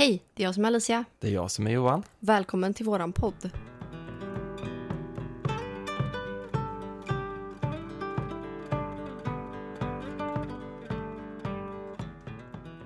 Hej, 0.00 0.22
det 0.34 0.42
är 0.42 0.44
jag 0.44 0.54
som 0.54 0.64
är 0.64 0.68
Alicia. 0.68 1.04
Det 1.18 1.28
är 1.28 1.32
jag 1.32 1.50
som 1.50 1.66
är 1.66 1.70
Johan. 1.70 2.02
Välkommen 2.18 2.74
till 2.74 2.86
våran 2.86 3.12
podd. 3.12 3.50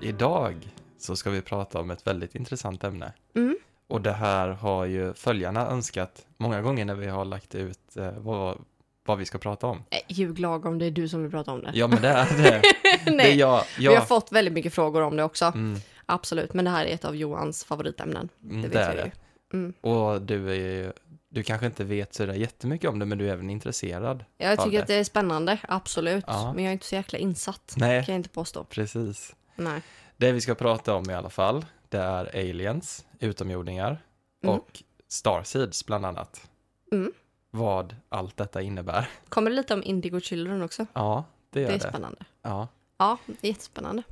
Idag 0.00 0.74
så 0.98 1.16
ska 1.16 1.30
vi 1.30 1.42
prata 1.42 1.80
om 1.80 1.90
ett 1.90 2.06
väldigt 2.06 2.34
intressant 2.34 2.84
ämne. 2.84 3.12
Mm. 3.34 3.56
Och 3.88 4.00
det 4.00 4.12
här 4.12 4.48
har 4.48 4.84
ju 4.84 5.14
följarna 5.14 5.68
önskat 5.68 6.26
många 6.36 6.62
gånger 6.62 6.84
när 6.84 6.94
vi 6.94 7.06
har 7.06 7.24
lagt 7.24 7.54
ut 7.54 7.96
eh, 7.96 8.12
vad, 8.18 8.58
vad 9.06 9.18
vi 9.18 9.24
ska 9.24 9.38
prata 9.38 9.66
om. 9.66 9.84
Eh, 9.90 9.98
Ljug 10.08 10.38
lagom, 10.38 10.78
det 10.78 10.86
är 10.86 10.90
du 10.90 11.08
som 11.08 11.22
vill 11.22 11.30
prata 11.30 11.52
om 11.52 11.62
det. 11.62 11.70
Ja, 11.74 11.86
men 11.86 12.02
det 12.02 12.08
är 12.08 12.36
det. 12.36 12.62
det 13.04 13.10
är 13.10 13.16
Nej, 13.16 13.36
jag. 13.36 13.64
vi 13.78 13.86
har 13.86 13.94
jag. 13.94 14.08
fått 14.08 14.32
väldigt 14.32 14.54
mycket 14.54 14.74
frågor 14.74 15.02
om 15.02 15.16
det 15.16 15.24
också. 15.24 15.44
Mm, 15.44 15.80
Absolut, 16.06 16.54
men 16.54 16.64
det 16.64 16.70
här 16.70 16.86
är 16.86 16.94
ett 16.94 17.04
av 17.04 17.16
Johans 17.16 17.64
favoritämnen. 17.64 18.28
mm, 18.42 18.62
Det 18.62 18.68
det 18.68 18.78
vet 18.78 18.88
är 18.88 18.96
jag 18.96 19.04
ju. 19.06 19.10
det. 19.50 19.56
Mm. 19.56 19.72
Och 19.80 20.22
du 20.22 20.50
är 20.50 20.54
ju, 20.54 20.92
du 21.28 21.42
kanske 21.42 21.66
inte 21.66 21.84
vet 21.84 22.14
så 22.14 22.26
där 22.26 22.34
jättemycket 22.34 22.90
om 22.90 22.98
det, 22.98 23.06
men 23.06 23.18
du 23.18 23.28
är 23.28 23.32
även 23.32 23.50
intresserad. 23.50 24.24
Jag 24.38 24.58
tycker 24.58 24.70
det. 24.76 24.82
att 24.82 24.86
det 24.88 24.94
är 24.94 25.04
spännande, 25.04 25.58
absolut. 25.68 26.24
Ja. 26.26 26.52
Men 26.52 26.64
jag 26.64 26.68
är 26.70 26.72
inte 26.72 26.86
så 26.86 26.94
jäkla 26.94 27.18
insatt, 27.18 27.74
Nej, 27.76 28.04
kan 28.04 28.12
jag 28.14 28.18
inte 28.18 28.28
påstå. 28.28 28.64
precis. 28.64 29.34
Nej. 29.56 29.82
Det 30.16 30.32
vi 30.32 30.40
ska 30.40 30.54
prata 30.54 30.94
om 30.94 31.10
i 31.10 31.14
alla 31.14 31.30
fall, 31.30 31.64
det 31.88 31.98
är 31.98 32.24
aliens, 32.36 33.04
utomjordingar 33.20 33.98
Mm. 34.42 34.54
och 34.56 34.82
starseeds 35.08 35.86
bland 35.86 36.06
annat. 36.06 36.48
Mm. 36.92 37.12
Vad 37.50 37.96
allt 38.08 38.36
detta 38.36 38.62
innebär. 38.62 39.08
Kommer 39.28 39.50
det 39.50 39.56
lite 39.56 39.74
om 39.74 39.82
Indigo 39.82 40.20
Children 40.20 40.62
också? 40.62 40.86
Ja, 40.92 41.24
det 41.50 41.60
gör 41.60 41.68
Det 41.68 41.74
är 41.74 41.78
det. 41.78 41.88
spännande. 41.88 42.24
Ja. 42.42 42.68
Ja, 42.98 43.18
det 43.26 43.46
är 43.48 43.48
jättespännande. 43.52 44.02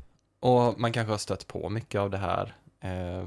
Och 0.42 0.80
man 0.80 0.92
kanske 0.92 1.12
har 1.12 1.19
stött 1.19 1.46
på 1.46 1.69
mycket 1.69 2.01
av 2.01 2.10
det 2.10 2.19
här. 2.19 2.55
Eh, 2.80 3.27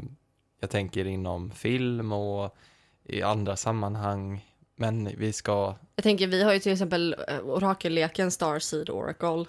jag 0.60 0.70
tänker 0.70 1.06
inom 1.06 1.52
film 1.52 2.12
och 2.12 2.56
i 3.04 3.22
andra 3.22 3.56
sammanhang. 3.56 4.46
Men 4.76 5.10
vi 5.18 5.34
ska, 5.34 5.76
Jag 5.96 6.04
tänker, 6.04 6.28
vi 6.28 6.44
har 6.44 6.54
ju 6.54 6.60
till 6.60 6.72
exempel 6.72 7.16
eh, 7.28 7.40
orakelleken 7.40 8.32
Starseed 8.32 8.90
Oracle. 8.90 9.46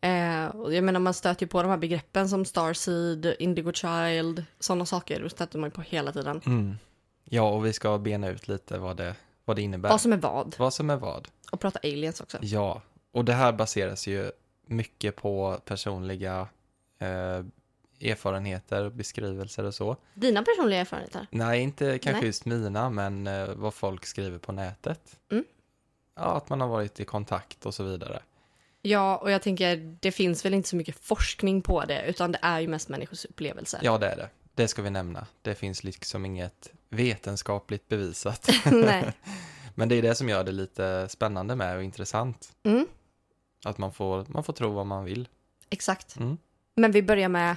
Eh, 0.00 0.46
och 0.46 0.74
jag 0.74 0.84
menar, 0.84 1.00
man 1.00 1.14
stöter 1.14 1.42
ju 1.42 1.48
på 1.48 1.62
de 1.62 1.68
här 1.68 1.76
begreppen 1.76 2.28
som 2.28 2.44
Starseed, 2.44 3.36
Indigo 3.38 3.72
Child, 3.72 4.44
sådana 4.60 4.86
saker. 4.86 5.20
Det 5.22 5.30
stöter 5.30 5.58
man 5.58 5.66
ju 5.66 5.74
på 5.74 5.82
hela 5.82 6.12
tiden. 6.12 6.40
mm, 6.46 6.76
ja, 7.24 7.50
och 7.50 7.66
vi 7.66 7.72
ska 7.72 7.98
bena 7.98 8.28
ut 8.28 8.48
lite 8.48 8.78
vad 8.78 8.96
det, 8.96 9.14
vad 9.44 9.56
det 9.56 9.62
innebär. 9.62 9.90
Vad 9.90 10.00
som 10.00 10.12
är 10.12 10.16
vad. 10.16 10.54
vad 10.58 10.74
som 10.74 10.90
är 10.90 10.96
vad. 10.96 11.28
Och 11.52 11.60
prata 11.60 11.78
aliens 11.82 12.20
också. 12.20 12.38
Ja, 12.40 12.82
och 13.12 13.24
det 13.24 13.32
här 13.32 13.52
baseras 13.52 14.06
ju 14.06 14.30
mycket 14.66 15.16
på 15.16 15.60
personliga 15.64 16.48
eh, 17.02 17.44
erfarenheter, 18.10 18.90
beskrivelser 18.90 19.64
och 19.64 19.74
så. 19.74 19.96
Dina 20.14 20.42
personliga 20.42 20.80
erfarenheter? 20.80 21.26
Nej, 21.30 21.60
inte 21.60 21.98
kanske 21.98 22.20
Nej. 22.20 22.26
just 22.26 22.44
mina, 22.44 22.90
men 22.90 23.26
eh, 23.26 23.48
vad 23.54 23.74
folk 23.74 24.06
skriver 24.06 24.38
på 24.38 24.52
nätet. 24.52 25.20
Mm. 25.30 25.44
Ja, 26.14 26.22
att 26.36 26.48
man 26.48 26.60
har 26.60 26.68
varit 26.68 27.00
i 27.00 27.04
kontakt 27.04 27.66
och 27.66 27.74
så 27.74 27.84
vidare. 27.84 28.22
Ja, 28.82 29.16
och 29.16 29.30
jag 29.30 29.42
tänker, 29.42 29.96
det 30.00 30.12
finns 30.12 30.44
väl 30.44 30.54
inte 30.54 30.68
så 30.68 30.76
mycket 30.76 30.96
forskning 30.96 31.62
på 31.62 31.84
det, 31.84 32.02
utan 32.06 32.32
det 32.32 32.38
är 32.42 32.60
ju 32.60 32.68
mest 32.68 32.88
människors 32.88 33.24
upplevelser. 33.24 33.80
Ja, 33.82 33.98
det 33.98 34.06
är 34.06 34.16
det. 34.16 34.28
Det 34.54 34.68
ska 34.68 34.82
vi 34.82 34.90
nämna. 34.90 35.26
Det 35.42 35.54
finns 35.54 35.84
liksom 35.84 36.24
inget 36.26 36.70
vetenskapligt 36.88 37.88
bevisat. 37.88 38.50
Nej. 38.72 39.12
Men 39.74 39.88
det 39.88 39.94
är 39.94 40.02
det 40.02 40.14
som 40.14 40.28
gör 40.28 40.44
det 40.44 40.52
lite 40.52 41.08
spännande 41.08 41.56
med 41.56 41.76
och 41.76 41.82
intressant. 41.82 42.52
Mm, 42.62 42.86
Att 43.64 43.78
man 43.78 43.92
får, 43.92 44.26
man 44.28 44.44
får 44.44 44.52
tro 44.52 44.70
vad 44.72 44.86
man 44.86 45.04
vill. 45.04 45.28
exakt. 45.70 46.16
Mm. 46.16 46.38
Men 46.76 46.92
vi 46.92 47.02
börjar 47.02 47.28
med 47.28 47.56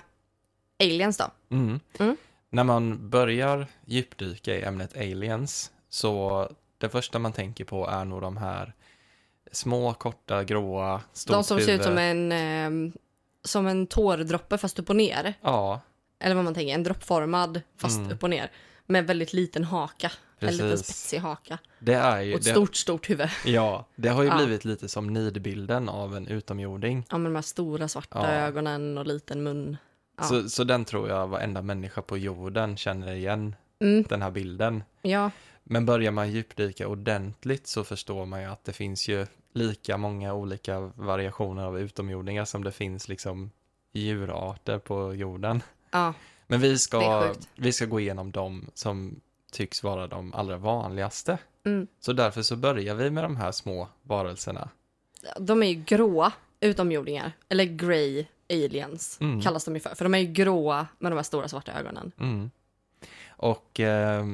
aliens 0.80 1.18
då. 1.18 1.32
Mm. 1.52 1.80
Mm. 2.00 2.18
När 2.50 2.64
man 2.64 3.10
börjar 3.10 3.68
djupdyka 3.86 4.56
i 4.56 4.64
ämnet 4.64 4.98
aliens 4.98 5.72
så 5.90 6.50
det 6.78 6.90
första 6.90 7.20
man 7.20 7.34
tänker 7.34 7.66
på 7.66 7.88
är 7.88 8.06
nog 8.06 8.22
de 8.22 8.38
här 8.38 8.74
små, 9.52 9.94
korta, 9.94 10.44
gråa, 10.44 11.02
stort 11.14 11.34
De 11.36 11.44
som 11.44 11.58
ser 11.60 11.64
ut 11.64 11.70
huvud. 11.70 11.84
som 11.86 11.98
en, 11.98 12.32
ehm, 12.32 12.94
som 13.44 13.68
en 13.68 13.88
tårdroppe 13.88 14.58
fast 14.58 14.80
upp 14.80 14.90
och 14.90 14.96
ner. 14.96 15.34
Ja, 15.42 15.82
Eller 16.20 16.36
vad 16.36 16.44
man 16.44 16.54
tänker, 16.54 16.74
en 16.74 16.84
droppformad 16.84 17.62
fast 17.78 17.98
Mm. 17.98 18.12
upp 18.12 18.24
och 18.24 18.30
ner. 18.30 18.52
Med 18.86 19.08
väldigt 19.08 19.34
liten 19.34 19.64
haka. 19.64 20.12
En 20.40 20.48
liten 20.52 20.70
Precis. 20.70 20.86
spetsig 20.86 21.18
haka. 21.20 21.58
det 21.80 21.94
är 21.94 22.22
ju... 22.22 22.34
Och 22.34 22.40
ett 22.40 22.46
Det, 22.46 22.52
stort, 22.52 22.76
stort 22.76 23.10
huvud. 23.10 23.30
ja, 23.46 23.86
det 23.96 24.10
har 24.10 24.24
ju 24.24 24.30
Ja. 24.30 24.38
blivit 24.38 24.66
lite 24.66 24.90
som 24.90 25.08
nidbilden 25.14 25.90
av 25.90 26.16
en 26.18 26.28
utomjording. 26.28 27.06
Ja, 27.10 27.18
med 27.18 27.32
de 27.32 27.36
här 27.36 27.42
stora 27.42 27.88
svarta 27.88 28.20
Ja. 28.22 28.28
ögonen 28.28 28.98
och 28.98 29.08
liten 29.08 29.44
mun. 29.44 29.78
Ja. 30.18 30.24
Så, 30.24 30.50
så 30.50 30.64
den 30.64 30.86
tror 30.86 31.10
jag 31.10 31.28
varenda 31.28 31.62
människa 31.62 32.02
på 32.02 32.18
jorden 32.18 32.78
känner 32.78 33.14
igen, 33.14 33.56
Mm, 33.80 34.04
den 34.10 34.22
här 34.22 34.32
bilden. 34.32 34.84
ja, 35.02 35.32
Men 35.64 35.86
börjar 35.86 36.12
man 36.12 36.32
djupdyka 36.32 36.88
ordentligt 36.88 37.68
så 37.68 37.84
förstår 37.84 38.26
man 38.26 38.42
ju 38.42 38.48
att 38.48 38.64
det 38.64 38.74
finns 38.74 39.08
ju 39.08 39.28
lika 39.54 39.98
många 39.98 40.34
olika 40.34 40.80
variationer 40.80 41.64
av 41.64 41.80
utomjordingar 41.80 42.46
som 42.46 42.64
det 42.64 42.72
finns 42.72 43.08
liksom 43.08 43.52
djurarter 43.92 44.80
på 44.80 45.14
jorden. 45.14 45.64
ja, 45.92 46.14
Men 46.48 46.60
vi 46.62 46.78
ska, 46.78 47.34
vi 47.56 47.72
ska 47.74 47.86
gå 47.86 48.00
igenom 48.00 48.32
de 48.32 48.66
som 48.74 49.20
tycks 49.56 49.84
vara 49.84 50.08
de 50.08 50.34
allra 50.34 50.58
vanligaste. 50.58 51.38
mm. 51.66 51.88
Så 52.00 52.14
därför 52.14 52.42
så 52.42 52.56
börjar 52.56 52.96
vi 52.96 53.10
med 53.10 53.24
de 53.24 53.36
här 53.38 53.52
små 53.52 53.88
varelserna. 54.04 54.70
De 55.40 55.64
är 55.64 55.68
ju 55.68 55.84
gråa 55.84 56.34
utomjordingar. 56.60 57.32
Eller 57.50 57.64
grey 57.66 58.26
aliens 58.50 59.18
Mm. 59.22 59.42
kallas 59.42 59.66
de 59.66 59.74
ju 59.74 59.80
för. 59.80 59.96
För 59.96 60.06
de 60.06 60.14
är 60.14 60.18
ju 60.20 60.26
gråa 60.26 60.88
med 61.00 61.12
de 61.12 61.16
här 61.16 61.24
stora 61.24 61.48
svarta 61.48 61.72
ögonen. 61.74 62.12
Mm. 62.20 62.52
Och 63.28 63.80
eh, 63.80 64.26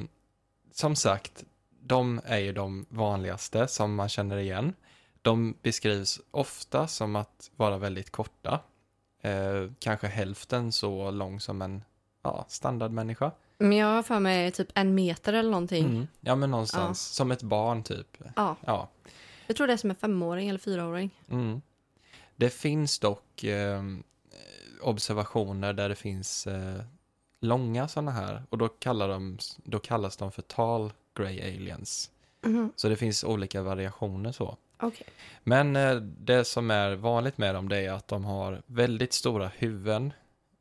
som 0.72 0.96
sagt, 0.96 1.44
de 1.84 2.22
är 2.26 2.38
ju 2.38 2.54
de 2.54 2.86
vanligaste 2.90 3.68
som 3.68 3.96
man 3.96 4.10
känner 4.10 4.38
igen. 4.38 4.74
De 5.22 5.56
beskrivs 5.62 6.20
ofta 6.32 6.88
som 6.88 7.16
att 7.16 7.52
vara 7.56 7.78
väldigt 7.78 8.10
korta. 8.12 8.60
Eh, 9.22 9.70
kanske 9.80 10.08
hälften 10.08 10.72
så 10.72 11.12
lång 11.12 11.40
som 11.40 11.62
en 11.62 11.84
ja, 12.24 12.46
standardmänniska. 12.48 13.32
Men 13.62 13.78
jag 13.78 13.88
har 13.88 14.04
för 14.04 14.20
mig 14.20 14.52
typ 14.52 14.68
en 14.76 14.96
meter 14.96 15.34
eller 15.34 15.52
någonting. 15.52 15.86
Mm. 15.86 16.08
Ja, 16.22 16.36
men 16.36 16.52
någonstans 16.52 17.02
som 17.02 17.32
ett 17.32 17.44
barn 17.44 17.84
typ. 17.84 18.18
Ja, 18.36 18.56
Ja. 18.66 18.90
jag 19.48 19.56
tror 19.58 19.68
det 19.68 19.74
är 19.74 19.78
som 19.78 19.90
en 19.90 19.96
femåring 19.96 20.50
eller 20.50 20.60
fyraåring. 20.60 21.10
Mm. 21.30 21.62
Det 22.36 22.50
finns 22.50 23.00
dock 23.00 23.44
eh, 23.44 23.82
observationer 24.82 25.74
där 25.74 25.90
det 25.90 25.96
finns 25.96 26.48
eh, 26.48 26.82
långa 27.42 27.88
sådana 27.88 28.12
här 28.12 28.44
och 28.50 28.58
då, 28.58 28.68
kallar 28.68 29.08
de, 29.10 29.38
då 29.64 29.80
kallas 29.80 30.18
de 30.18 30.32
för 30.32 30.42
tall 30.42 30.94
grey 31.16 31.42
aliens. 31.42 32.12
Mhm, 32.46 32.72
Så 32.76 32.90
det 32.90 32.96
finns 32.96 33.24
olika 33.24 33.62
variationer 33.62 34.32
så. 34.32 34.58
Okej. 34.80 35.08
Men 35.44 35.76
eh, 35.76 35.96
det 35.96 36.46
som 36.46 36.72
är 36.72 36.96
vanligt 36.96 37.38
med 37.38 37.56
dem 37.56 37.70
det 37.70 37.78
är 37.78 37.92
att 37.92 38.08
de 38.08 38.26
har 38.26 38.62
väldigt 38.66 39.14
stora 39.14 39.48
huvuden 39.58 40.14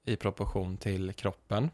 i 0.04 0.16
proportion 0.16 0.76
till 0.76 1.12
kroppen. 1.12 1.70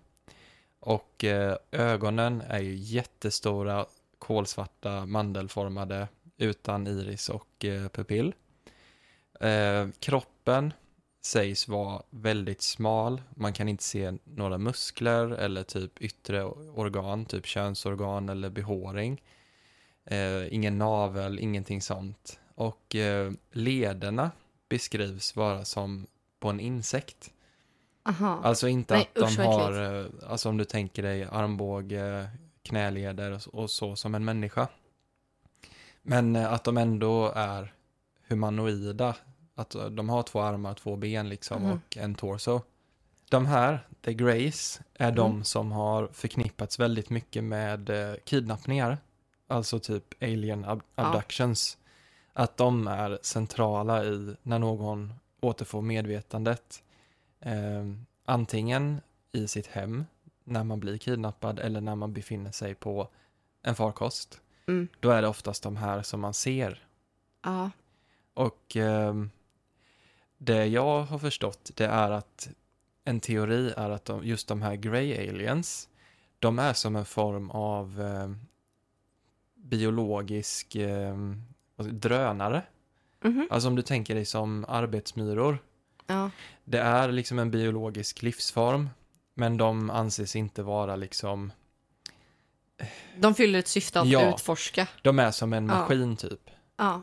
Och 0.87 1.25
eh, 1.25 1.57
ögonen 1.71 2.43
är 2.49 2.59
ju 2.59 2.75
jättestora, 2.75 3.87
kolsvarta, 4.19 5.07
mandelformade, 5.07 6.09
utan 6.37 6.87
iris 6.87 7.29
och 7.29 7.65
eh, 7.65 7.89
pupill. 7.89 8.35
Eh, 9.41 9.89
kroppen 9.99 10.73
sägs 11.23 11.69
vara 11.69 12.03
väldigt 12.11 12.63
smal. 12.63 13.23
Man 13.31 13.53
kan 13.53 13.69
inte 13.69 13.85
se 13.85 14.13
några 14.25 14.59
muskler 14.59 15.31
eller 15.31 15.63
typ 15.63 16.01
yttre 16.01 16.45
organ, 16.75 17.25
typ 17.25 17.47
könsorgan 17.47 18.29
eller 18.29 18.51
behåring. 18.51 19.23
Eh, 20.05 20.55
ingen 20.55 20.79
navel, 20.79 21.39
ingenting 21.39 21.83
sånt. 21.83 22.41
Och 22.55 22.95
eh, 22.95 23.33
lederna 23.53 24.31
beskrivs 24.69 25.37
vara 25.37 25.65
som 25.65 26.07
på 26.41 26.49
en 26.49 26.61
insekt. 26.61 27.33
Aha. 28.07 28.41
Alltså 28.45 28.69
inte 28.69 28.95
Nej, 28.95 29.03
att 29.03 29.15
de 29.15 29.25
usch, 29.25 29.39
vad 29.39 29.47
har, 29.63 30.01
eh, 30.01 30.07
alltså 30.29 30.49
om 30.49 30.57
du 30.57 30.65
tänker 30.65 31.03
dig 31.03 31.25
armbåge, 31.25 32.29
knäleder 32.63 33.41
och, 33.57 33.71
så- 33.71 33.97
som 33.97 34.15
en 34.15 34.25
människa. 34.25 34.69
Men 36.03 36.37
eh, 36.37 36.53
att 36.53 36.65
de 36.65 36.77
ändå 36.79 37.33
är 37.37 37.73
humanoida. 38.29 39.15
Att 39.55 39.75
eh, 39.75 39.85
de 39.87 40.09
har 40.09 40.23
två 40.23 40.41
armar, 40.41 40.75
två 40.75 40.97
ben 40.97 41.29
liksom 41.29 41.63
Mhm. 41.63 41.73
och 41.73 41.97
en 41.97 42.15
torso. 42.15 42.61
De 43.31 43.47
här, 43.47 43.87
The 44.05 44.15
Grays, 44.15 44.81
är 44.95 45.13
de 45.13 45.31
Mm. 45.31 45.45
som 45.45 45.73
har 45.73 46.09
förknippats 46.13 46.79
väldigt 46.81 47.11
mycket 47.11 47.45
med 47.45 47.91
kidnappningar. 48.25 48.99
Alltså 49.49 49.79
typ 49.79 50.23
alien 50.23 50.65
ab- 50.65 50.83
Ja. 50.95 51.05
abductions. 51.07 51.79
Att 52.33 52.57
de 52.57 52.89
är 52.89 53.19
centrala 53.23 54.05
i 54.05 54.35
när 54.43 54.59
någon 54.59 55.15
återfår 55.41 55.83
medvetandet. 55.83 56.83
Eh, 57.41 57.85
antingen 58.25 59.01
i 59.33 59.49
sitt 59.49 59.67
hem 59.67 60.05
när 60.45 60.65
man 60.65 60.81
blir 60.81 60.99
kidnappad 60.99 61.59
eller 61.59 61.81
när 61.81 61.95
man 61.95 62.13
befinner 62.13 62.53
sig 62.53 62.75
på 62.75 63.09
en 63.63 63.75
farkost. 63.75 64.41
Mm. 64.69 64.89
Då 65.01 65.11
är 65.11 65.23
det 65.23 65.29
oftast 65.29 65.63
de 65.63 65.77
här 65.77 66.03
som 66.03 66.21
man 66.21 66.35
ser. 66.35 66.87
Ja. 67.43 67.71
Och 68.35 68.77
ehm, 68.77 69.31
det 70.39 70.67
jag 70.67 71.03
har 71.03 71.19
förstått 71.19 71.71
det 71.75 71.87
är 71.87 72.11
att 72.11 72.49
en 73.05 73.21
teori 73.21 73.73
är 73.77 73.91
att 73.91 74.05
de, 74.05 74.25
just 74.25 74.49
de 74.49 74.63
här 74.63 74.75
grey 74.75 75.29
aliens, 75.29 75.89
de 76.39 76.59
är 76.59 76.73
som 76.73 76.97
en 76.97 77.05
form 77.05 77.51
av 77.51 78.01
eh, 78.01 78.31
biologisk 79.55 80.75
eh, 80.75 81.17
drönare. 81.77 82.63
Mhm. 83.21 83.49
Alltså 83.51 83.69
om 83.69 83.77
du 83.77 83.83
tänker 83.83 84.15
dig 84.15 84.25
som 84.25 84.65
arbetsmyror. 84.69 85.59
Ja. 86.07 86.31
Det 86.65 86.79
är 86.79 87.13
liksom 87.13 87.39
en 87.39 87.51
biologisk 87.51 88.23
livsform, 88.23 88.91
men 89.35 89.57
de 89.57 89.91
anses 89.91 90.37
inte 90.37 90.63
vara 90.63 90.97
liksom, 90.97 91.53
De 93.19 93.35
fyller 93.35 93.59
ett 93.59 93.69
syfte 93.69 94.01
att 94.01 94.09
Ja. 94.09 94.35
utforska. 94.35 94.89
de 95.03 95.19
är 95.19 95.31
som 95.31 95.53
en 95.53 95.67
Ja. 95.69 95.75
maskin 95.75 96.17
typ. 96.17 96.51
Ja. 96.77 97.03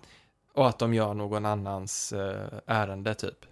Och 0.53 0.69
att 0.69 0.79
de 0.79 0.93
gör 0.93 1.13
någon 1.13 1.45
annans 1.45 2.13
eh, 2.13 2.47
ärende 2.65 3.15
typ. 3.15 3.45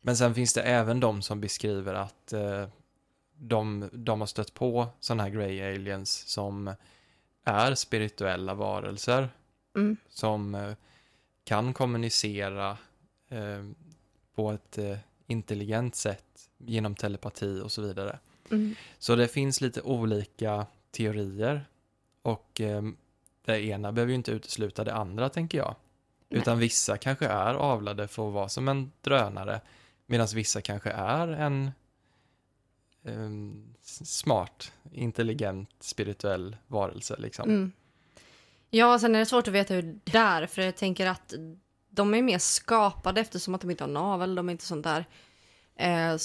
Men 0.00 0.16
sen 0.16 0.34
finns 0.34 0.54
det 0.54 0.62
även 0.62 1.00
de 1.00 1.22
som 1.22 1.40
beskriver 1.40 1.94
att 1.94 2.32
eh, 2.32 2.68
de, 3.36 3.90
de 3.92 4.20
har 4.20 4.26
stött 4.26 4.54
på 4.54 4.86
sådana 5.00 5.22
här 5.22 5.30
grey 5.30 5.62
aliens 5.74 6.12
som 6.28 6.74
är 7.44 7.74
spirituella 7.74 8.54
varelser. 8.54 9.28
Mm. 9.76 9.96
Som 10.08 10.54
eh, 10.54 10.72
kan 11.44 11.72
kommunicera 11.72 12.70
eh, 13.28 13.64
på 14.34 14.50
ett 14.52 14.78
eh, 14.78 14.96
intelligent 15.26 15.94
sätt 15.94 16.24
genom 16.58 16.94
telepati 16.94 17.60
och 17.64 17.72
så 17.72 17.82
vidare. 17.82 18.18
Mm. 18.50 18.74
Så 18.98 19.16
det 19.16 19.28
finns 19.28 19.60
lite 19.60 19.82
olika 19.82 20.66
teorier 20.90 21.64
och 22.22 22.60
eh, 22.60 22.82
det 23.44 23.60
ena 23.64 23.92
behöver 23.92 24.10
ju 24.10 24.16
inte 24.16 24.30
utesluta 24.32 24.84
det 24.84 24.94
andra 24.94 25.28
tänker 25.28 25.58
jag. 25.58 25.74
Nej. 26.28 26.40
Utan 26.40 26.58
vissa 26.58 26.96
kanske 26.96 27.26
är 27.26 27.54
avlade 27.54 28.08
för 28.08 28.28
att 28.28 28.34
vara 28.34 28.48
som 28.48 28.68
en 28.68 28.92
drönare 29.00 29.60
medan 30.06 30.26
vissa 30.34 30.60
kanske 30.60 30.90
är 30.90 31.28
en 31.28 31.70
s- 33.80 34.18
smart, 34.20 34.72
intelligent, 34.92 35.70
spirituell 35.80 36.56
varelse 36.66 37.16
liksom. 37.18 37.48
Mm. 37.50 37.72
Ja, 38.70 38.98
sen 38.98 39.14
är 39.14 39.18
det 39.18 39.26
svårt 39.26 39.48
att 39.48 39.54
veta 39.54 39.74
hur 39.74 39.98
det 40.04 40.18
är, 40.18 40.46
för 40.46 40.62
jag 40.62 40.76
tänker 40.76 41.06
att 41.06 41.34
de 41.94 42.14
är 42.14 42.22
mer 42.22 42.38
skapade 42.38 43.20
eftersom 43.20 43.54
att 43.54 43.60
de 43.60 43.70
inte 43.70 43.84
har 43.84 43.88
navel, 43.88 44.34
de 44.34 44.48
är 44.48 44.52
inte 44.52 44.64
sånt 44.64 44.84
där. 44.84 45.04
Eh, 45.76 46.16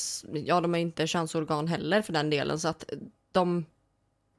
ja, 0.45 0.62
de 0.62 0.75
är 0.75 0.80
inte 0.80 1.07
könsorgan 1.07 1.68
heller 1.68 2.01
för 2.01 2.13
den 2.13 2.30
delen, 2.30 2.60
så 2.60 2.68
att 2.68 2.83
de 3.31 3.66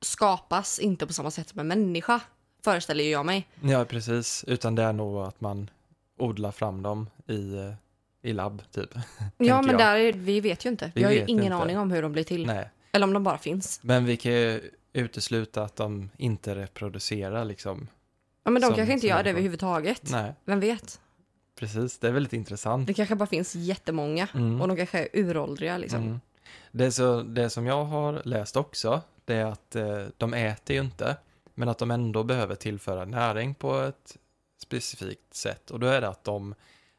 skapas 0.01 0.79
inte 0.79 1.07
på 1.07 1.13
samma 1.13 1.31
sätt 1.31 1.49
som 1.49 1.61
en 1.61 1.69
människa, 1.69 2.21
föreställer 2.65 3.05
jag 3.05 3.27
mig. 3.27 3.49
Ja, 3.63 3.85
precis. 3.85 4.45
Utan 4.47 4.75
det 4.75 4.83
är 4.83 4.93
nog 4.93 5.17
att 5.19 5.41
man 5.41 5.71
odlar 6.19 6.51
fram 6.53 6.83
dem 6.83 7.11
i, 7.27 7.55
eh, 7.57 7.73
i 8.23 8.33
labb 8.33 8.63
typ. 8.73 8.91
Ja, 9.39 9.63
men 9.63 9.71
jag. 9.71 9.79
där 9.79 9.97
är, 9.97 10.13
vi 10.13 10.41
vet 10.41 10.65
ju 10.67 10.71
inte. 10.71 10.93
Vi, 10.95 11.01
Vi 11.01 11.05
har 11.05 11.13
ju 11.13 11.25
ingen 11.27 11.45
inte. 11.45 11.57
aning 11.57 11.79
om 11.79 11.91
hur 11.91 12.03
de 12.03 12.13
blir 12.13 12.25
till. 12.25 12.47
Nej. 12.47 12.71
Eller 12.93 13.07
om 13.07 13.13
de 13.13 13.25
bara 13.25 13.39
finns. 13.39 13.81
Men 13.83 14.05
vi 14.05 14.17
kan 14.17 14.33
ju 14.33 14.71
utesluta 14.93 15.63
att 15.63 15.77
de 15.77 16.11
inte 16.17 16.55
reproducerar 16.55 17.45
liksom. 17.45 17.89
Ja, 18.45 18.51
men 18.51 18.63
de 18.63 18.67
Som- 18.67 18.77
kanske 18.77 18.93
inte 18.95 19.07
gör 19.07 19.23
det 19.23 19.31
överhuvudtaget. 19.31 20.11
Nej, 20.11 20.35
Vem 20.45 20.61
vet? 20.61 21.01
Precis. 21.61 21.99
Det 21.99 22.09
är 22.09 22.13
väldigt 22.13 22.33
intressant. 22.33 22.87
Det 22.87 22.95
kanske 22.95 23.15
bara 23.15 23.27
finns 23.27 23.55
jättemånga. 23.55 24.29
Mm. 24.35 24.61
Och 24.61 24.69
de 24.69 24.77
kanske 24.77 24.99
är 24.99 25.09
uråldriga 25.13 25.79
liksom. 25.79 26.03
Mm. 26.03 26.21
Det, 26.71 26.93
så, 26.93 27.23
det 27.23 27.51
som 27.51 27.67
jag 27.67 27.85
har 27.85 28.23
läst 28.25 28.57
också, 28.57 29.01
det 29.25 29.35
är 29.35 29.45
att 29.45 29.77
eh, 29.77 30.07
de 30.17 30.35
äter 30.35 30.77
ju 30.77 30.83
inte, 30.83 31.17
men 31.55 31.69
att 31.69 31.79
de 31.79 31.91
ändå 31.91 32.25
behöver 32.25 32.55
tillföra 32.55 33.05
näring 33.05 33.55
på 33.55 33.81
ett 33.81 34.17
specifikt 34.59 35.35
sätt. 35.35 35.71
Och 35.71 35.81
då 35.81 35.87
är 35.87 36.01
det 36.01 36.09
att 36.09 36.25
de, 36.25 36.55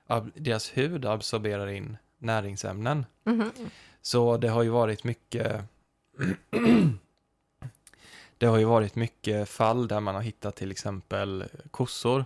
ab, 0.08 0.32
deras 0.36 0.78
hud 0.78 1.06
absorberar 1.06 1.68
in 1.68 1.98
näringsämnen. 2.18 3.06
Mhm. 3.24 3.52
Så 4.02 4.38
det 4.38 4.48
har 4.48 4.64
ju 4.64 4.70
varit 4.70 5.04
mycket 5.04 5.62
Det 8.38 8.46
har 8.46 8.58
ju 8.58 8.66
varit 8.66 8.96
mycket 8.96 9.50
fall 9.50 9.88
där 9.88 10.00
man 10.00 10.16
har 10.16 10.22
hittat 10.22 10.56
till 10.56 10.72
exempel 10.72 11.44
kossor 11.72 12.26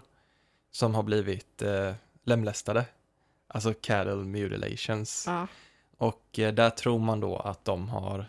som 0.72 0.96
har 0.96 1.04
blivit 1.04 1.62
eh, 1.62 1.94
lemlästade. 2.25 2.86
Alltså 3.48 3.74
cattle 3.81 4.16
mutilations. 4.16 5.24
Ja. 5.27 5.48
Och 5.98 6.39
eh, 6.39 6.54
där 6.54 6.69
tror 6.69 7.00
man 7.00 7.19
då 7.19 7.38
att 7.38 7.66
de 7.66 7.89
har 7.89 8.25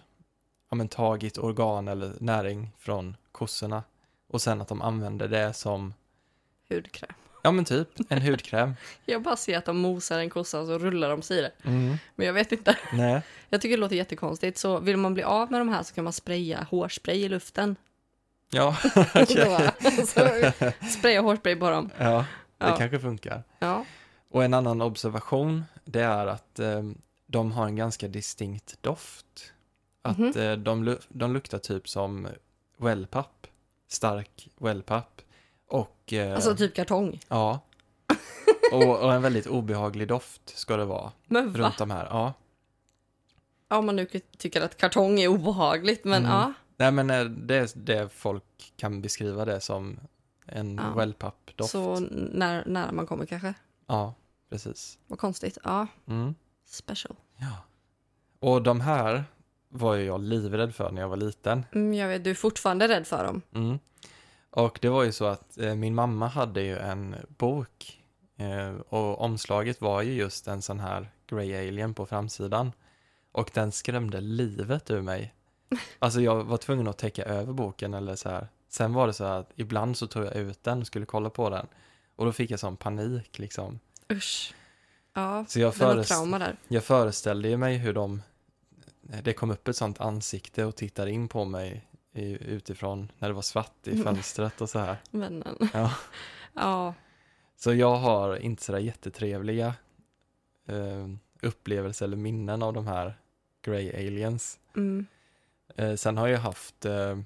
ja, 0.71 0.75
men, 0.77 0.89
tagit 0.89 1.39
organ 1.39 1.89
eller 1.89 2.13
näring 2.21 2.71
från 2.79 3.17
kossorna. 3.33 3.83
Och 4.29 4.43
sen 4.43 4.61
att 4.61 4.69
de 4.69 4.83
använder 4.83 5.29
det 5.29 5.53
som, 5.53 5.95
Hudkräm. 6.69 7.13
ja 7.43 7.51
men 7.53 7.65
typ, 7.65 7.89
en 8.09 8.23
hudkräm. 8.23 8.75
Jag 9.05 9.23
bara 9.23 9.37
ser 9.37 9.59
att 9.59 9.65
de 9.65 9.77
mosar 9.77 10.19
en 10.19 10.31
kossa 10.31 10.61
och 10.61 10.67
så 10.67 10.79
rullar 10.79 11.11
de 11.11 11.23
sig 11.23 11.39
i 11.39 11.41
det. 11.43 11.53
Mm. 11.65 11.97
Men 12.15 12.27
jag 12.27 12.33
vet 12.35 12.53
inte. 12.53 12.79
Nej. 12.93 13.23
Jag 13.49 13.61
tycker 13.61 13.77
det 13.77 13.81
låter 13.81 13.97
jättekonstigt. 13.97 14.59
Så 14.59 14.79
vill 14.79 14.97
man 14.97 15.15
bli 15.15 15.23
av 15.23 15.51
med 15.51 15.61
de 15.61 15.69
här 15.69 15.83
så 15.83 15.95
kan 15.95 16.05
man 16.05 16.13
spraya 16.13 16.67
hårspray 16.71 17.17
i 17.25 17.29
luften. 17.29 17.77
Ja, 18.51 18.77
okej. 19.15 19.45
bara- 19.47 19.91
så 20.07 20.53
spraya 20.99 21.21
hårspray 21.21 21.57
på 21.57 21.71
dem. 21.71 21.91
ja, 21.99 22.25
det 22.59 22.67
Ja. 22.67 22.77
kanske 22.77 22.99
funkar. 23.01 23.45
Ja. 23.59 23.85
Och 24.31 24.45
en 24.45 24.55
annan 24.55 24.81
observation, 24.83 25.65
det 25.85 26.01
är 26.03 26.27
att 26.27 26.59
eh, 26.59 26.83
de 27.27 27.53
har 27.53 27.67
en 27.67 27.77
ganska 27.77 28.09
distinkt 28.09 28.83
doft. 28.83 29.53
Att 30.03 30.19
Mhm. 30.19 30.33
eh, 30.37 30.53
de, 30.57 30.97
de 31.09 31.33
luktar 31.33 31.59
typ 31.59 31.89
som 31.89 32.29
wellpapp, 32.77 33.47
stark 33.89 34.49
wellpapp. 34.59 35.23
Och, 35.69 36.13
eh, 36.13 36.35
Alltså 36.35 36.57
typ 36.57 36.75
kartong. 36.75 37.21
ja. 37.29 37.61
Och, 38.73 39.03
och 39.03 39.15
en 39.15 39.23
väldigt 39.23 39.47
obehaglig 39.47 40.09
doft 40.09 40.59
ska 40.59 40.77
det 40.77 40.85
vara 40.85 41.13
Men 41.27 41.53
va? 41.53 41.59
runt 41.59 41.79
de 41.79 41.91
här. 41.91 42.07
Ja. 42.11 42.33
Ja, 43.69 43.77
om 43.79 43.87
man 43.87 43.97
nu 43.97 44.07
tycker 44.39 44.61
att 44.61 44.77
kartong 44.77 45.21
är 45.21 45.29
obehagligt. 45.29 46.05
Men 46.05 46.25
Mm. 46.25 46.31
ja. 46.37 46.53
Nej 46.77 46.91
men 46.93 47.11
eh, 47.11 47.25
det 47.25 47.57
är 47.57 47.69
det 47.75 48.09
folk 48.13 48.73
kan 48.77 49.03
beskriva 49.03 49.45
det 49.45 49.61
som 49.61 50.01
en 50.47 50.77
Ja. 50.77 50.95
wellpapp-doft. 50.97 51.71
Så 51.71 52.01
när, 52.11 52.65
när 52.67 52.93
man 52.93 53.07
kommer 53.07 53.27
kanske. 53.27 53.55
Ja, 53.87 54.15
precis. 54.51 54.99
Vad 55.07 55.19
konstigt. 55.19 55.59
Ja. 55.65 55.87
Mm. 56.09 56.35
Special. 56.67 57.17
Ja. 57.37 57.57
Och 58.41 58.63
de 58.63 58.81
här 58.81 59.25
var 59.69 59.95
ju 59.95 60.05
jag 60.05 60.21
livrädd 60.21 60.75
för 60.75 60.91
när 60.91 61.01
jag 61.03 61.09
var 61.09 61.17
liten. 61.17 61.65
Mm, 61.73 61.95
jag 61.95 62.09
vet, 62.09 62.25
du 62.25 62.31
är 62.31 62.35
fortfarande 62.35 62.89
rädd 62.89 63.07
för 63.07 63.25
dem. 63.25 63.43
Mm. 63.55 63.79
Och 64.51 64.79
det 64.83 64.89
var 64.89 65.03
ju 65.05 65.13
så 65.13 65.25
att 65.25 65.59
eh, 65.59 65.75
min 65.75 65.95
mamma 65.95 66.27
hade 66.29 66.63
ju 66.63 66.79
en 66.79 67.17
bok 67.29 68.03
eh, 68.37 68.75
och 68.89 69.21
omslaget 69.21 69.81
var 69.81 70.03
ju 70.03 70.13
just 70.13 70.49
en 70.49 70.63
sån 70.63 70.81
här 70.81 71.11
Grey 71.27 71.69
Alien 71.69 71.95
på 71.95 72.07
framsidan. 72.07 72.73
Och 73.33 73.51
den 73.55 73.73
skrämde 73.73 74.21
livet 74.21 74.91
ur 74.91 75.03
mig. 75.03 75.35
Alltså 75.99 76.21
jag 76.21 76.45
var 76.45 76.57
tvungen 76.57 76.89
att 76.89 76.99
täcka 76.99 77.25
över 77.25 77.53
boken 77.53 77.95
eller 77.95 78.17
så 78.17 78.29
här. 78.29 78.49
Sen 78.69 78.93
var 78.95 79.07
det 79.07 79.13
så 79.13 79.25
att 79.25 79.51
ibland 79.57 79.97
så 79.97 80.07
tog 80.07 80.25
jag 80.25 80.37
ut 80.37 80.63
den 80.65 80.81
och 80.81 80.87
skulle 80.87 81.07
kolla 81.07 81.31
på 81.31 81.51
den. 81.51 81.67
Och 82.17 82.25
då 82.27 82.33
fick 82.33 82.51
jag 82.51 82.61
sån 82.61 82.77
panik 82.77 83.39
liksom. 83.39 83.79
Usch. 84.13 84.55
Ja, 85.15 85.45
Så 85.49 85.61
jag, 85.61 85.73
det 85.75 85.85
är 85.85 85.87
något 85.89 85.97
föres- 85.97 86.09
trauma 86.09 86.39
där. 86.39 86.57
jag 86.69 86.85
föreställde 86.85 87.57
mig 87.57 87.77
hur 87.77 87.93
de, 87.93 88.23
det 89.23 89.33
kom 89.33 89.51
upp 89.51 89.69
ett 89.69 89.77
sånt 89.77 90.01
ansikte 90.01 90.65
och 90.65 90.77
tittade 90.77 91.11
in 91.11 91.29
på 91.29 91.45
mig 91.45 91.87
i, 92.13 92.45
utifrån 92.53 93.13
när 93.19 93.29
det 93.29 93.35
var 93.35 93.43
svart 93.43 93.87
i 93.87 93.91
Mm. 93.93 94.05
fönstret 94.05 94.61
och 94.61 94.71
så 94.71 94.79
här. 94.79 94.97
Vännen. 95.11 95.69
Ja. 95.73 95.93
Ja. 96.55 96.95
Så 97.57 97.75
jag 97.75 97.97
har 97.97 98.37
inte 98.37 98.63
sådär 98.65 98.79
jättetrevliga 98.79 99.75
eh, 100.69 101.07
upplevelser 101.43 102.05
eller 102.07 102.17
minnen 102.17 102.63
av 102.63 102.73
de 102.73 102.87
här 102.87 103.15
Grey 103.63 104.07
Aliens. 104.07 104.59
Mm. 104.77 105.07
Eh, 105.77 105.95
sen 105.95 106.17
har 106.17 106.29
jag 106.29 106.39
haft 106.39 106.85
eh, 106.85 107.19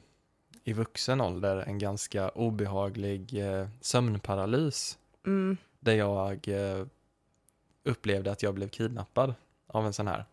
i 0.64 0.72
vuxen 0.72 1.20
ålder 1.20 1.56
en 1.56 1.78
ganska 1.78 2.28
obehaglig 2.28 3.38
eh, 3.46 3.68
sömnparalys 3.80 4.98
Mm. 5.26 5.56
där 5.80 5.94
jag 5.94 6.48
eh, 6.48 6.86
upplevde 7.84 8.32
att 8.32 8.42
jag 8.42 8.54
blev 8.54 8.68
kidnappad 8.68 9.34
av 9.66 9.86
en 9.86 9.92
sån 9.92 10.08
här. 10.08 10.24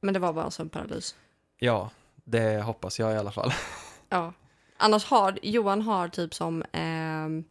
Men 0.00 0.14
det 0.14 0.20
var 0.20 0.32
bara 0.32 0.44
en 0.44 0.50
sömnparalys. 0.50 1.14
Ja, 1.58 1.90
det 2.24 2.62
hoppas 2.62 2.98
jag 2.98 3.12
i 3.12 3.16
alla 3.16 3.32
fall. 3.32 3.52
Ja. 4.08 4.32
Annars 4.76 5.04
har 5.04 5.38
Johan 5.42 5.82
har 5.82 6.08
typ 6.08 6.34
som 6.34 6.64
ehm, 6.72 7.44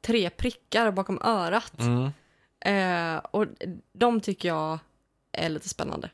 tre 0.00 0.30
prickar 0.30 0.90
bakom 0.90 1.22
örat. 1.22 1.78
Mm. 1.80 2.10
Eh, 2.60 3.20
och 3.30 3.46
de 3.92 4.20
tycker 4.20 4.48
jag 4.48 4.78
är 5.32 5.48
lite 5.48 5.68
spännande. 5.68 6.10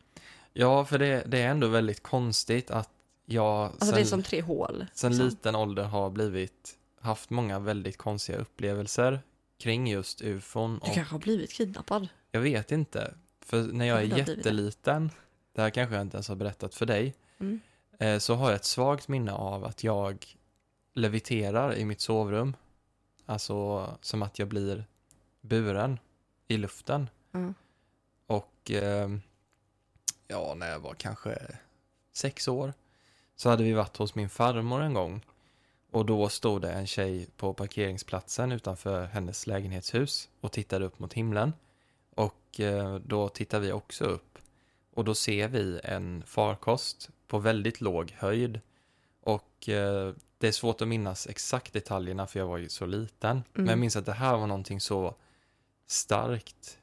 Ja, 0.52 0.85
för 0.85 0.99
det, 0.99 1.23
det 1.26 1.38
är 1.42 1.49
ändå 1.49 1.68
väldigt 1.68 2.02
konstigt 2.02 2.71
att 2.71 2.90
jag 3.30 3.64
Alltså 3.64 3.87
sen, 3.87 3.94
det 3.94 4.00
är 4.00 4.04
som 4.04 4.23
tre 4.23 4.40
hål. 4.42 4.87
sen 4.94 5.11
liksom. 5.12 5.26
liten 5.28 5.54
ålder 5.56 5.85
har 5.85 6.11
blivit, 6.11 6.78
haft 7.00 7.30
många 7.30 7.58
väldigt 7.58 7.97
konstiga 7.97 8.38
upplevelser 8.38 9.20
kring 9.58 9.87
just 9.88 10.23
ufon. 10.23 10.80
Du 10.85 10.92
kanske 10.94 11.14
har 11.14 11.18
blivit 11.18 11.52
kidnappad. 11.52 12.08
jag 12.30 12.40
vet 12.40 12.73
inte, 12.73 13.14
för 13.40 13.62
när 13.62 13.85
jag 13.87 13.99
är 13.99 14.18
jätteliten, 14.18 15.11
det 15.52 15.62
här 15.62 15.70
kanske 15.70 15.94
jag 15.94 16.02
inte 16.02 16.16
ens 16.16 16.28
har 16.28 16.37
berättat 16.37 16.75
för 16.75 16.87
dig, 16.87 17.14
Mm. 17.40 17.61
eh, 17.99 18.18
så 18.18 18.35
har 18.35 18.47
jag 18.50 18.56
ett 18.56 18.64
svagt 18.64 19.08
minne 19.08 19.32
av 19.32 19.64
att 19.64 19.85
jag 19.85 20.26
leviterar 20.94 21.75
i 21.75 21.85
mitt 21.85 22.00
sovrum. 22.00 22.56
Alltså 23.26 23.88
som 24.00 24.23
att 24.23 24.38
jag 24.38 24.49
blir 24.49 24.85
buren 25.40 25.99
i 26.49 26.56
luften. 26.56 27.11
Ja. 27.32 27.52
Och 28.26 28.70
eh, 28.70 29.08
ja, 30.28 30.54
när 30.56 30.70
jag 30.70 30.80
var 30.80 30.94
kanske 30.94 31.38
sex 32.12 32.49
år, 32.49 32.73
så 33.38 33.49
hade 33.49 33.64
vi 33.64 33.73
varit 33.73 33.97
hos 33.97 34.14
min 34.14 34.28
farmor 34.28 34.83
en 34.83 34.95
gång. 34.95 35.25
Och 35.90 36.07
då 36.07 36.28
stod 36.28 36.62
det 36.62 36.71
en 36.71 36.87
tjej 36.87 37.28
på 37.37 37.54
parkeringsplatsen 37.54 38.52
utanför 38.52 39.04
hennes 39.04 39.47
lägenhetshus 39.47 40.28
och 40.40 40.52
tittade 40.52 40.85
upp 40.85 40.99
mot 40.99 41.12
himlen. 41.12 41.52
Och 42.14 42.61
eh, 42.61 42.95
då 42.95 43.28
tittar 43.28 43.61
vi 43.61 43.73
också 43.73 44.04
upp. 44.04 44.38
Och 44.95 45.04
då 45.04 45.14
ser 45.14 45.49
vi 45.49 45.80
en 45.85 46.23
farkost 46.26 47.11
på 47.26 47.38
väldigt 47.38 47.80
låg 47.80 48.14
höjd. 48.18 48.61
Och 49.23 49.68
eh, 49.68 50.14
det 50.38 50.49
är 50.49 50.52
svårt 50.52 50.83
att 50.83 50.88
minnas 50.88 51.26
exakt 51.26 51.73
detaljerna 51.73 52.26
för 52.26 52.38
jag 52.38 52.47
var 52.47 52.59
ju 52.59 52.68
så 52.68 52.87
liten. 52.87 53.42
Men 53.52 53.66
jag 53.66 53.78
minns 53.78 53.97
att 53.97 54.07
det 54.07 54.12
här 54.12 54.37
var 54.37 54.47
någonting 54.47 54.80
så 54.80 55.14
starkt. 55.87 56.78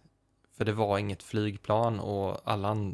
För 0.58 0.66
det 0.66 0.74
var 0.74 0.98
inget 0.98 1.24
flygplan 1.24 2.00
och 2.00 2.42
alla, 2.44 2.92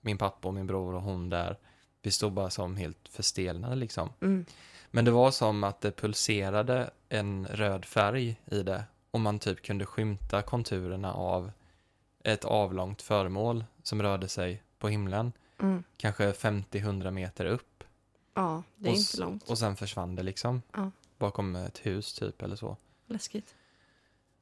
min 0.00 0.18
pappa 0.18 0.48
och 0.48 0.54
min 0.54 0.66
bror 0.66 0.94
och 0.94 1.02
hon 1.02 1.30
där, 1.30 1.56
vi 2.02 2.10
stod 2.10 2.32
bara 2.32 2.50
som 2.50 2.76
helt 2.76 3.08
förstelnade 3.08 3.74
liksom. 3.76 4.10
Mm. 4.20 4.44
Men 4.90 5.04
det 5.04 5.10
var 5.10 5.30
som 5.30 5.64
att 5.64 5.80
det 5.80 5.92
pulserade 5.92 6.90
en 7.08 7.46
röd 7.46 7.84
färg 7.84 8.40
i 8.46 8.62
det 8.62 8.84
och 9.10 9.20
man 9.20 9.38
typ 9.38 9.62
kunde 9.62 9.86
skymta 9.86 10.42
konturerna 10.42 11.12
av 11.14 11.52
ett 12.24 12.44
avlångt 12.44 13.02
föremål 13.02 13.64
som 13.82 14.02
rörde 14.02 14.28
sig 14.28 14.62
på 14.78 14.88
himlen, 14.88 15.32
Mm. 15.58 15.82
kanske 15.96 16.32
50-100 16.32 17.10
meter 17.10 17.44
upp. 17.44 17.84
Ja, 18.34 18.62
det 18.76 18.88
är 18.88 18.92
och, 18.92 18.98
inte 18.98 19.20
långt. 19.20 19.50
Och 19.50 19.58
sen 19.58 19.76
försvann 19.76 20.16
det 20.16 20.22
liksom. 20.22 20.62
Ja. 20.72 20.90
Bakom 21.18 21.56
ett 21.56 21.78
hus 21.78 22.14
typ 22.14 22.42
eller 22.42 22.56
så. 22.56 22.76
Läskigt. 23.06 23.54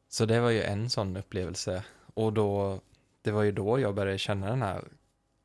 Så 0.09 0.27
det 0.27 0.41
var 0.41 0.51
ju 0.51 0.63
en 0.63 0.91
sån 0.91 1.17
upplevelse. 1.17 1.85
Och 2.15 2.33
då, 2.33 2.81
det 3.23 3.31
var 3.31 3.43
ju 3.43 3.53
då 3.53 3.81
jag 3.81 3.95
började 3.95 4.19
känna 4.19 4.47
den 4.51 4.63
här 4.63 4.85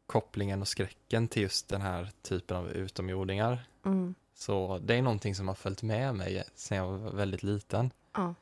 kopplingen 0.06 0.62
och 0.62 0.68
skräcken 0.68 1.28
till 1.28 1.42
just 1.42 1.70
den 1.70 1.82
här 1.82 2.12
typen 2.22 2.58
av 2.58 2.72
utomjordingar. 2.72 3.68
Mm. 3.86 4.16
Så 4.34 4.80
det 4.84 4.96
är 4.96 5.02
någonting 5.02 5.36
som 5.36 5.48
har 5.48 5.56
följt 5.56 5.82
med 5.82 6.16
mig 6.16 6.44
sedan 6.56 6.78
jag 6.78 6.88
var 6.88 7.12
väldigt 7.12 7.44
liten. 7.44 7.92
Ja, 8.14 8.36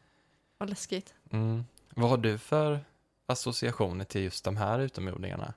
vad 0.57 0.69
läskigt. 0.69 1.13
Mm. 1.31 1.65
Vad 1.95 2.09
har 2.09 2.17
du 2.17 2.37
för 2.37 2.79
associationer 3.25 4.05
till 4.05 4.21
just 4.21 4.43
de 4.43 4.57
här 4.57 4.79
utomjordingarna? 4.79 5.53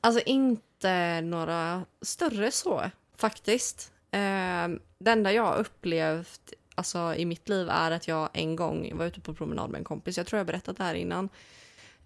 Alltså 0.00 0.22
inte 0.26 1.20
några 1.20 1.84
större 2.02 2.50
så, 2.50 2.90
faktiskt. 3.16 3.92
Eh, 4.10 4.68
det 4.98 5.10
enda 5.10 5.32
jag 5.32 5.42
har 5.42 5.56
upplevt 5.56 6.52
alltså, 6.74 7.14
i 7.14 7.24
mitt 7.24 7.48
liv 7.48 7.68
är 7.68 7.90
att 7.90 8.08
jag 8.08 8.28
en 8.32 8.56
gång 8.56 8.98
var 8.98 9.06
ute 9.06 9.20
på 9.20 9.34
promenad 9.34 9.70
med 9.70 9.78
en 9.78 9.84
kompis. 9.84 10.16
Jag 10.16 10.26
tror 10.26 10.38
jag 10.38 10.46
berättat 10.46 10.76
det 10.76 10.84
här 10.84 10.94
innan. 10.94 11.28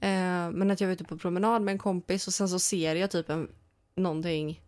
Eh, 0.00 0.50
men 0.50 0.70
att 0.70 0.80
jag 0.80 0.88
var 0.88 0.92
ute 0.92 1.04
på 1.04 1.18
promenad 1.18 1.62
med 1.62 1.72
en 1.72 1.78
kompis 1.78 2.26
och 2.26 2.34
sen 2.34 2.48
så 2.48 2.58
ser 2.58 2.94
jag 2.94 3.10
typ 3.10 3.30
en, 3.30 3.48
någonting 3.94 4.62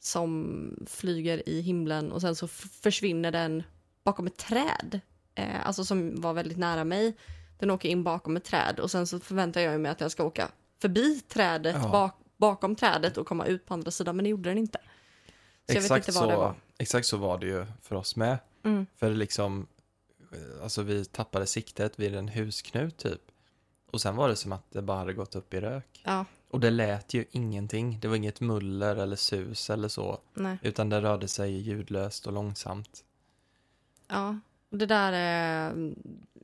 som 0.00 0.86
flyger 0.86 1.48
i 1.48 1.60
himlen 1.60 2.12
och 2.12 2.20
sen 2.20 2.36
så 2.36 2.48
försvinner 2.48 3.30
den 3.30 3.62
bakom 4.04 4.26
ett 4.26 4.36
träd. 4.36 5.00
Eh, 5.34 5.66
alltså 5.66 5.84
som 5.84 6.20
var 6.20 6.32
väldigt 6.32 6.58
nära 6.58 6.84
mig. 6.84 7.16
Den 7.58 7.70
åker 7.70 7.88
in 7.88 8.04
bakom 8.04 8.36
ett 8.36 8.44
träd 8.44 8.80
och 8.80 8.90
sen 8.90 9.06
så 9.06 9.20
förväntar 9.20 9.60
jag 9.60 9.80
mig 9.80 9.90
att 9.90 10.00
jag 10.00 10.10
ska 10.10 10.24
åka 10.24 10.48
förbi 10.80 11.20
trädet, 11.20 11.76
Ja. 11.82 11.88
bak, 11.88 12.14
bakom 12.36 12.76
trädet 12.76 13.16
och 13.16 13.26
komma 13.26 13.46
ut 13.46 13.66
på 13.66 13.74
andra 13.74 13.90
sidan, 13.90 14.16
men 14.16 14.24
det 14.24 14.30
gjorde 14.30 14.50
den 14.50 14.58
inte. 14.58 14.78
Så 15.68 15.74
vet 15.74 15.90
inte 15.96 16.12
så. 16.12 16.54
Exakt 16.78 17.06
så 17.06 17.16
var 17.16 17.38
det 17.38 17.46
ju 17.46 17.66
för 17.82 17.96
oss 17.96 18.16
med. 18.16 18.38
Mm. 18.64 18.86
För 18.96 19.10
liksom, 19.10 19.66
alltså 20.62 20.82
vi 20.82 21.04
tappade 21.04 21.46
siktet 21.46 21.98
vid 21.98 22.14
en 22.14 22.28
husknut 22.28 22.96
typ. 22.96 23.20
Och 23.92 24.00
sen 24.00 24.16
var 24.16 24.28
det 24.28 24.36
som 24.36 24.52
att 24.52 24.70
det 24.70 24.82
bara 24.82 24.98
hade 24.98 25.12
gått 25.12 25.34
upp 25.34 25.54
i 25.54 25.60
rök. 25.60 26.00
Ja, 26.04 26.24
Och 26.50 26.60
det 26.60 26.70
lät 26.70 27.14
ju 27.14 27.24
ingenting. 27.30 27.98
Det 28.00 28.08
var 28.08 28.16
inget 28.16 28.40
muller 28.40 28.96
eller 28.96 29.16
sus 29.16 29.70
eller 29.70 29.88
så. 29.88 30.18
nej. 30.34 30.58
Utan 30.62 30.88
det 30.88 31.00
rörde 31.00 31.28
sig 31.28 31.52
ljudlöst 31.52 32.26
och 32.26 32.32
långsamt. 32.32 33.04
Ja, 34.08 34.38
det 34.70 34.86
där 34.86 35.12
är... 35.12 35.74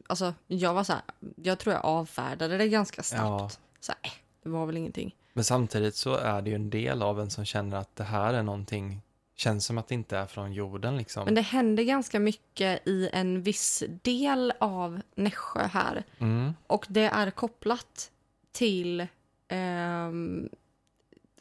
Alltså, 0.07 0.35
jag 0.47 0.75
var 0.75 0.85
så 0.85 0.93
här, 0.93 1.02
jag 1.37 1.59
tror 1.59 1.75
jag 1.75 1.85
avfärdade 1.85 2.57
det 2.59 2.69
ganska 2.69 3.02
snabbt. 3.02 3.61
Så 3.81 3.93
här, 3.93 3.99
äh, 4.11 4.11
det 4.43 4.49
var 4.49 4.67
väl 4.67 4.76
ingenting. 4.76 5.14
Men 5.33 5.45
samtidigt 5.45 5.95
så 5.97 6.14
är 6.14 6.43
det 6.43 6.50
ju 6.50 6.57
en 6.57 6.71
del 6.71 7.02
av 7.02 7.21
en 7.21 7.31
som 7.31 7.45
känner 7.45 7.76
att 7.76 7.97
det 7.97 8.05
här 8.05 8.35
är 8.35 8.43
någonting, 8.43 9.00
känns 9.40 9.66
som 9.66 9.78
att 9.78 9.88
det 9.88 9.95
inte 9.95 10.16
är 10.16 10.26
från 10.26 10.52
jorden 10.52 10.97
liksom. 10.97 11.25
Men 11.25 11.35
det 11.35 11.40
händer 11.40 11.83
ganska 11.83 12.21
mycket 12.21 12.88
i 12.88 13.11
en 13.12 13.42
viss 13.42 13.83
del 14.02 14.52
av 14.61 15.00
Nässjö 15.14 15.66
här. 15.66 16.04
Mm. 16.18 16.54
Och 16.66 16.87
det 16.88 17.04
är 17.04 17.30
kopplat 17.30 18.11
till, 18.52 19.07
ehm, 19.49 20.49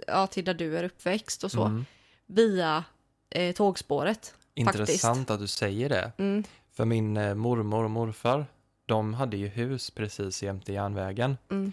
ja, 0.08 0.27
till 0.27 0.46
där 0.46 0.54
du 0.54 0.77
är 0.77 0.84
uppväxt 0.84 1.44
och 1.44 1.51
så. 1.51 1.63
Mm. 1.63 1.86
Via 2.25 2.84
eh, 3.30 3.56
tågspåret. 3.56 4.36
Intressant 4.54 5.30
att 5.30 5.39
du 5.39 5.48
säger 5.48 5.89
det. 5.89 6.12
Mm. 6.18 6.44
För 6.72 6.86
min 6.86 7.18
eh, 7.18 7.36
mormor 7.36 7.84
och 7.84 7.92
morfar, 7.92 8.46
de 8.86 9.13
hade 9.13 9.38
ju 9.38 9.48
hus 9.48 9.92
precis 9.92 10.44
jämte 10.44 10.74
järnvägen. 10.74 11.38
Mm. 11.50 11.72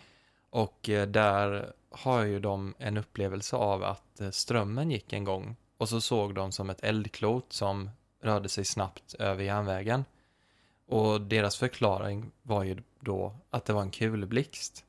Och 0.51 0.89
eh, 0.89 1.07
där 1.07 1.73
har 1.91 2.23
ju 2.23 2.41
de 2.41 2.75
en 2.79 2.97
upplevelse 2.97 3.57
av 3.57 3.85
att 3.85 4.21
eh, 4.21 4.31
strömmen 4.31 4.91
gick 4.91 5.13
en 5.13 5.25
gång. 5.25 5.57
Och 5.77 5.89
så 5.89 6.01
såg 6.01 6.35
de 6.35 6.53
som 6.53 6.71
ett 6.71 6.85
eldklot 6.85 7.53
som 7.53 7.91
rörde 8.21 8.49
sig 8.49 8.65
snabbt 8.65 9.15
över 9.15 9.45
järnvägen. 9.45 10.05
Och 10.87 11.21
deras 11.21 11.57
förklaring 11.57 12.31
var 12.43 12.65
ju 12.65 12.83
då 13.01 13.37
att 13.51 13.65
det 13.65 13.73
var 13.73 13.83
en 13.83 13.91
kulblixt. 13.91 14.85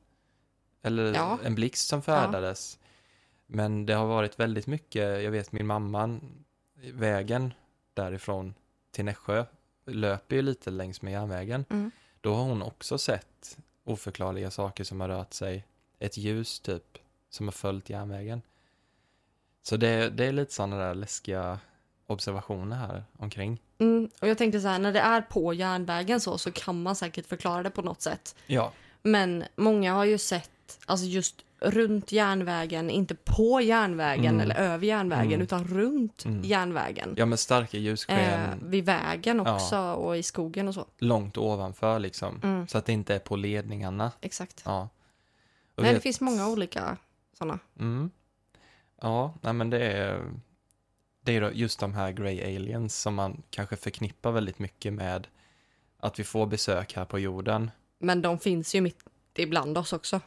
Eller 0.82 1.14
Ja. 1.14 1.38
en 1.44 1.54
blixt 1.54 1.88
som 1.88 2.02
färdades. 2.02 2.78
Men 3.46 3.86
det 3.86 3.94
har 3.94 4.06
varit 4.06 4.38
väldigt 4.40 4.66
mycket, 4.66 5.22
jag 5.22 5.30
vet 5.30 5.52
min 5.52 5.66
mamma, 5.66 6.20
vägen 6.92 7.54
därifrån 7.94 8.54
till 8.90 9.04
Nässjö 9.04 9.44
löper 9.86 10.36
ju 10.36 10.42
lite 10.42 10.70
längs 10.70 11.02
med 11.02 11.12
järnvägen. 11.12 11.64
Mm. 11.70 11.90
Då 12.20 12.34
har 12.34 12.42
hon 12.42 12.62
också 12.62 12.98
sett 12.98 13.58
oförklarliga 13.84 14.50
saker 14.50 14.84
som 14.84 15.00
har 15.00 15.08
rört 15.08 15.32
sig. 15.32 15.64
Ett 15.98 16.16
ljus 16.16 16.60
typ, 16.60 16.98
som 17.30 17.46
har 17.46 17.52
följt 17.52 17.90
järnvägen. 17.90 18.42
Så 19.68 19.76
det, 19.76 20.10
det 20.10 20.24
är 20.24 20.32
lite 20.32 20.52
sådana 20.54 20.76
där 20.76 20.94
läskiga 20.94 21.58
observationer 22.06 22.76
här 22.76 23.04
omkring. 23.18 23.60
Mm. 23.78 24.10
Och 24.20 24.28
jag 24.28 24.38
tänkte 24.38 24.60
så 24.60 24.68
här, 24.68 24.78
när 24.78 24.92
det 24.92 25.00
är 25.00 25.20
på 25.20 25.54
järnvägen 25.54 26.20
så, 26.20 26.38
så 26.38 26.52
kan 26.52 26.82
man 26.82 26.96
säkert 26.96 27.26
förklara 27.26 27.62
det 27.62 27.70
på 27.70 27.82
något 27.82 28.02
sätt. 28.02 28.36
Ja. 28.46 28.72
Men 29.02 29.44
många 29.56 29.94
har 29.94 30.04
ju 30.04 30.18
sett, 30.18 30.78
alltså 30.86 31.06
just 31.06 31.34
runt 31.60 32.12
järnvägen, 32.12 32.90
inte 32.90 33.14
på 33.14 33.60
järnvägen 33.60 34.24
Mm. 34.34 34.40
eller 34.40 34.54
över 34.54 34.86
järnvägen, 34.86 35.26
Mm. 35.32 35.40
utan 35.42 35.64
runt 35.64 36.24
Mm. 36.24 36.42
järnvägen. 36.44 37.14
Ja, 37.16 37.26
med 37.26 37.38
starka 37.38 37.78
ljussken 37.78 38.16
Eh, 38.18 38.48
vid 38.62 38.84
vägen 38.84 39.42
Ja. 39.44 39.54
också 39.54 39.78
och 39.78 40.16
i 40.16 40.22
skogen 40.22 40.68
och 40.68 40.74
så. 40.74 40.86
långt 40.98 41.36
ovanför 41.36 41.98
liksom. 41.98 42.40
Mm. 42.42 42.68
Så 42.68 42.78
att 42.78 42.84
det 42.86 42.92
inte 42.92 43.14
är 43.14 43.18
på 43.18 43.36
ledningarna. 43.36 44.12
Exakt. 44.20 44.62
Ja. 44.64 44.88
Och 45.74 45.82
Nej, 45.82 45.88
det 45.90 45.94
vet- 45.94 46.02
finns 46.02 46.20
många 46.20 46.48
olika 46.48 46.96
sådana. 47.38 47.58
Mm. 47.80 48.10
Ja, 49.00 49.34
nej 49.40 49.52
men 49.52 49.70
det 49.70 49.78
är, 49.92 50.32
det 51.20 51.36
är 51.36 51.50
just 51.50 51.80
de 51.80 51.94
här 51.94 52.12
grey 52.12 52.56
aliens 52.56 53.00
som 53.00 53.14
man 53.14 53.42
kanske 53.50 53.76
förknippar 53.76 54.32
väldigt 54.32 54.58
mycket 54.58 54.92
med 54.92 55.26
att 55.98 56.18
vi 56.18 56.24
får 56.24 56.46
besök 56.46 56.92
här 56.96 57.04
på 57.04 57.18
jorden. 57.18 57.70
Men 57.98 58.22
de 58.22 58.38
finns 58.38 58.74
ju 58.74 58.80
mitt 58.80 59.04
ibland 59.34 59.78
oss 59.78 59.92
också. 59.92 60.20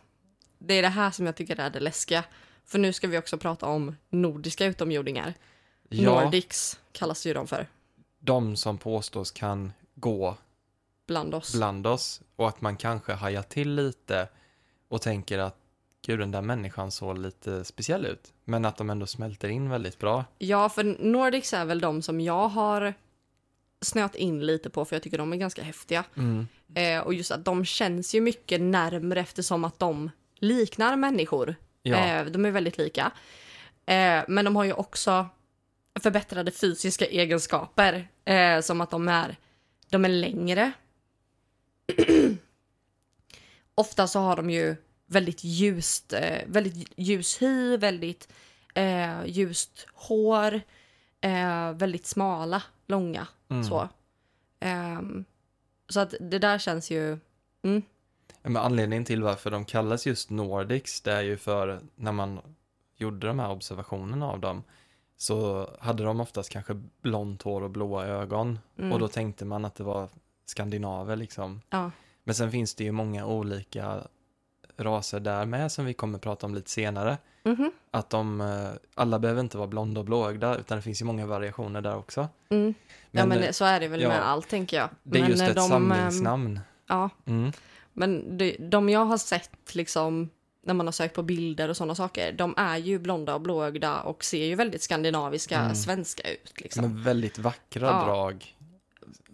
Det 0.57 0.73
är 0.73 0.81
det 0.81 0.87
här 0.89 1.11
som 1.11 1.25
jag 1.25 1.35
tycker 1.35 1.59
är 1.59 1.69
det 1.69 1.79
läskiga. 1.79 2.23
För 2.65 2.79
nu 2.79 2.93
ska 2.93 3.07
vi 3.07 3.17
också 3.17 3.37
prata 3.37 3.65
om 3.65 3.95
nordiska 4.09 4.65
utomjordingar. 4.65 5.33
Ja, 5.89 6.23
Nordics 6.23 6.79
kallas 6.91 7.25
ju 7.25 7.33
de 7.33 7.47
för. 7.47 7.67
de 8.19 8.55
som 8.55 8.77
påstås 8.77 9.31
kan 9.31 9.73
gå 9.95 10.37
Bland 11.07 11.33
oss. 11.35 11.55
bland 11.55 11.87
oss 11.87 12.21
och 12.35 12.47
att 12.47 12.61
man 12.61 12.77
kanske 12.77 13.13
hajar 13.13 13.43
till 13.43 13.75
lite 13.75 14.29
och 14.87 15.01
tänker 15.01 15.39
att 15.39 15.57
gud, 16.05 16.19
den 16.19 16.31
där 16.31 16.41
människan 16.41 16.91
såg 16.91 17.17
lite 17.17 17.65
speciell 17.65 18.05
ut. 18.05 18.33
Men 18.43 18.65
att 18.65 18.77
de 18.77 18.89
ändå 18.89 19.05
smälter 19.05 19.49
in 19.49 19.69
väldigt 19.69 19.99
bra. 19.99 20.25
Ja, 20.37 20.69
för 20.69 20.83
Nordics 20.99 21.53
är 21.53 21.65
väl 21.65 21.79
de 21.79 22.01
som 22.01 22.21
jag 22.21 22.47
har 22.47 22.93
snöat 23.81 24.15
in 24.15 24.45
lite 24.45 24.69
på 24.69 24.85
för 24.85 24.95
jag 24.95 25.03
tycker 25.03 25.17
de 25.17 25.33
är 25.33 25.37
ganska 25.37 25.63
häftiga. 25.63 26.03
Eh, 26.75 26.99
och 26.99 27.13
just 27.13 27.31
att 27.31 27.45
de 27.45 27.65
känns 27.65 28.15
ju 28.15 28.21
mycket 28.21 28.61
närmre 28.61 29.19
eftersom 29.19 29.65
att 29.65 29.79
de 29.79 30.11
liknar 30.35 30.95
människor. 30.95 31.55
Ja, 31.81 31.97
Eh, 31.97 32.25
de 32.25 32.45
är 32.45 32.51
väldigt 32.51 32.77
lika. 32.77 33.11
Eh, 33.85 34.23
men 34.27 34.45
de 34.45 34.55
har 34.55 34.63
ju 34.63 34.73
också 34.73 35.27
förbättrade 35.99 36.51
fysiska 36.51 37.05
egenskaper. 37.05 38.07
Eh, 38.25 38.61
som 38.61 38.81
att 38.81 38.89
de 38.89 39.07
är, 39.07 39.35
de 39.89 40.05
är 40.05 40.09
längre. 40.09 40.71
Ofta 43.75 44.07
så 44.07 44.19
har 44.19 44.35
de 44.35 44.49
ju 44.49 44.75
väldigt 45.09 45.43
ljust, 45.43 46.13
eh, 46.13 46.41
väldigt 46.47 46.91
ljus 46.97 47.41
hy, 47.41 47.77
väldigt 47.77 48.27
eh, 48.73 49.25
ljust 49.25 49.87
hår. 49.93 50.61
Eh, 51.21 51.71
väldigt 51.73 52.05
smala, 52.05 52.63
långa. 52.87 53.27
mm. 53.49 53.63
Så. 53.63 53.89
Ehm, 54.59 55.25
så 55.89 55.99
att 55.99 56.13
det 56.19 56.39
där 56.39 56.57
känns 56.57 56.91
ju... 56.91 57.17
Mm, 57.63 57.81
Men 58.41 58.57
anledningen 58.57 59.05
till 59.05 59.23
varför 59.23 59.51
de 59.51 59.65
kallas 59.65 60.07
just 60.07 60.29
Nordics, 60.29 61.01
det 61.01 61.11
är 61.13 61.21
ju 61.21 61.37
för 61.37 61.79
när 61.95 62.11
man 62.11 62.39
gjorde 62.97 63.27
de 63.27 63.39
här 63.39 63.49
observationerna 63.51 64.27
av 64.31 64.39
dem 64.39 64.63
så 65.17 65.69
hade 65.79 66.03
de 66.03 66.19
oftast 66.19 66.49
kanske 66.49 66.73
blont 67.01 67.41
hår 67.41 67.61
och 67.63 67.69
blåa 67.69 68.05
ögon 68.05 68.59
Mm. 68.77 68.91
och 68.91 68.99
då 68.99 69.07
tänkte 69.07 69.45
man 69.45 69.65
att 69.65 69.75
det 69.75 69.83
var 69.83 70.09
skandinaver 70.45 71.15
liksom. 71.15 71.61
Ja. 71.69 71.91
Men 72.23 72.35
sen 72.35 72.51
finns 72.51 72.75
det 72.75 72.83
ju 72.83 72.91
många 72.91 73.25
olika 73.25 74.07
raser 74.83 75.19
där 75.19 75.45
med 75.45 75.71
som 75.71 75.85
vi 75.85 75.93
kommer 75.93 76.19
prata 76.19 76.45
om 76.45 76.55
lite 76.55 76.69
senare. 76.69 77.17
Mhm. 77.43 77.71
Att 77.91 78.09
de, 78.09 78.41
eh, 78.41 78.69
alla 78.95 79.19
behöver 79.19 79.41
inte 79.41 79.57
vara 79.57 79.67
blonda 79.67 79.99
och 79.99 80.05
blåögda 80.05 80.57
utan 80.57 80.77
det 80.77 80.81
finns 80.81 81.01
ju 81.01 81.05
många 81.05 81.25
variationer 81.25 81.81
där 81.81 81.95
också. 81.97 82.27
Mm. 82.49 82.73
ja, 83.11 83.25
men 83.25 83.37
eh, 83.43 83.51
så 83.51 83.65
är 83.65 83.79
det 83.79 83.87
väl 83.87 84.01
ja, 84.01 84.09
med 84.09 84.27
allt, 84.29 84.49
tänker 84.49 84.77
jag. 84.77 84.89
det 85.03 85.17
är 85.17 85.21
men 85.21 85.29
just 85.29 85.41
eh, 85.41 85.47
ett 85.47 85.55
de, 85.55 85.69
samlingsnamn. 85.69 86.59
Ja, 86.87 87.09
Mm. 87.25 87.51
men 87.93 88.37
de, 88.37 88.57
de 88.59 88.89
jag 88.89 89.05
har 89.05 89.17
sett 89.17 89.75
liksom 89.75 90.29
när 90.63 90.73
man 90.73 90.87
har 90.87 90.91
sökt 90.91 91.15
på 91.15 91.23
bilder 91.23 91.69
och 91.69 91.77
sådana 91.77 91.95
saker, 91.95 92.31
de 92.31 92.53
är 92.57 92.77
ju 92.77 92.99
blonda 92.99 93.33
och 93.35 93.41
blåögda 93.41 94.01
och 94.01 94.23
ser 94.23 94.45
ju 94.45 94.55
väldigt 94.55 94.81
skandinaviska, 94.81 95.59
Mm. 95.59 95.75
svenska 95.75 96.29
ut. 96.31 96.53
Liksom. 96.61 96.81
Med 96.93 97.03
väldigt 97.03 97.37
vackra 97.37 97.85
Ja. 97.87 98.05
drag. 98.05 98.55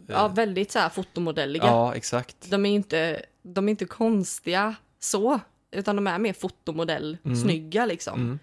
ja, 0.08 0.28
väldigt 0.28 0.72
så 0.72 0.80
här 0.80 0.90
fotomodelliga. 0.90 1.64
ja, 1.66 1.96
exakt. 1.96 2.36
De, 2.52 2.66
är 2.66 2.70
inte, 2.75 3.22
de 3.42 3.68
är 3.68 3.72
inte 3.72 3.86
konstiga 3.86 4.75
så, 5.05 5.39
utan 5.71 5.95
de 5.95 6.07
är 6.07 6.19
mer 6.19 6.33
fotomodell, 6.33 7.17
Mm. 7.24 7.35
snygga 7.38 7.85
liksom. 7.85 8.19
Mm. 8.19 8.39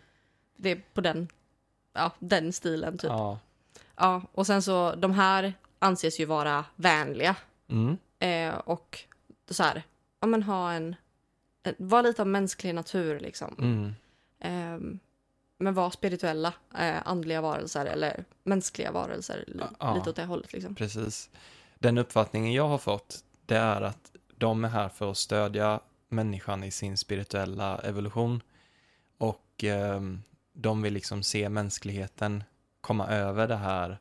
Det 0.57 0.71
är 0.71 0.83
på 0.95 1.00
den, 1.00 1.28
ja, 1.92 2.11
den 2.19 2.52
stilen 2.52 2.99
typ. 2.99 3.09
Ja. 3.11 3.38
Ja. 3.97 4.23
och 4.33 4.47
sen 4.47 4.62
så, 4.62 4.95
de 4.95 5.12
här 5.12 5.54
anses 5.78 6.21
ju 6.21 6.25
vara 6.25 6.64
vänliga. 6.76 7.37
Mm. 7.69 7.97
Eh, 8.19 8.59
och 8.59 8.99
så 9.50 9.62
här, 9.62 9.83
ja 10.21 10.26
men 10.26 10.42
ha 10.42 10.73
en, 10.73 10.97
en 11.62 11.75
vara 11.78 12.02
lite 12.02 12.23
av 12.23 12.28
mänsklig 12.28 12.75
natur 12.75 13.21
liksom. 13.21 13.54
Eh, 14.40 14.78
men 15.59 15.75
vara 15.75 15.90
spirituella, 15.90 16.54
eh, 16.78 16.97
andliga 17.04 17.40
varelser 17.40 17.87
eller 17.87 18.25
mänskliga 18.45 18.92
varelser. 18.92 19.45
li- 19.47 19.62
Ja. 19.78 19.95
Lite 19.95 20.11
åt 20.11 20.16
det 20.16 20.25
hållet 20.25 20.52
liksom. 20.52 20.75
Precis. 20.75 21.31
Den 21.78 21.99
uppfattningen 21.99 22.52
jag 22.52 22.69
har 22.69 22.78
fått, 22.78 23.25
det 23.47 23.57
är 23.57 23.81
att 23.81 24.12
de 24.37 24.64
är 24.64 24.69
här 24.69 24.88
för 24.88 25.11
att 25.11 25.16
stödja 25.16 25.81
människan 26.12 26.64
i 26.64 26.71
sin 26.71 26.97
spirituella 26.97 27.78
evolution. 27.78 28.42
Och 29.19 29.64
ehm, 29.64 30.23
de 30.52 30.83
vill 30.83 30.95
liksom 30.95 31.23
se 31.23 31.49
mänskligheten 31.49 32.45
komma 32.81 33.09
över 33.09 33.49
det 33.49 33.57
här 33.57 33.99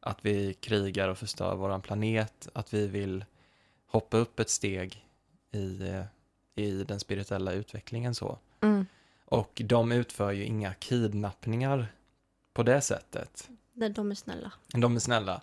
att 0.00 0.18
vi 0.22 0.54
krigar 0.54 1.08
och 1.08 1.18
förstör 1.18 1.54
våran 1.54 1.82
planet, 1.82 2.48
att 2.52 2.74
vi 2.74 2.86
vill 2.86 3.24
hoppa 3.86 4.16
upp 4.16 4.40
ett 4.40 4.50
steg 4.50 5.06
i, 5.52 5.82
eh, 5.88 6.04
i 6.54 6.84
den 6.84 7.00
spirituella 7.00 7.52
utvecklingen 7.52 8.14
så. 8.14 8.38
Mm. 8.60 8.86
Och 9.24 9.62
de 9.64 9.92
utför 9.92 10.32
ju 10.32 10.44
inga 10.44 10.74
kidnappningar 10.74 11.92
på 12.52 12.62
det 12.62 12.80
sättet. 12.80 13.48
De 13.72 14.10
är 14.10 14.14
snälla. 14.14 14.52
De 14.66 14.96
är 14.96 15.00
snälla. 15.00 15.42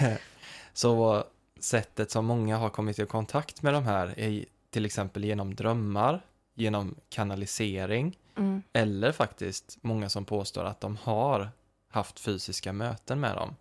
så 0.72 1.24
sättet 1.60 2.10
som 2.10 2.26
många 2.26 2.56
har 2.56 2.70
kommit 2.70 2.98
i 2.98 3.06
kontakt 3.06 3.62
med 3.62 3.74
de 3.74 3.84
här 3.84 4.18
är 4.18 4.44
till 4.74 4.84
exempel 4.86 5.24
genom 5.24 5.54
drömmar, 5.54 6.20
genom 6.54 6.94
kanalisering 7.08 8.18
Mm. 8.36 8.62
eller 8.72 9.12
faktiskt 9.12 9.78
många 9.82 10.08
som 10.08 10.24
påstår 10.24 10.64
att 10.64 10.80
de 10.80 10.96
har 11.02 11.50
haft 11.88 12.20
fysiska 12.20 12.72
möten 12.72 13.20
med 13.20 13.36
dem. 13.36 13.56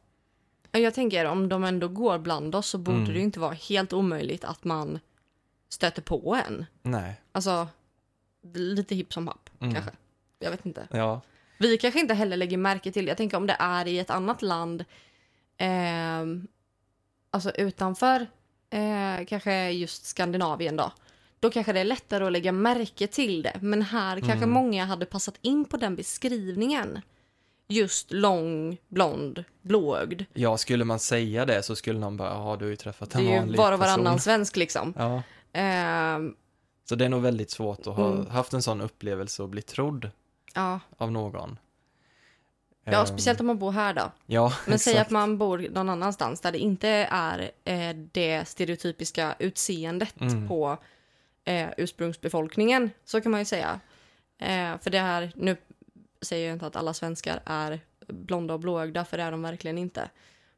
Jag 0.71 0.93
tänker 0.93 1.25
om 1.25 1.49
de 1.49 1.63
ändå 1.63 1.87
går 1.87 2.17
bland 2.19 2.55
oss 2.55 2.67
så 2.67 2.77
borde 2.77 2.97
Mm. 2.97 3.13
det 3.13 3.19
inte 3.19 3.39
vara 3.39 3.53
helt 3.53 3.93
omöjligt 3.93 4.43
att 4.43 4.63
man 4.63 4.99
stöter 5.69 6.01
på 6.01 6.39
en. 6.47 6.65
Nej. 6.81 7.21
Alltså, 7.31 7.67
lite 8.53 8.95
hipp 8.95 9.13
som 9.13 9.27
happ 9.27 9.49
Mm. 9.59 9.73
kanske. 9.73 9.91
Jag 10.39 10.51
vet 10.51 10.65
inte. 10.65 10.87
Ja. 10.91 11.21
Vi 11.59 11.77
kanske 11.77 11.99
inte 11.99 12.13
heller 12.13 12.37
lägger 12.37 12.57
märke 12.57 12.91
till, 12.91 13.07
jag 13.07 13.17
tänker 13.17 13.37
om 13.37 13.47
det 13.47 13.57
är 13.59 13.87
i 13.87 13.99
ett 13.99 14.09
annat 14.09 14.41
land, 14.41 14.85
ehm, 15.57 16.47
alltså 17.31 17.51
utanför 17.51 18.27
eh, 18.69 19.25
kanske 19.27 19.69
just 19.71 20.05
Skandinavien 20.05 20.75
då, 20.75 20.91
då 21.43 21.49
kanske 21.51 21.73
det 21.73 21.79
är 21.79 21.83
lättare 21.85 22.25
att 22.25 22.31
lägga 22.31 22.51
märke 22.51 23.07
till 23.07 23.41
det. 23.41 23.57
Men 23.61 23.81
här 23.81 24.19
kanske 24.19 24.33
Mm. 24.37 24.49
många 24.49 24.85
hade 24.85 25.05
passat 25.05 25.35
in 25.41 25.65
på 25.65 25.77
den 25.77 25.95
beskrivningen. 25.95 27.01
Just 27.67 28.11
lång, 28.11 28.77
blond, 28.87 29.43
blåögd. 29.61 30.21
ja, 30.33 30.57
skulle 30.57 30.85
man 30.85 30.99
säga 30.99 31.45
det 31.45 31.63
så 31.63 31.75
skulle 31.75 31.99
någon 31.99 32.17
bara, 32.17 32.29
ja 32.29 32.55
du 32.59 32.65
har 32.65 32.69
ju 32.69 32.75
träffat 32.75 33.15
en 33.15 33.21
Det 33.23 33.29
är 33.29 33.33
ju 33.33 33.39
vanlig 33.39 33.57
var 33.57 33.71
och 33.71 33.79
varannan 33.79 34.03
person. 34.05 34.19
svensk 34.19 34.55
liksom. 34.55 34.93
Ja. 34.97 35.23
Ehm, 35.53 36.35
Så 36.89 36.95
det 36.95 37.05
är 37.05 37.09
nog 37.09 37.21
väldigt 37.21 37.51
svårt 37.51 37.87
att 37.87 37.95
ha 37.95 38.11
Mm. 38.13 38.27
haft 38.27 38.53
en 38.53 38.61
sån 38.61 38.81
upplevelse 38.81 39.43
och 39.43 39.49
bli 39.49 39.61
trodd 39.61 40.09
ja. 40.53 40.79
av 40.97 41.11
någon. 41.11 41.57
ja, 42.85 42.99
Ehm, 42.99 43.05
speciellt 43.07 43.39
om 43.39 43.47
man 43.47 43.59
bor 43.59 43.71
här 43.71 43.93
då. 43.93 44.11
Ja, 44.25 44.53
Men 44.67 44.79
säg 44.79 44.97
att 44.97 45.09
man 45.09 45.37
bor 45.37 45.67
någon 45.71 45.89
annanstans 45.89 46.41
där 46.41 46.51
det 46.51 46.57
inte 46.59 46.87
är 47.11 47.51
eh, 47.63 47.95
det 48.11 48.47
stereotypiska 48.47 49.35
utseendet 49.39 50.21
Mm. 50.21 50.47
på 50.47 50.77
eh, 51.45 51.69
ursprungsbefolkningen, 51.77 52.91
så 53.05 53.21
kan 53.21 53.31
man 53.31 53.41
ju 53.41 53.45
säga. 53.45 53.79
Eh, 54.37 54.77
för 54.79 54.89
det 54.89 54.99
här, 54.99 55.31
nu 55.35 55.57
säger 56.21 56.47
jag 56.47 56.55
inte 56.55 56.67
att 56.67 56.75
alla 56.75 56.93
svenskar 56.93 57.39
är 57.45 57.79
blonda 58.07 58.53
och 58.53 58.59
blåögda, 58.59 59.05
för 59.05 59.17
det 59.17 59.23
är 59.23 59.31
de 59.31 59.41
verkligen 59.41 59.77
inte. 59.77 60.09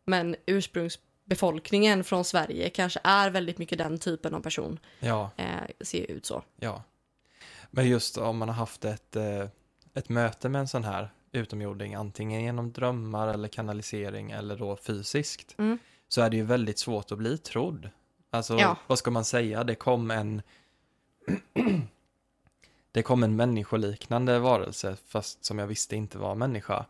Men 0.05 0.35
ursprungsbefolkningen 0.45 2.03
från 2.03 2.25
Sverige 2.25 2.69
kanske 2.69 2.99
är 3.03 3.29
väldigt 3.29 3.57
mycket 3.57 3.77
den 3.77 3.97
typen 3.99 4.33
av 4.35 4.39
person, 4.39 4.79
Ja, 4.99 5.29
eh, 5.37 5.45
ser 5.81 6.11
ut 6.11 6.25
så. 6.25 6.43
ja. 6.59 6.83
Men 7.71 7.89
just 7.89 8.17
om 8.17 8.37
man 8.37 8.49
har 8.49 8.55
haft 8.55 8.85
ett, 8.85 9.15
eh, 9.15 9.45
ett 9.93 10.09
möte 10.09 10.49
med 10.49 10.59
en 10.61 10.67
sån 10.67 10.83
här 10.83 11.09
utomjording, 11.31 11.95
antingen 11.95 12.41
genom 12.43 12.71
drömmar 12.71 13.27
eller 13.27 13.47
kanalisering 13.47 14.31
eller 14.31 14.57
då 14.57 14.75
fysiskt, 14.77 15.55
Mm. 15.59 15.77
så 16.07 16.21
är 16.21 16.29
det 16.29 16.37
ju 16.37 16.43
väldigt 16.43 16.79
svårt 16.79 17.11
att 17.11 17.17
bli 17.17 17.37
trodd. 17.37 17.89
Alltså, 18.29 18.57
Ja. 18.57 18.77
vad 18.87 18.97
ska 18.99 19.11
man 19.11 19.25
säga? 19.25 19.63
Det 19.63 19.75
kom 19.75 20.11
en 20.11 20.41
det 22.91 23.03
kom 23.03 23.23
en 23.23 23.35
människoliknande 23.35 24.39
varelse, 24.39 24.95
fast 25.07 25.45
som 25.45 25.59
jag 25.59 25.67
visste 25.67 25.95
inte 25.95 26.17
var 26.17 26.35
människa, 26.35 26.85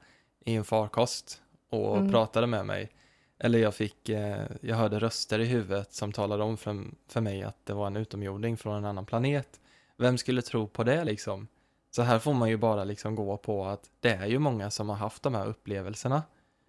i 0.45 0.55
en 0.55 0.63
farkost 0.65 1.41
och 1.69 1.97
Mm. 1.97 2.11
pratade 2.11 2.47
med 2.47 2.65
mig. 2.65 2.91
Eller 3.39 3.59
jag 3.59 3.75
fick, 3.75 4.09
eh, 4.09 4.45
jag 4.61 4.75
hörde 4.75 4.99
röster 4.99 5.39
i 5.39 5.45
huvudet 5.45 5.93
som 5.93 6.11
talade 6.11 6.43
om 6.43 6.57
för, 6.57 6.83
för 7.07 7.21
mig 7.21 7.43
att 7.43 7.65
det 7.65 7.73
var 7.73 7.87
en 7.87 7.95
utomjording 7.97 8.57
från 8.57 8.75
en 8.77 8.85
annan 8.85 9.05
planet. 9.05 9.59
Vem 9.97 10.17
skulle 10.17 10.41
tro 10.41 10.67
på 10.67 10.83
det 10.83 11.03
liksom? 11.03 11.47
Så 11.91 12.01
här 12.01 12.19
får 12.19 12.33
man 12.33 12.49
ju 12.49 12.57
bara 12.57 12.83
liksom 12.83 13.15
gå 13.15 13.37
på 13.37 13.65
att 13.65 13.89
det 13.99 14.09
är 14.09 14.25
ju 14.25 14.39
många 14.39 14.71
som 14.71 14.89
har 14.89 14.95
haft 14.95 15.23
de 15.23 15.35
här 15.35 15.45
upplevelserna 15.47 16.23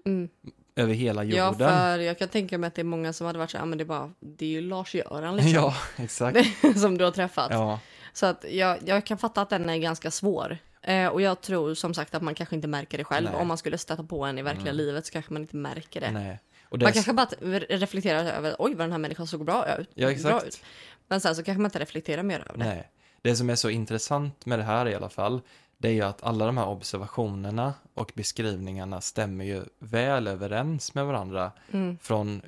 Mm. 0.04 0.28
Över 0.76 0.94
hela 0.94 1.24
jorden. 1.24 1.38
Ja, 1.58 1.68
för 1.68 1.98
jag 1.98 2.18
kan 2.18 2.28
tänka 2.28 2.58
mig 2.58 2.68
att 2.68 2.74
det 2.74 2.82
är 2.82 2.84
många 2.84 3.12
som 3.12 3.26
hade 3.26 3.38
varit 3.38 3.50
så 3.50 3.56
här, 3.56 3.62
"Ah, 3.64 3.66
men 3.66 3.78
det 3.78 3.84
är 3.84 3.86
bara, 3.86 4.12
det 4.20 4.44
är 4.44 4.48
ju 4.50 4.60
Lars-Göran 4.60 5.36
liksom, 5.36 5.52
Ja, 5.52 5.74
exakt. 5.96 6.38
som 6.80 6.98
du 6.98 7.04
har 7.04 7.10
träffat. 7.12 7.48
Ja, 7.50 7.80
Så 8.12 8.26
att 8.26 8.44
jag, 8.50 8.78
jag 8.84 9.06
kan 9.06 9.18
fatta 9.18 9.42
att 9.42 9.50
den 9.50 9.70
är 9.70 9.76
ganska 9.76 10.10
svår. 10.10 10.58
Eh, 10.82 11.06
och 11.08 11.20
jag 11.22 11.40
tror 11.40 11.74
som 11.74 11.94
sagt 11.94 12.14
att 12.14 12.22
man 12.22 12.34
kanske 12.34 12.54
inte 12.56 12.68
märker 12.68 12.98
det 12.98 13.04
själv. 13.04 13.30
Nej. 13.30 13.40
Om 13.40 13.48
man 13.48 13.58
skulle 13.58 13.78
stöta 13.78 14.02
på 14.04 14.24
en 14.24 14.38
i 14.38 14.42
verkliga 14.42 14.70
Mm. 14.72 14.76
livet 14.76 15.06
så 15.06 15.12
kanske 15.12 15.32
man 15.32 15.42
inte 15.42 15.56
märker 15.56 16.00
det. 16.00 16.10
nej. 16.10 16.40
Och 16.68 16.78
det 16.78 16.84
Man 16.86 16.92
kanske 16.92 17.12
bara 17.12 17.26
re- 17.26 17.66
reflekterar 17.68 18.24
över 18.24 18.56
oj 18.58 18.70
vad 18.74 18.84
den 18.84 18.92
här 18.92 18.98
människan 18.98 19.26
såg 19.26 19.44
bra 19.44 19.76
ut. 19.78 19.90
Ja, 19.94 20.06
Bra 20.06 20.10
exakt. 20.14 20.46
ut. 20.46 20.60
Men 21.08 21.20
sen 21.20 21.36
så 21.36 21.42
kanske 21.42 21.60
man 21.60 21.66
inte 21.68 21.78
reflekterar 21.78 22.22
mer 22.22 22.38
över 22.48 22.58
det. 22.58 22.64
Nej. 22.64 22.90
Det 23.22 23.36
som 23.36 23.50
är 23.50 23.54
så 23.54 23.70
intressant 23.70 24.46
med 24.46 24.58
det 24.58 24.62
här 24.62 24.88
i 24.88 24.94
alla 24.94 25.08
fall, 25.08 25.40
det 25.78 25.88
är 25.88 25.92
ju 25.92 26.02
att 26.02 26.22
alla 26.22 26.46
de 26.46 26.56
här 26.56 26.66
observationerna 26.66 27.74
och 27.94 28.12
beskrivningarna 28.14 29.00
stämmer 29.00 29.44
ju 29.44 29.64
väl 29.78 30.26
överens 30.26 30.94
med 30.94 31.06
varandra 31.06 31.52
Mm. 31.72 31.98
från 31.98 32.42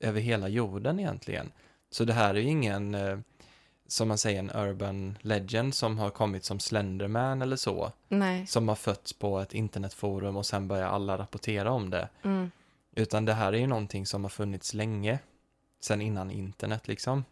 över 0.00 0.20
hela 0.20 0.48
jorden 0.48 1.00
egentligen. 1.00 1.52
Så 1.90 2.04
det 2.04 2.12
här 2.12 2.34
är 2.34 2.38
ju 2.38 2.48
ingen, 2.48 2.94
eh, 2.94 3.18
som 3.86 4.08
man 4.08 4.18
säger, 4.18 4.38
en 4.38 4.50
urban 4.50 5.18
legend 5.20 5.74
som 5.74 5.98
har 5.98 6.10
kommit 6.10 6.44
som 6.44 6.60
Slenderman 6.60 7.42
eller 7.42 7.56
så, 7.56 7.92
Nej. 8.08 8.46
som 8.46 8.68
har 8.68 8.74
fötts 8.74 9.12
på 9.12 9.38
ett 9.40 9.54
internetforum 9.54 10.36
och 10.36 10.46
sen 10.46 10.68
börjar 10.68 10.88
alla 10.88 11.18
rapportera 11.18 11.70
om 11.70 11.90
det. 11.90 12.08
Mm. 12.22 12.50
Utan 12.96 13.24
det 13.24 13.32
här 13.34 13.52
är 13.52 13.56
ju 13.58 13.66
någonting 13.66 14.06
som 14.06 14.22
har 14.24 14.28
funnits 14.30 14.74
länge, 14.74 15.18
sen 15.80 16.00
innan 16.00 16.30
internet 16.30 16.88
liksom. 16.88 17.24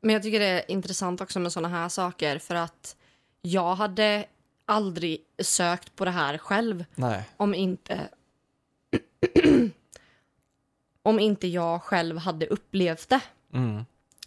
Men 0.00 0.12
jag 0.12 0.22
tycker 0.22 0.40
det 0.40 0.46
är 0.46 0.70
intressant 0.70 1.20
också 1.20 1.40
med 1.40 1.52
sådana 1.52 1.68
här 1.68 1.88
saker 1.88 2.38
för 2.38 2.54
att 2.54 2.96
jag 3.42 3.74
hade 3.74 4.24
aldrig 4.66 5.18
sökt 5.42 5.96
på 5.96 6.04
det 6.04 6.10
här 6.10 6.38
själv 6.38 6.84
Nej, 6.94 7.22
om 7.36 7.54
inte 7.54 8.08
om 11.02 11.20
inte 11.20 11.48
jag 11.48 11.82
själv 11.82 12.18
hade 12.18 12.46
upplevt 12.46 13.08
det. 13.08 13.20
mm. 13.54 13.84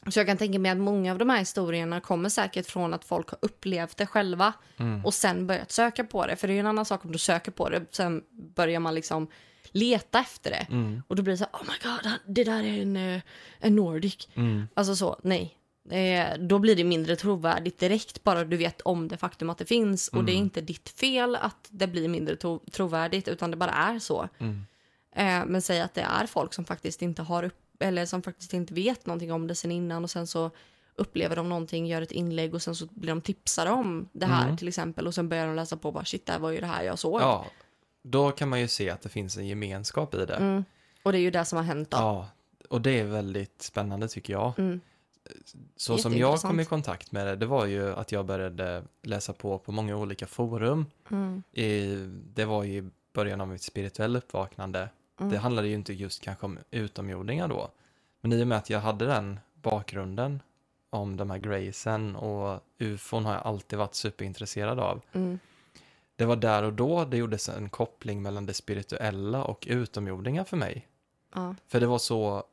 Så 0.09 0.19
jag 0.19 0.27
kan 0.27 0.37
tänka 0.37 0.59
mig 0.59 0.71
att 0.71 0.77
många 0.77 1.11
av 1.11 1.17
de 1.17 1.29
här 1.29 1.39
historierna 1.39 1.99
kommer 1.99 2.29
säkert 2.29 2.65
från 2.65 2.93
att 2.93 3.05
folk 3.05 3.29
har 3.29 3.39
upplevt 3.41 3.97
det 3.97 4.05
själva 4.05 4.53
Mm. 4.77 5.05
och 5.05 5.13
sen 5.13 5.47
börjat 5.47 5.71
söka 5.71 6.03
på 6.03 6.25
det. 6.27 6.35
För 6.35 6.47
det 6.47 6.51
är 6.53 6.55
ju 6.55 6.59
en 6.59 6.67
annan 6.67 6.85
sak 6.85 7.05
om 7.05 7.11
du 7.11 7.17
söker 7.17 7.51
på 7.51 7.69
det, 7.69 7.85
sen 7.91 8.23
börjar 8.31 8.79
man 8.79 8.95
liksom 8.95 9.27
leta 9.71 10.19
efter 10.19 10.51
det. 10.51 10.67
Mm. 10.69 11.03
Och 11.07 11.15
då 11.15 11.23
blir 11.23 11.33
det 11.33 11.37
så 11.37 11.43
här, 11.51 11.53
oh 11.63 11.67
my 11.67 11.73
god, 11.91 12.11
det 12.35 12.43
där 12.43 12.63
är 12.63 12.81
en, 12.81 12.97
eh, 12.97 13.21
en 13.59 13.75
Nordic. 13.75 14.27
Mm. 14.35 14.67
Alltså 14.73 14.95
så, 14.95 15.19
nej. 15.23 15.57
Eh, 15.89 16.37
då 16.39 16.59
blir 16.59 16.75
det 16.75 16.83
mindre 16.83 17.15
trovärdigt 17.15 17.79
direkt 17.79 18.23
bara 18.23 18.43
du 18.43 18.57
vet 18.57 18.81
om 18.81 19.07
det 19.07 19.17
faktum 19.17 19.49
att 19.49 19.57
det 19.57 19.65
finns. 19.65 20.07
Och 20.07 20.23
det 20.23 20.31
är 20.31 20.35
Mm. 20.35 20.43
inte 20.45 20.61
ditt 20.61 20.89
fel 20.89 21.35
att 21.35 21.67
det 21.69 21.87
blir 21.87 22.07
mindre 22.07 22.35
tro- 22.35 22.63
trovärdigt 22.71 23.27
utan 23.27 23.51
det 23.51 23.57
bara 23.57 23.71
är 23.71 23.99
så. 23.99 24.29
Mm. 24.39 24.65
Eh, 25.15 25.45
men 25.47 25.61
säg 25.61 25.81
att 25.81 25.93
det 25.93 26.01
är 26.01 26.25
folk 26.25 26.53
som 26.53 26.65
faktiskt 26.65 27.01
inte 27.01 27.21
har 27.21 27.43
upp, 27.43 27.57
eller 27.79 28.05
som 28.05 28.21
faktiskt 28.21 28.53
inte 28.53 28.73
vet 28.73 29.05
någonting 29.05 29.31
om 29.31 29.47
det 29.47 29.55
sen 29.55 29.71
innan 29.71 30.03
och 30.03 30.09
sen 30.09 30.27
så 30.27 30.51
upplever 30.95 31.35
de 31.35 31.49
någonting, 31.49 31.87
gör 31.87 32.01
ett 32.01 32.11
inlägg 32.11 32.53
och 32.53 32.61
sen 32.61 32.75
så 32.75 32.85
blir 32.91 33.09
de 33.09 33.21
tipsade 33.21 33.71
om 33.71 34.09
det 34.13 34.25
här 34.25 34.43
Mm. 34.45 34.57
till 34.57 34.67
exempel 34.67 35.07
och 35.07 35.15
sen 35.15 35.29
börjar 35.29 35.47
de 35.47 35.55
läsa 35.55 35.77
på 35.77 35.87
och 35.87 35.93
bara 35.93 36.05
shit 36.05 36.25
det 36.25 36.31
här 36.31 36.39
var 36.39 36.49
ju 36.49 36.59
det 36.59 36.65
här 36.65 36.83
jag 36.83 36.99
såg. 36.99 37.21
Ja, 37.21 37.45
då 38.03 38.31
kan 38.31 38.49
man 38.49 38.59
ju 38.59 38.67
se 38.67 38.89
att 38.89 39.01
det 39.01 39.09
finns 39.09 39.37
en 39.37 39.47
gemenskap 39.47 40.13
i 40.15 40.25
det. 40.25 40.35
Mm. 40.35 40.65
Och 41.03 41.11
det 41.11 41.17
är 41.17 41.21
ju 41.21 41.31
det 41.31 41.45
som 41.45 41.57
har 41.57 41.63
hänt 41.63 41.91
då. 41.91 41.97
Ja, 41.97 42.27
och 42.69 42.81
det 42.81 42.99
är 42.99 43.03
väldigt 43.03 43.61
spännande 43.61 44.07
tycker 44.07 44.33
jag. 44.33 44.53
Så 45.75 45.97
som 45.97 46.17
jag 46.17 46.39
kom 46.39 46.59
i 46.59 46.65
kontakt 46.65 47.11
med 47.11 47.27
det, 47.27 47.35
det 47.35 47.45
var 47.45 47.65
ju 47.65 47.93
att 47.93 48.11
jag 48.11 48.25
började 48.25 48.83
läsa 49.01 49.33
på 49.33 49.59
på 49.59 49.71
många 49.71 49.97
olika 49.97 50.27
forum. 50.27 50.85
Mm. 51.11 51.43
I, 51.51 51.95
det 52.33 52.45
var 52.45 52.63
ju 52.63 52.77
i 52.77 52.89
början 53.13 53.41
av 53.41 53.47
mitt 53.47 53.63
spirituella 53.63 54.17
uppvaknande. 54.17 54.89
Mm. 55.19 55.31
Det 55.31 55.37
handlade 55.37 55.67
ju 55.67 55.73
inte 55.73 55.93
just 55.93 56.21
kanske 56.21 56.45
om 56.45 56.59
utomjordingar 56.71 57.47
då. 57.47 57.71
Men 58.21 58.33
i 58.33 58.43
och 58.43 58.47
med 58.47 58.57
att 58.57 58.69
jag 58.69 58.79
hade 58.79 59.05
den 59.05 59.39
bakgrunden 59.53 60.41
om 60.89 61.17
de 61.17 61.29
här 61.29 61.37
gracen 61.37 62.15
och 62.15 62.61
ufon 62.79 63.25
har 63.25 63.33
jag 63.33 63.45
alltid 63.45 63.79
varit 63.79 63.95
superintresserad 63.95 64.79
av. 64.79 65.01
Mm. 65.11 65.39
Det 66.15 66.25
var 66.25 66.35
där 66.35 66.63
och 66.63 66.73
då 66.73 67.05
det 67.05 67.17
gjordes 67.17 67.49
en 67.49 67.69
koppling 67.69 68.21
mellan 68.21 68.45
det 68.45 68.53
spirituella 68.53 69.43
och 69.43 69.67
utomjordingar 69.69 70.43
för 70.43 70.57
mig. 70.57 70.87
Ja. 71.33 71.55
För 71.67 71.79
det 71.79 71.87
var 71.87 71.97
så 71.97 72.43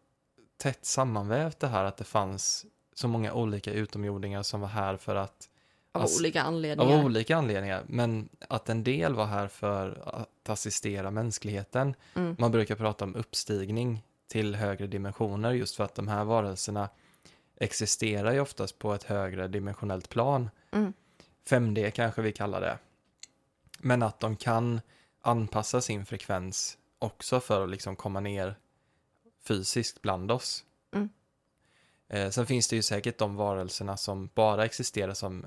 tätt 0.58 0.84
sammanvävt 0.84 1.58
det 1.58 1.68
här 1.68 1.84
att 1.84 1.96
det 1.96 2.04
fanns 2.04 2.66
så 2.94 3.08
många 3.08 3.32
olika 3.32 3.72
utomjordingar 3.72 4.42
som 4.42 4.60
var 4.60 4.68
här 4.68 4.96
för 4.96 5.16
att 5.16 5.48
Av 5.92 6.02
Alltså, 6.02 6.20
olika 6.20 6.42
av 6.42 6.46
anledningar. 6.48 7.04
olika 7.04 7.36
anledningar, 7.36 7.82
men 7.86 8.28
att 8.48 8.68
en 8.68 8.84
del 8.84 9.14
var 9.14 9.26
här 9.26 9.48
för 9.48 10.02
att 10.04 10.48
assistera 10.48 11.10
mänskligheten. 11.10 11.94
Mm. 12.14 12.36
Man 12.38 12.50
brukar 12.50 12.76
prata 12.76 13.04
om 13.04 13.14
uppstigning 13.14 14.02
till 14.28 14.54
högre 14.54 14.86
dimensioner 14.86 15.52
just 15.52 15.76
för 15.76 15.84
att 15.84 15.94
de 15.94 16.08
här 16.08 16.24
varelserna 16.24 16.88
existerar 17.56 18.32
ju 18.32 18.40
oftast 18.40 18.78
på 18.78 18.94
ett 18.94 19.02
högre 19.02 19.48
dimensionellt 19.48 20.08
plan. 20.08 20.50
Mm. 20.70 20.92
5D 21.48 21.90
kanske 21.90 22.22
vi 22.22 22.32
kallar 22.32 22.60
det. 22.60 22.78
Men 23.78 24.02
att 24.02 24.20
de 24.20 24.36
kan 24.36 24.80
anpassa 25.20 25.80
sin 25.80 26.06
frekvens 26.06 26.78
också 26.98 27.40
för 27.40 27.62
att 27.64 27.70
liksom 27.70 27.96
komma 27.96 28.20
ner 28.20 28.56
fysiskt 29.48 30.02
bland 30.02 30.30
oss. 30.30 30.64
Mm. 30.92 31.08
Eh, 32.08 32.30
sen 32.30 32.46
finns 32.46 32.68
det 32.68 32.76
ju 32.76 32.82
säkert 32.82 33.18
de 33.18 33.36
varelserna 33.36 33.96
som 33.96 34.30
bara 34.34 34.64
existerar 34.64 35.14
som 35.14 35.46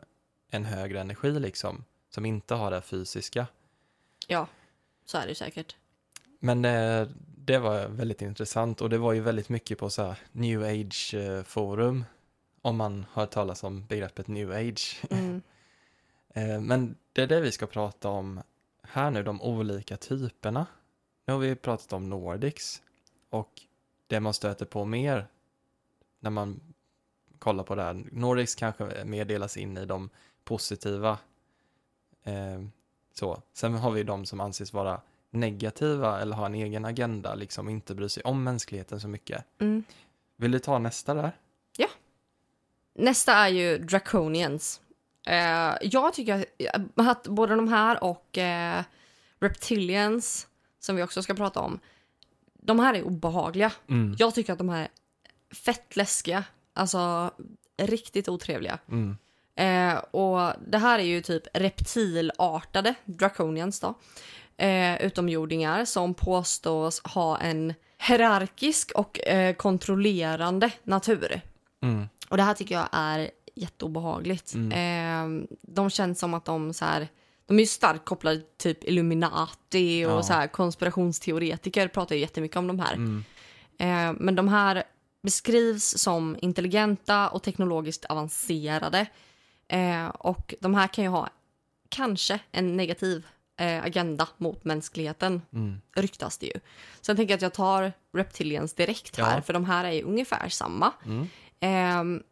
en 0.49 0.65
högre 0.65 1.01
energi 1.01 1.39
liksom, 1.39 1.85
som 2.09 2.25
inte 2.25 2.53
har 2.53 2.71
det 2.71 2.81
fysiska. 2.81 3.47
Ja, 4.27 4.47
så 5.05 5.17
är 5.17 5.21
det 5.21 5.29
ju 5.29 5.35
säkert. 5.35 5.75
Men 6.39 6.65
eh, 6.65 7.07
det 7.37 7.57
var 7.57 7.87
väldigt 7.87 8.21
intressant 8.21 8.81
och 8.81 8.89
det 8.89 8.97
var 8.97 9.13
ju 9.13 9.21
väldigt 9.21 9.49
mycket 9.49 9.77
på 9.77 9.89
så 9.89 10.03
här 10.03 10.19
new 10.31 10.63
age 10.63 11.13
eh, 11.13 11.43
forum, 11.43 12.05
om 12.61 12.77
man 12.77 13.05
har 13.11 13.21
hört 13.21 13.31
talas 13.31 13.63
om 13.63 13.85
begreppet 13.85 14.27
new 14.27 14.51
age. 14.51 15.01
Mm. 15.09 15.41
Eh, 16.33 16.61
Men 16.61 16.95
det 17.13 17.21
är 17.21 17.27
det 17.27 17.41
vi 17.41 17.51
ska 17.51 17.67
prata 17.67 18.09
om 18.09 18.41
här 18.83 19.11
nu, 19.11 19.23
de 19.23 19.41
olika 19.41 19.97
typerna. 19.97 20.65
Nu 21.25 21.33
har 21.33 21.39
vi 21.39 21.55
pratat 21.55 21.93
om 21.93 22.09
Nordics 22.09 22.81
och 23.29 23.61
det 24.11 24.19
man 24.19 24.33
stöter 24.33 24.65
på 24.65 24.85
mer 24.85 25.27
när 26.19 26.29
man 26.29 26.59
kollar 27.39 27.63
på 27.63 27.75
det 27.75 27.83
här. 27.83 28.03
Nordics 28.11 28.55
kanske 28.55 29.05
mer 29.05 29.25
delas 29.25 29.57
in 29.57 29.77
i 29.77 29.85
de 29.85 30.09
positiva. 30.43 31.17
Eh, 32.23 32.61
så. 33.13 33.41
Sen 33.53 33.73
har 33.73 33.91
vi 33.91 34.03
de 34.03 34.25
som 34.25 34.39
anses 34.39 34.73
vara 34.73 35.01
negativa 35.29 36.21
eller 36.21 36.35
ha 36.35 36.45
en 36.45 36.55
egen 36.55 36.85
agenda, 36.85 37.35
liksom 37.35 37.69
inte 37.69 37.95
bry 37.95 38.09
sig 38.09 38.23
om 38.23 38.43
mänskligheten 38.43 38.99
så 38.99 39.07
mycket. 39.07 39.45
Mm. 39.59 39.83
Vill 40.35 40.51
du 40.51 40.59
ta 40.59 40.79
nästa 40.79 41.13
där? 41.13 41.31
Nästa 42.93 43.33
är 43.33 43.47
ju 43.47 43.77
Draconians. 43.77 44.81
Eh, 45.27 45.73
jag 45.81 46.13
tycker 46.13 46.45
att 46.95 47.27
både 47.27 47.55
de 47.55 47.67
här 47.67 48.03
och 48.03 48.37
eh, 48.37 48.83
Reptilians, 49.39 50.47
som 50.79 50.95
vi 50.95 51.03
också 51.03 51.23
ska 51.23 51.33
prata 51.33 51.59
om, 51.59 51.79
de 52.61 52.79
här 52.79 52.93
är 52.93 53.03
obehagliga. 53.03 53.71
Mm. 53.89 54.15
Jag 54.19 54.35
tycker 54.35 54.53
att 54.53 54.59
de 54.59 54.69
här 54.69 54.81
är 54.81 54.89
fett 55.55 55.95
läskiga. 55.95 56.43
Alltså 56.73 57.31
riktigt 57.77 58.29
otrevliga. 58.29 58.79
Mm. 58.89 59.17
Eh, 59.55 59.97
och 59.97 60.53
det 60.67 60.77
här 60.77 60.99
är 60.99 61.03
ju 61.03 61.21
typ 61.21 61.43
reptilartade 61.53 62.93
Draconians 63.05 63.79
då. 63.79 63.95
Eh, 64.57 65.01
utomjordingar 65.01 65.85
som 65.85 66.13
påstås 66.13 67.01
ha 67.03 67.37
en 67.37 67.73
hierarkisk 68.07 68.91
och 68.91 69.27
eh, 69.27 69.55
kontrollerande 69.55 70.71
natur. 70.83 71.41
Mm. 71.81 72.09
Och 72.29 72.37
det 72.37 72.43
här 72.43 72.53
tycker 72.53 72.75
jag 72.75 72.87
är 72.91 73.31
jätteobehagligt. 73.55 74.53
Mm. 74.53 74.71
Eh, 74.71 75.47
de 75.61 75.89
känns 75.89 76.19
som 76.19 76.33
att 76.33 76.45
de 76.45 76.73
så 76.73 76.85
här, 76.85 77.07
de 77.45 77.55
är 77.57 77.61
ju 77.61 77.67
starkt 77.67 78.05
kopplade 78.05 78.37
till 78.57 78.75
typ 78.75 78.83
Illuminati 78.83 80.05
och 80.05 80.11
Ja. 80.11 80.23
så 80.23 80.33
här 80.33 80.47
konspirationsteoretiker 80.47 81.87
pratar 81.87 82.15
ju 82.15 82.21
jättemycket 82.21 82.57
om 82.57 82.67
de 82.67 82.79
här. 82.79 82.93
Mm. 82.93 83.23
Eh, 83.79 84.15
men 84.19 84.35
de 84.35 84.47
här 84.47 84.83
beskrivs 85.23 85.97
som 85.97 86.37
intelligenta 86.41 87.29
och 87.29 87.43
teknologiskt 87.43 88.05
avancerade. 88.05 89.05
Eh, 89.67 90.07
och 90.07 90.53
de 90.59 90.75
här 90.75 90.87
kan 90.87 91.03
ju 91.03 91.09
ha 91.09 91.29
kanske 91.89 92.39
en 92.51 92.77
negativ 92.77 93.25
eh, 93.59 93.83
agenda 93.83 94.27
mot 94.37 94.63
mänskligheten, 94.65 95.41
Mm. 95.53 95.81
ryktas 95.95 96.37
det 96.37 96.45
ju. 96.45 96.53
Sen 97.01 97.15
tänker 97.15 97.31
jag 97.31 97.37
att 97.37 97.41
jag 97.41 97.53
tar 97.53 97.93
Reptilians 98.13 98.73
direkt 98.73 99.17
här, 99.17 99.35
Ja. 99.35 99.41
för 99.41 99.53
de 99.53 99.65
här 99.65 99.85
är 99.85 99.91
ju 99.91 100.03
ungefär 100.03 100.49
samma. 100.49 100.93
Mm. 101.05 101.27
Ehm, 101.59 102.23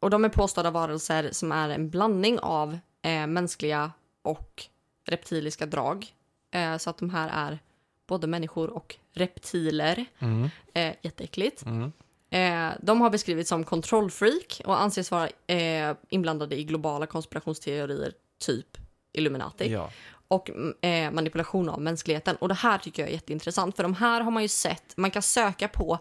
och 0.00 0.10
de 0.10 0.24
är 0.24 0.28
påstådda 0.28 0.70
varelser 0.70 1.28
som 1.32 1.52
är 1.52 1.68
en 1.68 1.90
blandning 1.90 2.38
av 2.38 2.78
eh, 3.02 3.26
mänskliga 3.26 3.92
och 4.22 4.64
reptiliska 5.04 5.66
drag. 5.66 6.06
Eh, 6.50 6.76
så 6.76 6.90
att 6.90 6.98
de 6.98 7.10
här 7.10 7.30
är 7.50 7.58
både 8.06 8.26
människor 8.26 8.70
och 8.70 8.96
reptiler. 9.12 10.04
Mm. 10.18 10.48
Eh, 10.74 10.94
jätteäckligt. 11.02 11.64
Mm. 11.66 11.92
Eh, 12.30 12.74
de 12.82 13.00
har 13.00 13.10
beskrivits 13.10 13.48
som 13.48 13.64
kontrollfreak 13.64 14.60
och 14.64 14.80
anses 14.80 15.10
vara 15.10 15.28
eh, 15.46 15.96
inblandade 16.08 16.56
i 16.56 16.64
globala 16.64 17.06
konspirationsteorier, 17.06 18.12
typ 18.38 18.78
Illuminati. 19.12 19.72
Ja. 19.72 19.90
Och 20.28 20.50
mm, 20.50 21.14
manipulation 21.14 21.68
av 21.68 21.80
mänskligheten. 21.80 22.36
Och 22.36 22.48
det 22.48 22.54
här 22.54 22.78
tycker 22.78 23.02
jag 23.02 23.08
är 23.08 23.14
jätteintressant, 23.14 23.76
för 23.76 23.82
de 23.82 23.94
här 23.94 24.20
har 24.20 24.30
man 24.30 24.42
ju 24.42 24.48
sett, 24.48 24.96
man 24.96 25.10
kan 25.10 25.22
söka 25.22 25.68
på 25.68 25.98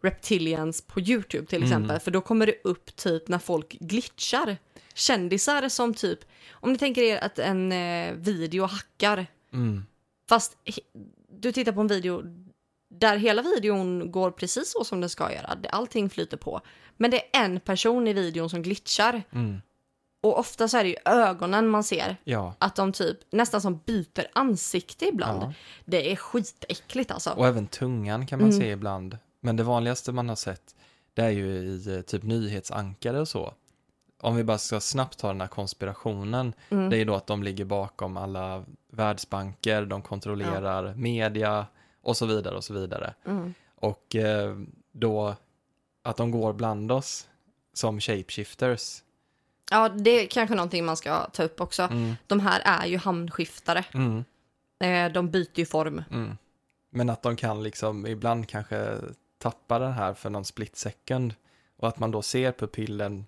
Reptilians 0.00 0.82
på 0.82 1.00
YouTube 1.00 1.46
till 1.46 1.62
exempel, 1.62 2.00
för 2.00 2.10
då 2.10 2.20
kommer 2.20 2.46
det 2.46 2.60
upp 2.64 2.96
typ 2.96 3.28
när 3.28 3.38
folk 3.38 3.68
glitchar. 3.68 4.56
Kändisar 4.94 5.68
som 5.68 5.94
typ, 5.94 6.18
om 6.52 6.72
ni 6.72 6.78
tänker 6.78 7.02
er 7.02 7.24
att 7.24 7.38
en 7.38 7.72
eh, 7.72 8.12
video 8.14 8.64
hackar, 8.64 9.26
Mm. 9.52 9.86
fast 10.28 10.56
du 11.40 11.52
tittar 11.52 11.72
på 11.72 11.80
en 11.80 11.86
video 11.86 12.22
där 12.88 13.16
hela 13.16 13.42
videon 13.42 14.12
går 14.12 14.30
precis 14.30 14.72
så 14.72 14.84
som 14.84 15.00
den 15.00 15.10
ska 15.10 15.32
göra, 15.32 15.56
allting 15.70 16.10
flyter 16.10 16.36
på. 16.36 16.60
Men 16.96 17.10
det 17.10 17.36
är 17.36 17.44
en 17.44 17.60
person 17.60 18.08
i 18.08 18.12
videon 18.12 18.50
som 18.50 18.62
glitchar. 18.62 19.22
Mm. 19.32 19.62
Och 20.22 20.38
ofta 20.38 20.68
så 20.68 20.76
är 20.78 20.84
det 20.84 20.90
ju 20.90 20.96
ögonen 21.04 21.68
man 21.68 21.84
ser. 21.84 22.16
Ja. 22.24 22.54
Att 22.58 22.76
de 22.76 22.92
typ 22.92 23.18
nästan 23.32 23.60
som 23.60 23.80
byter 23.86 24.26
ansikte 24.32 25.06
ibland. 25.08 25.42
Ja. 25.42 25.52
Det 25.84 26.12
är 26.12 26.16
skitäckligt 26.16 27.10
alltså. 27.10 27.30
Och 27.30 27.46
även 27.46 27.66
tungan 27.66 28.26
kan 28.26 28.38
man 28.40 28.48
Mm. 28.48 28.60
se 28.60 28.70
ibland. 28.70 29.18
Men 29.40 29.56
det 29.56 29.62
vanligaste 29.62 30.12
man 30.12 30.28
har 30.28 30.36
sett, 30.36 30.74
det 31.14 31.22
är 31.22 31.30
ju 31.30 31.46
i 31.46 31.94
eh, 31.96 32.00
typ 32.00 32.22
nyhetsankare 32.22 33.20
och 33.20 33.28
så. 33.28 33.54
Om 34.24 34.36
vi 34.36 34.44
bara 34.44 34.58
ska 34.58 34.80
snabbt 34.80 35.18
ta 35.18 35.28
den 35.28 35.40
här 35.40 35.48
konspirationen, 35.48 36.52
Mm. 36.70 36.90
det 36.90 36.96
är 36.96 36.98
ju 36.98 37.04
då 37.04 37.14
att 37.14 37.26
de 37.26 37.42
ligger 37.42 37.64
bakom 37.64 38.16
alla 38.16 38.64
världsbanker, 38.90 39.86
de 39.86 40.02
kontrollerar 40.02 40.94
media 40.94 41.66
och 42.02 42.16
så 42.16 42.26
vidare 42.26 42.56
och 42.56 42.64
så 42.64 42.74
vidare. 42.74 43.14
Mm. 43.26 43.54
Och 43.76 44.16
eh, 44.16 44.56
då 44.92 45.34
att 46.02 46.16
de 46.16 46.30
går 46.30 46.52
bland 46.52 46.92
oss 46.92 47.28
som 47.72 48.00
shapeshifters. 48.00 49.02
Ja, 49.70 49.88
det 49.88 50.10
är 50.10 50.26
kanske 50.26 50.54
någonting 50.54 50.84
man 50.84 50.96
ska 50.96 51.24
ta 51.30 51.42
upp 51.42 51.60
också. 51.60 51.82
Mm, 51.82 52.14
De 52.26 52.40
här 52.40 52.60
är 52.64 52.86
ju 52.86 52.96
hamnskiftare. 52.98 53.84
mm, 53.94 54.24
Eh, 54.78 55.12
de 55.12 55.30
byter 55.30 55.58
ju 55.58 55.66
form. 55.66 56.02
mm. 56.10 56.36
Men 56.90 57.10
att 57.10 57.22
de 57.22 57.36
kan 57.36 57.62
liksom 57.62 58.06
ibland 58.06 58.48
kanske 58.48 58.96
tappa 59.38 59.78
den 59.78 59.92
här 59.92 60.14
för 60.14 60.30
någon 60.30 60.44
split 60.44 60.76
second 60.76 61.34
och 61.76 61.88
att 61.88 61.98
man 61.98 62.10
då 62.10 62.22
ser 62.22 62.52
pupillen 62.52 63.26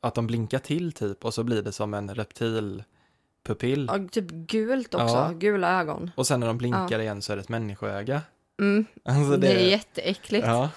att 0.00 0.14
de 0.14 0.26
blinkar 0.26 0.58
till 0.58 0.92
typ 0.92 1.24
och 1.24 1.34
så 1.34 1.44
blir 1.44 1.62
det 1.62 1.72
som 1.72 1.94
en 1.94 2.14
reptilpupill 2.14 3.90
Och 3.90 4.12
typ 4.12 4.30
gult 4.30 4.94
också, 4.94 5.06
Ja. 5.16 5.32
gula 5.38 5.80
ögon. 5.80 6.10
och 6.16 6.26
sen 6.26 6.40
när 6.40 6.46
de 6.46 6.58
blinkar 6.58 6.98
igen 6.98 7.22
så 7.22 7.32
är 7.32 7.36
det 7.36 7.42
ett 7.42 7.48
människoöga. 7.48 8.22
Mm. 8.60 8.84
Alltså 9.04 9.36
Det 9.36 9.48
är 9.48 9.68
jätteäckligt. 9.70 10.46
Ja. 10.46 10.70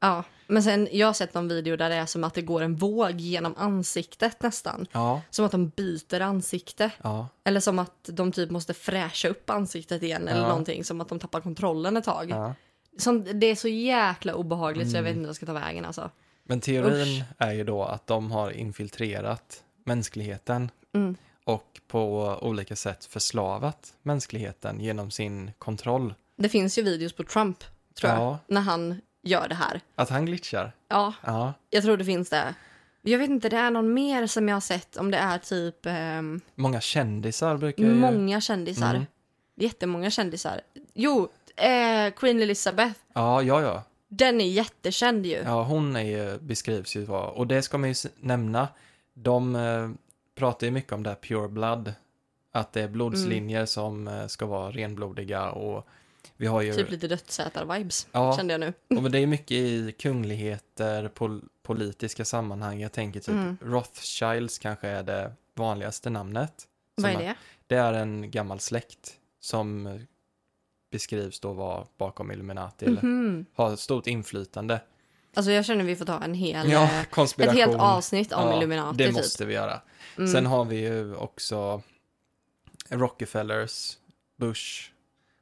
ja, 0.00 0.24
Men 0.46 0.62
sen, 0.62 0.88
jag 0.92 1.06
har 1.06 1.12
sett 1.14 1.34
någon 1.34 1.48
video 1.48 1.76
där 1.76 1.88
det 1.90 1.94
är 1.96 2.06
som 2.06 2.24
att 2.24 2.34
det 2.34 2.42
går 2.42 2.60
en 2.62 2.76
våg 2.76 3.20
genom 3.20 3.54
ansiktet 3.56 4.42
nästan. 4.42 4.86
Ja, 4.92 5.22
Som 5.30 5.44
att 5.44 5.52
de 5.52 5.68
byter 5.68 6.20
ansikte. 6.20 6.90
ja, 7.02 7.28
Eller 7.44 7.60
som 7.60 7.78
att 7.78 8.08
de 8.12 8.32
typ 8.32 8.50
måste 8.50 8.74
fräscha 8.74 9.28
upp 9.28 9.50
ansiktet 9.50 10.02
igen 10.02 10.28
eller 10.28 10.40
Ja. 10.42 10.48
någonting. 10.48 10.84
Som 10.84 11.00
att 11.00 11.08
de 11.08 11.18
tappar 11.18 11.40
kontrollen 11.40 11.96
ett 11.96 12.04
tag. 12.04 12.30
ja. 12.30 12.54
Som, 12.98 13.24
det 13.40 13.46
är 13.46 13.54
så 13.54 13.68
jäkla 13.68 14.34
obehagligt 14.34 14.90
så 14.90 14.96
jag 14.96 15.00
Mm. 15.00 15.04
vet 15.04 15.16
inte 15.16 15.22
vad 15.26 15.28
jag 15.28 15.36
ska 15.36 15.46
ta 15.46 15.52
vägen 15.52 15.84
alltså. 15.84 16.10
Men 16.44 16.60
teorin 16.60 17.20
Usch. 17.20 17.24
är 17.38 17.52
ju 17.52 17.64
då 17.64 17.82
att 17.84 18.06
de 18.06 18.32
har 18.32 18.50
infiltrerat 18.50 19.62
mänskligheten 19.84 20.70
Mm. 20.94 21.16
och 21.44 21.80
på 21.88 22.38
olika 22.42 22.76
sätt 22.76 23.04
förslavat 23.04 23.94
mänskligheten 24.02 24.80
genom 24.80 25.10
sin 25.10 25.50
kontroll. 25.58 26.14
Det 26.36 26.48
finns 26.48 26.78
ju 26.78 26.82
videos 26.82 27.12
på 27.12 27.22
Trump, 27.24 27.64
tror 27.94 28.12
jag, 28.12 28.20
Ja. 28.20 28.38
när 28.46 28.60
han 28.60 29.00
gör 29.22 29.48
det 29.48 29.54
här. 29.54 29.80
Att 29.94 30.10
han 30.10 30.26
glitchar. 30.26 30.72
Ja, 30.88 31.12
Ja, 31.24 31.52
jag 31.70 31.82
tror 31.82 31.96
det 31.96 32.04
finns 32.04 32.30
det. 32.30 32.54
Jag 33.02 33.18
vet 33.18 33.30
inte, 33.30 33.48
det 33.48 33.56
är 33.56 33.70
någon 33.70 33.94
mer 33.94 34.26
som 34.26 34.48
jag 34.48 34.56
har 34.56 34.60
sett, 34.60 34.96
om 34.96 35.10
det 35.10 35.16
är 35.18 35.38
typ 35.38 35.86
ehm, 35.86 36.40
många 36.54 36.80
kändisar 36.80 37.56
brukar 37.56 37.82
ju... 37.84 37.94
många 37.94 38.40
kändisar. 38.40 38.90
Mm. 38.94 39.06
Jättemånga 39.56 40.10
kändisar. 40.10 40.60
Jo, 40.94 41.28
eh, 41.56 42.10
Queen 42.16 42.42
Elizabeth. 42.42 43.00
Ja, 43.14 43.42
ja, 43.42 43.62
ja. 43.62 43.82
Den 44.16 44.40
är 44.40 44.44
jättekänd 44.48 45.26
ju. 45.26 45.32
Ja, 45.44 45.62
hon 45.62 45.96
är 45.96 46.02
ju, 46.02 46.38
beskrivs 46.38 46.96
ju 46.96 47.04
vara, 47.04 47.26
och 47.28 47.46
det 47.46 47.62
ska 47.62 47.78
man 47.78 47.88
ju 47.92 47.94
nämna, 48.20 48.68
de 49.14 49.56
eh, 49.56 49.90
pratar 50.34 50.66
ju 50.66 50.70
mycket 50.70 50.92
om 50.92 51.02
det 51.02 51.10
här 51.10 51.16
pure 51.16 51.48
blood, 51.48 51.92
att 52.52 52.72
det 52.72 52.80
är 52.82 52.88
blodslinjer 52.88 53.58
Mm. 53.58 53.66
som 53.66 54.08
eh, 54.08 54.26
ska 54.26 54.46
vara 54.46 54.70
renblodiga 54.70 55.50
och 55.50 55.86
vi 56.36 56.46
har 56.46 56.62
ju, 56.62 56.74
Typ 56.74 56.90
lite 56.90 57.08
dödsätar-vibes, 57.08 58.06
Ja. 58.12 58.36
kände 58.36 58.54
jag 58.54 58.60
nu. 58.60 58.72
och 58.98 59.10
det 59.10 59.18
är 59.18 59.26
mycket 59.26 59.50
i 59.56 59.92
kungligheter, 59.98 61.08
pol, 61.08 61.42
politiska 61.62 62.24
sammanhang, 62.24 62.80
jag 62.80 62.92
tänker 62.92 63.20
typ 63.20 63.28
Mm. 63.28 63.56
Rothschilds 63.62 64.58
kanske 64.58 64.88
är 64.88 65.02
det 65.02 65.32
vanligaste 65.54 66.10
namnet. 66.10 66.52
Vad 66.94 67.10
är 67.10 67.18
det? 67.18 67.34
Det 67.66 67.76
är 67.76 67.92
en 67.92 68.30
gammal 68.30 68.60
släkt 68.60 69.12
som 69.40 69.98
beskrivs 70.94 71.40
då 71.40 71.52
vara 71.52 71.86
bakom 71.98 72.30
Illuminati, 72.32 72.86
eller 72.86 73.02
Mhm. 73.02 73.46
har 73.54 73.76
stort 73.76 74.06
inflytande. 74.06 74.80
Alltså 75.34 75.52
jag 75.52 75.64
känner 75.64 75.84
vi 75.84 75.96
får 75.96 76.04
ta 76.04 76.20
en 76.20 76.34
hel, 76.34 76.70
Ja, 76.70 76.82
eh, 76.82 77.20
ett 77.38 77.52
helt 77.52 77.76
avsnitt 77.76 78.32
om 78.32 78.48
Ja, 78.48 78.56
Illuminati. 78.56 78.96
Det 78.98 79.06
typ. 79.06 79.14
måste 79.16 79.44
vi 79.44 79.54
göra. 79.54 79.80
Mm. 80.18 80.28
Sen 80.28 80.46
har 80.46 80.64
vi 80.64 80.76
ju 80.80 81.14
också 81.16 81.82
Rockefellers, 82.88 83.96
Bush, 84.36 84.90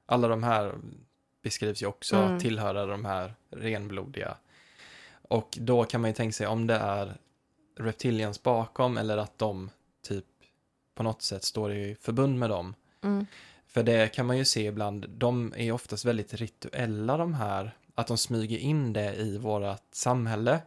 alla 0.07 0.29
de 0.29 0.43
här 0.43 0.75
beskrivs 1.43 1.83
ju 1.83 1.87
också 1.87 2.17
Mm. 2.17 2.39
tillhöra 2.41 2.87
de 2.87 3.05
här 3.05 3.35
renblodiga. 3.51 4.37
Och 5.29 5.59
då 5.61 5.85
kan 5.85 6.01
man 6.01 6.11
ju 6.11 6.15
tänka 6.15 6.33
sig 6.33 6.47
om 6.47 6.67
det 6.67 6.75
är 6.75 7.17
reptilians 7.79 8.43
bakom 8.43 8.97
eller 8.97 9.17
att 9.17 9.39
de 9.39 9.71
typ 10.09 10.25
på 10.95 11.03
något 11.03 11.23
sätt 11.23 11.45
står 11.45 11.73
i 11.73 11.97
förbund 12.01 12.39
med 12.39 12.51
dem. 12.51 12.75
Mm. 13.03 13.27
För 13.75 13.83
det 13.83 14.15
kan 14.15 14.27
man 14.27 14.39
ju 14.39 14.45
se 14.45 14.67
ibland, 14.67 15.11
de 15.11 15.55
är 15.57 15.73
oftast 15.73 16.05
väldigt 16.05 16.35
rituella 16.35 17.17
de 17.17 17.35
här, 17.35 17.77
att 17.95 18.07
de 18.07 18.19
smyger 18.19 18.59
in 18.59 18.93
det 18.93 19.15
i 19.15 19.39
vårat 19.39 19.85
samhälle. 19.93 20.61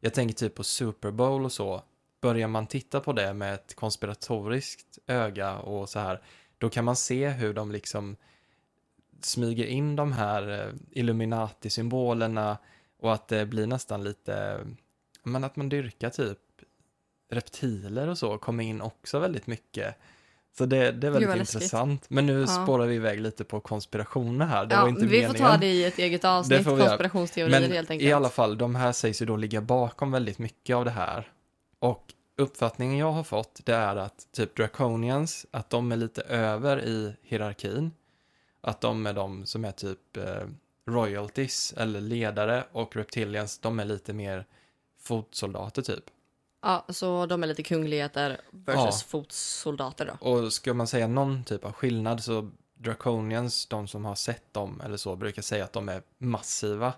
Jag 0.00 0.14
tänker 0.14 0.34
typ 0.34 0.54
på 0.54 0.64
Super 0.64 1.10
Bowl 1.10 1.44
och 1.44 1.52
så. 1.52 1.82
Börjar 2.20 2.48
man 2.48 2.66
titta 2.66 3.00
på 3.00 3.12
det 3.12 3.34
med 3.34 3.54
ett 3.54 3.74
konspiratoriskt 3.74 4.98
öga 5.06 5.58
och 5.58 5.88
så 5.88 5.98
här, 5.98 6.22
då 6.58 6.70
kan 6.70 6.84
man 6.84 6.96
se 6.96 7.28
hur 7.28 7.54
de 7.54 7.72
liksom 7.72 8.16
smyger 9.20 9.66
in 9.66 9.96
de 9.96 10.12
här 10.12 10.48
eh, 10.48 10.74
Illuminati-symbolerna 10.90 12.58
och 12.98 13.12
att 13.12 13.28
det 13.28 13.46
blir 13.46 13.66
nästan 13.66 14.04
lite, 14.04 14.60
men 15.22 15.44
att 15.44 15.56
man 15.56 15.68
dyrkar 15.68 16.10
typ 16.10 16.38
reptiler 17.28 18.08
och 18.08 18.18
så 18.18 18.38
kommer 18.38 18.64
in 18.64 18.80
också 18.80 19.18
väldigt 19.18 19.46
mycket. 19.46 19.96
Så 20.58 20.66
det, 20.66 20.92
det 20.92 21.06
är 21.06 21.10
väldigt 21.10 21.36
intressant. 21.54 22.04
Men 22.10 22.26
nu 22.26 22.40
Ja. 22.40 22.46
spårar 22.46 22.86
vi 22.86 22.94
iväg 22.94 23.20
lite 23.20 23.44
på 23.44 23.60
konspirationer 23.60 24.46
här. 24.46 24.66
Det 24.66 24.76
var 24.76 24.82
Ja, 24.82 24.88
inte 24.88 25.00
vi 25.00 25.06
meningen. 25.06 25.30
får 25.30 25.38
ta 25.38 25.56
det 25.56 25.66
i 25.66 25.84
ett 25.84 25.98
eget 25.98 26.24
avsnitt, 26.24 26.64
konspirationsteorier 26.64 27.60
Men 27.60 27.72
helt 27.72 27.90
enkelt. 27.90 28.08
i 28.08 28.12
alla 28.12 28.28
fall, 28.28 28.58
de 28.58 28.74
här 28.74 28.92
sägs 28.92 29.22
ju 29.22 29.26
då 29.26 29.36
ligga 29.36 29.60
bakom 29.60 30.10
väldigt 30.12 30.38
mycket 30.38 30.76
av 30.76 30.84
det 30.84 30.90
här. 30.90 31.32
Och 31.78 32.14
uppfattningen 32.36 32.98
jag 32.98 33.12
har 33.12 33.24
fått, 33.24 33.60
det 33.64 33.74
är 33.74 33.96
att 33.96 34.26
typ 34.32 34.56
Draconians, 34.56 35.46
att 35.50 35.70
de 35.70 35.92
är 35.92 35.96
lite 35.96 36.22
över 36.22 36.80
i 36.84 37.14
hierarkin. 37.22 37.90
Att 38.60 38.80
de 38.80 39.06
är 39.06 39.12
de 39.12 39.46
som 39.46 39.64
är 39.64 39.72
typ 39.72 40.16
eh, 40.16 40.24
royalties 40.88 41.74
eller 41.76 42.00
ledare 42.00 42.64
och 42.72 42.96
Reptilians, 42.96 43.58
de 43.58 43.80
är 43.80 43.84
lite 43.84 44.12
mer 44.12 44.46
fotsoldater 45.02 45.82
typ. 45.82 46.04
Ja, 46.62 46.86
så 46.88 47.26
de 47.26 47.42
är 47.42 47.46
lite 47.46 47.62
kungligheter 47.62 48.40
versus 48.50 48.84
Ja. 49.02 49.08
fotsoldater 49.08 50.06
då. 50.20 50.28
Och 50.30 50.52
ska 50.52 50.74
man 50.74 50.86
säga 50.86 51.06
någon 51.06 51.44
typ 51.44 51.64
av 51.64 51.72
skillnad 51.72 52.22
så 52.24 52.50
Draconians, 52.74 53.66
de 53.66 53.88
som 53.88 54.04
har 54.04 54.14
sett 54.14 54.54
dem 54.54 54.80
eller 54.84 54.96
så, 54.96 55.16
brukar 55.16 55.42
säga 55.42 55.64
att 55.64 55.72
de 55.72 55.88
är 55.88 56.02
massiva. 56.18 56.92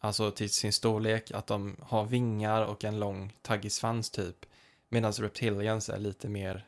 Alltså 0.00 0.30
till 0.30 0.50
sin 0.50 0.72
storlek, 0.72 1.30
att 1.30 1.46
de 1.46 1.76
har 1.82 2.04
vingar 2.04 2.62
och 2.66 2.84
en 2.84 3.00
lång 3.00 3.32
taggig 3.42 3.72
svans 3.72 4.10
typ. 4.10 4.36
Medan 4.88 5.12
Reptilians 5.12 5.88
är 5.88 5.98
lite 5.98 6.28
mer, 6.28 6.66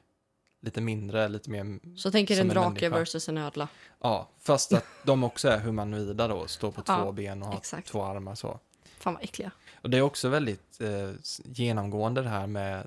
lite 0.60 0.80
mindre, 0.80 1.28
lite 1.28 1.50
mer, 1.50 1.78
Så 1.96 2.10
tänker 2.10 2.34
Som 2.34 2.40
en 2.40 2.50
en 2.50 2.54
drake 2.54 2.68
människa. 2.70 2.98
versus 2.98 3.28
en 3.28 3.38
ödla. 3.38 3.68
ja, 4.00 4.28
fast 4.38 4.72
att 4.72 4.84
de 5.04 5.24
också 5.24 5.48
är 5.48 5.58
humanoida 5.58 6.28
då, 6.28 6.46
står 6.46 6.70
på 6.70 6.82
Ja, 6.86 7.02
två 7.02 7.12
ben 7.12 7.42
och 7.42 7.48
har 7.48 7.56
exakt. 7.56 7.88
två 7.88 8.02
armar 8.02 8.34
så. 8.34 8.60
Fan 9.00 9.14
vad 9.14 9.22
äckliga. 9.22 9.50
Och 9.82 9.90
det 9.90 9.98
är 9.98 10.02
också 10.02 10.28
väldigt 10.28 10.80
eh, 10.80 11.10
genomgående 11.44 12.22
det 12.22 12.28
här 12.28 12.46
med 12.46 12.86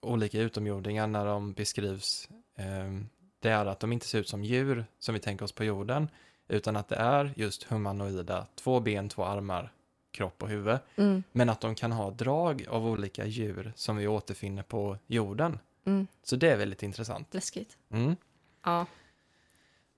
olika 0.00 0.40
utomjordingar 0.40 1.06
när 1.06 1.26
de 1.26 1.52
beskrivs. 1.52 2.28
Eh, 2.56 3.00
det 3.40 3.50
är 3.50 3.66
att 3.66 3.80
de 3.80 3.92
inte 3.92 4.06
ser 4.06 4.18
ut 4.18 4.28
som 4.28 4.44
djur 4.44 4.84
som 4.98 5.14
vi 5.14 5.20
tänker 5.20 5.44
oss 5.44 5.52
på 5.52 5.64
jorden, 5.64 6.08
utan 6.48 6.76
att 6.76 6.88
det 6.88 6.96
är 6.96 7.32
just 7.36 7.62
humanoida, 7.64 8.46
två 8.54 8.80
ben, 8.80 9.08
två 9.08 9.24
armar, 9.24 9.72
kropp 10.10 10.42
och 10.42 10.48
huvud. 10.48 10.78
Mm, 10.96 11.22
Men 11.32 11.48
att 11.48 11.60
de 11.60 11.74
kan 11.74 11.92
ha 11.92 12.10
drag 12.10 12.66
av 12.68 12.86
olika 12.86 13.26
djur 13.26 13.72
som 13.76 13.96
vi 13.96 14.06
återfinner 14.08 14.62
på 14.62 14.98
jorden. 15.06 15.58
mm, 15.84 16.06
Så 16.22 16.36
det 16.36 16.50
är 16.50 16.56
väldigt 16.56 16.82
intressant. 16.82 17.34
läskigt. 17.34 17.76
Mm. 17.90 18.16
Ja. 18.64 18.86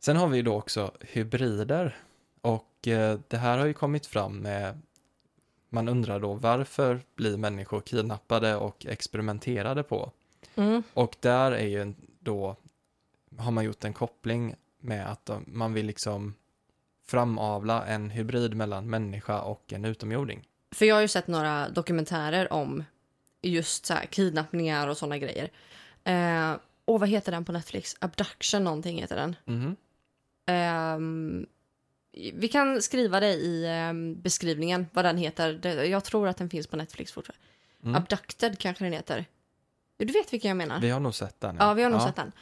Sen 0.01 0.17
har 0.17 0.29
vi 0.29 0.43
då 0.43 0.55
också 0.55 0.93
hybrider. 1.01 1.97
Och 2.41 2.89
eh, 2.89 3.19
det 3.29 3.37
här 3.37 3.59
har 3.59 3.67
ju 3.67 3.73
kommit 3.73 4.07
fram 4.07 4.39
med, 4.39 4.81
man 5.69 5.89
undrar 5.89 6.21
då 6.21 6.35
varför 6.35 7.01
blir 7.15 7.37
människor 7.37 7.81
kidnappade 7.81 8.57
och 8.57 8.87
experimenterade 8.87 9.83
på? 9.83 10.13
Mm, 10.57 10.83
Och 10.95 11.17
där 11.21 11.53
är 11.53 11.67
ju 11.67 11.95
då, 12.21 12.57
har 13.39 13.51
man 13.51 13.65
gjort 13.65 13.85
en 13.85 13.93
koppling 13.93 14.55
med 14.81 15.11
att 15.11 15.31
man 15.47 15.73
vill 15.73 15.87
liksom 15.87 16.35
framavla 17.07 17.87
en 17.87 18.11
hybrid 18.11 18.55
mellan 18.55 18.91
människa 18.91 19.41
och 19.41 19.73
en 19.73 19.85
utomjording. 19.85 20.49
För 20.75 20.87
jag 20.87 20.95
har 20.95 21.03
ju 21.03 21.09
sett 21.09 21.27
några 21.27 21.69
dokumentärer 21.69 22.53
om 22.53 22.85
just 23.43 23.87
så 23.87 23.95
här 23.95 24.07
kidnappningar 24.07 24.89
och 24.89 24.97
sådana 24.97 25.19
grejer. 25.19 25.51
Eh, 26.05 26.57
och 26.85 27.01
vad 27.01 27.09
heter 27.09 27.33
den 27.33 27.45
på 27.45 27.53
Netflix? 27.53 27.97
Abduction 28.01 28.65
någonting 28.65 28.99
heter 28.99 29.17
den. 29.17 29.37
Mhm. 29.45 29.77
Ehm, 30.47 31.47
vi 32.35 32.49
kan 32.49 32.83
skriva 32.83 33.21
det 33.21 33.33
i 33.35 33.67
ehm, 33.67 34.21
beskrivningen 34.21 34.87
vad 34.93 35.05
den 35.05 35.17
heter. 35.17 35.83
Jag 35.85 36.05
tror 36.05 36.29
att 36.29 36.37
den 36.37 36.51
finns 36.51 36.67
på 36.67 36.77
Netflix 36.77 37.13
fortfarande. 37.13 37.45
Mm. 37.83 37.95
Abducted 37.95 38.59
kanske 38.59 38.85
den 38.85 38.93
heter. 38.93 39.25
Du 39.99 40.05
vet 40.13 40.33
vilken 40.33 40.49
jag 40.49 40.57
menar? 40.57 40.81
Vi 40.81 40.91
har 40.91 41.01
nog 41.01 41.15
sett 41.15 41.41
den. 41.41 41.57
Ja, 41.61 41.73
vi 41.75 41.83
har 41.83 41.91
nog 41.91 42.03
sett 42.03 42.17
den. 42.17 42.33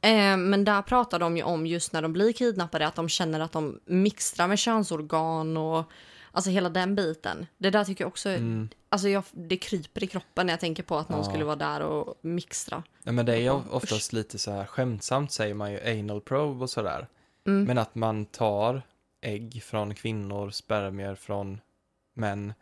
Eh, 0.00 0.36
men 0.36 0.64
där 0.64 0.82
pratar 0.82 1.18
de 1.18 1.36
ju 1.36 1.42
om 1.42 1.66
just 1.66 1.92
när 1.92 2.02
de 2.02 2.12
blir 2.12 2.32
kidnappade 2.32 2.86
att 2.86 2.94
de 2.94 3.08
känner 3.08 3.40
att 3.40 3.52
de 3.52 3.80
mixtrar 3.84 4.48
med 4.48 4.58
könsorgan 4.58 5.56
och 5.56 5.84
alltså 6.32 6.50
hela 6.50 6.68
den 6.68 6.94
biten. 6.94 7.46
Det 7.58 7.70
där 7.70 7.84
tycker 7.84 8.04
jag 8.04 8.08
också, 8.08 8.28
Mm. 8.28 8.68
alltså 8.88 9.08
jag, 9.08 9.24
det 9.32 9.56
kryper 9.56 10.04
i 10.04 10.06
kroppen 10.06 10.46
när 10.46 10.52
jag 10.52 10.60
tänker 10.60 10.82
på 10.82 10.96
att 10.98 11.08
någon 11.08 11.18
Ja. 11.18 11.24
skulle 11.24 11.44
vara 11.44 11.56
där 11.56 11.80
och 11.80 12.14
mixtra. 12.20 12.82
Ja, 13.02 13.12
men 13.12 13.26
det 13.26 13.32
är 13.32 13.36
ju 13.36 13.44
Ja, 13.44 13.62
oftast 13.70 14.12
lite 14.12 14.38
så 14.38 14.50
här 14.50 14.64
skämtsamt 14.66 15.32
säger 15.32 15.54
man 15.54 15.72
ju 15.72 15.80
anal 16.00 16.20
probe 16.20 16.62
och 16.62 16.70
sådär. 16.70 17.06
Mm. 17.46 17.64
Men 17.64 17.78
att 17.78 17.94
man 17.94 18.26
tar 18.26 18.82
ägg 19.22 19.62
från 19.62 19.94
kvinnor, 19.94 20.50
spermier 20.50 21.14
från 21.14 21.60
män 22.14 22.54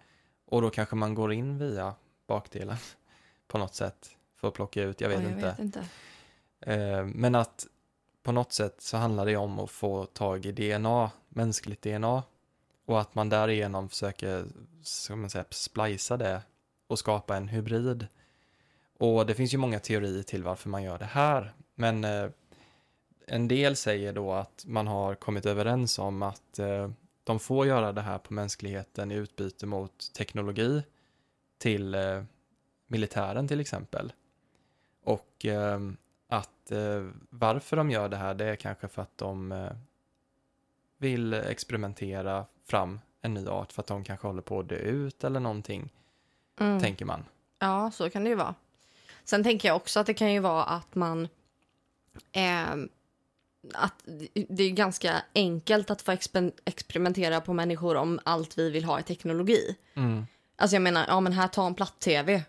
och 0.45 0.63
då 0.63 0.71
kanske 0.71 0.97
man 0.97 1.15
går 1.15 1.33
in 1.33 1.59
via 1.59 1.95
bakdelen 2.27 2.77
på 3.47 3.59
något 3.59 3.75
sätt 3.75 4.17
för 4.37 4.49
att 4.49 4.55
plocka 4.55 4.83
ut, 4.83 5.01
jag 5.01 5.09
vet 5.09 5.19
Ja, 5.19 5.25
jag 5.25 5.33
inte. 5.33 5.47
vet 5.47 5.59
inte. 5.59 5.85
Eh, 6.61 7.05
men 7.05 7.35
att 7.35 7.67
på 8.23 8.33
något 8.33 8.53
sätt 8.53 8.81
så 8.81 8.97
handlar 8.97 9.27
det 9.27 9.37
om 9.37 9.59
att 9.59 9.71
få 9.71 10.07
tag 10.07 10.47
i 10.47 10.53
DNA, 10.53 11.11
mänskligt 11.29 11.83
DNA 11.83 12.23
och 12.85 13.01
att 13.01 13.15
man 13.15 13.29
därigenom 13.29 13.89
försöker, 13.89 14.47
ska 14.83 15.17
man 15.17 15.31
säga, 15.31 15.45
splicea 15.51 16.17
det 16.17 16.43
och 16.87 16.99
skapa 16.99 17.37
en 17.37 17.49
hybrid. 17.49 18.07
Och 18.99 19.27
det 19.27 19.35
finns 19.35 19.55
ju 19.55 19.59
många 19.59 19.79
teorier 19.81 20.23
till 20.23 20.43
varför 20.43 20.69
man 20.69 20.83
gör 20.83 20.99
det 20.99 21.05
här, 21.05 21.53
men 21.75 22.05
eh, 22.05 22.29
en 23.31 23.49
del 23.49 23.77
säger 23.77 24.13
då 24.13 24.33
att 24.33 24.65
man 24.67 24.87
har 24.87 25.15
kommit 25.15 25.47
överens 25.47 25.99
om 25.99 26.23
att 26.23 26.59
eh, 26.59 26.91
de 27.25 27.41
får 27.41 27.67
göra 27.67 27.93
det 27.93 28.01
här 28.03 28.19
på 28.19 28.35
mänskligheten 28.35 29.13
i 29.13 29.15
utbyte 29.15 29.67
mot 29.67 30.13
teknologi 30.15 30.83
till 31.59 31.95
eh, 31.95 32.23
militären 32.87 33.49
till 33.49 33.61
exempel. 33.61 34.13
Och 35.05 35.47
eh, 35.47 35.81
att 36.29 36.71
eh, 36.71 37.09
varför 37.31 37.77
de 37.77 37.91
gör 37.91 38.09
det 38.09 38.17
här, 38.17 38.35
det 38.35 38.45
är 38.45 38.57
kanske 38.57 38.89
för 38.89 39.03
att 39.03 39.19
de 39.19 39.53
eh, 39.53 39.71
vill 40.99 41.35
experimentera 41.35 42.47
fram 42.69 43.01
en 43.21 43.35
ny 43.35 43.47
art 43.47 43.73
för 43.73 43.83
att 43.83 43.87
de 43.87 44.05
kanske 44.05 44.27
håller 44.27 44.43
på 44.43 44.61
att 44.61 44.69
dö 44.69 44.77
ut 44.77 45.25
eller 45.25 45.41
någonting, 45.41 45.93
Mm. 46.61 46.81
tänker 46.81 47.05
man. 47.05 47.25
Ja, 47.59 47.91
så 47.91 48.11
kan 48.11 48.25
det 48.25 48.31
ju 48.31 48.37
vara. 48.37 48.55
Sen 49.25 49.43
tänker 49.45 49.69
jag 49.69 49.77
också 49.77 50.01
att 50.01 50.07
det 50.07 50.15
kan 50.15 50.33
ju 50.33 50.41
vara 50.41 50.65
att 50.65 50.95
man... 50.95 51.29
Eh, 52.33 52.75
att 53.75 53.95
det 54.49 54.65
är 54.65 54.71
ganska 54.71 55.23
enkelt 55.35 55.91
att 55.91 56.03
få 56.03 56.13
exper- 56.13 56.53
experimentera 56.65 57.41
på 57.41 57.53
människor 57.53 57.97
om 57.97 58.21
allt 58.25 58.59
vi 58.59 58.71
vill 58.71 58.85
ha 58.85 58.99
är 58.99 59.03
teknologi. 59.03 59.77
Mm. 59.97 60.27
Alltså 60.57 60.75
jag 60.75 60.83
menar, 60.83 61.05
ja 61.09 61.21
men 61.21 61.33
här, 61.33 61.49
ta 61.49 61.67
en 61.67 61.75
platt-tv. 61.75 62.43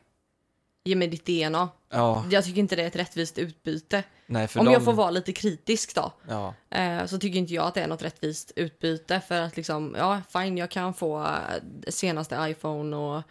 Ge 0.84 0.95
mig 0.95 1.08
ditt 1.08 1.26
DNA. 1.26 1.69
Ja, 1.89 2.26
Jag 2.32 2.43
tycker 2.45 2.60
inte 2.60 2.76
det 2.76 2.84
är 2.84 2.88
ett 2.88 2.95
rättvist 2.95 3.38
utbyte. 3.38 4.04
nej 4.26 4.47
Om 4.56 4.65
de, 4.65 4.74
jag 4.74 4.84
får 4.84 4.93
vara 4.93 5.12
lite 5.12 5.32
kritisk 5.34 5.95
då. 5.95 6.12
Ja, 6.28 6.54
Eh, 6.69 7.06
så 7.06 7.17
tycker 7.19 7.39
inte 7.39 7.54
jag 7.54 7.65
att 7.65 7.74
det 7.74 7.82
är 7.82 7.88
något 7.88 8.02
rättvist 8.04 8.52
utbyte 8.56 9.21
för 9.28 9.41
att 9.41 9.58
liksom, 9.58 9.95
ja 9.97 10.21
fine 10.30 10.58
jag 10.58 10.69
kan 10.69 10.93
få 10.93 11.21
eh, 11.24 11.28
senaste 11.88 12.36
iPhone 12.50 12.95
och 12.95 13.24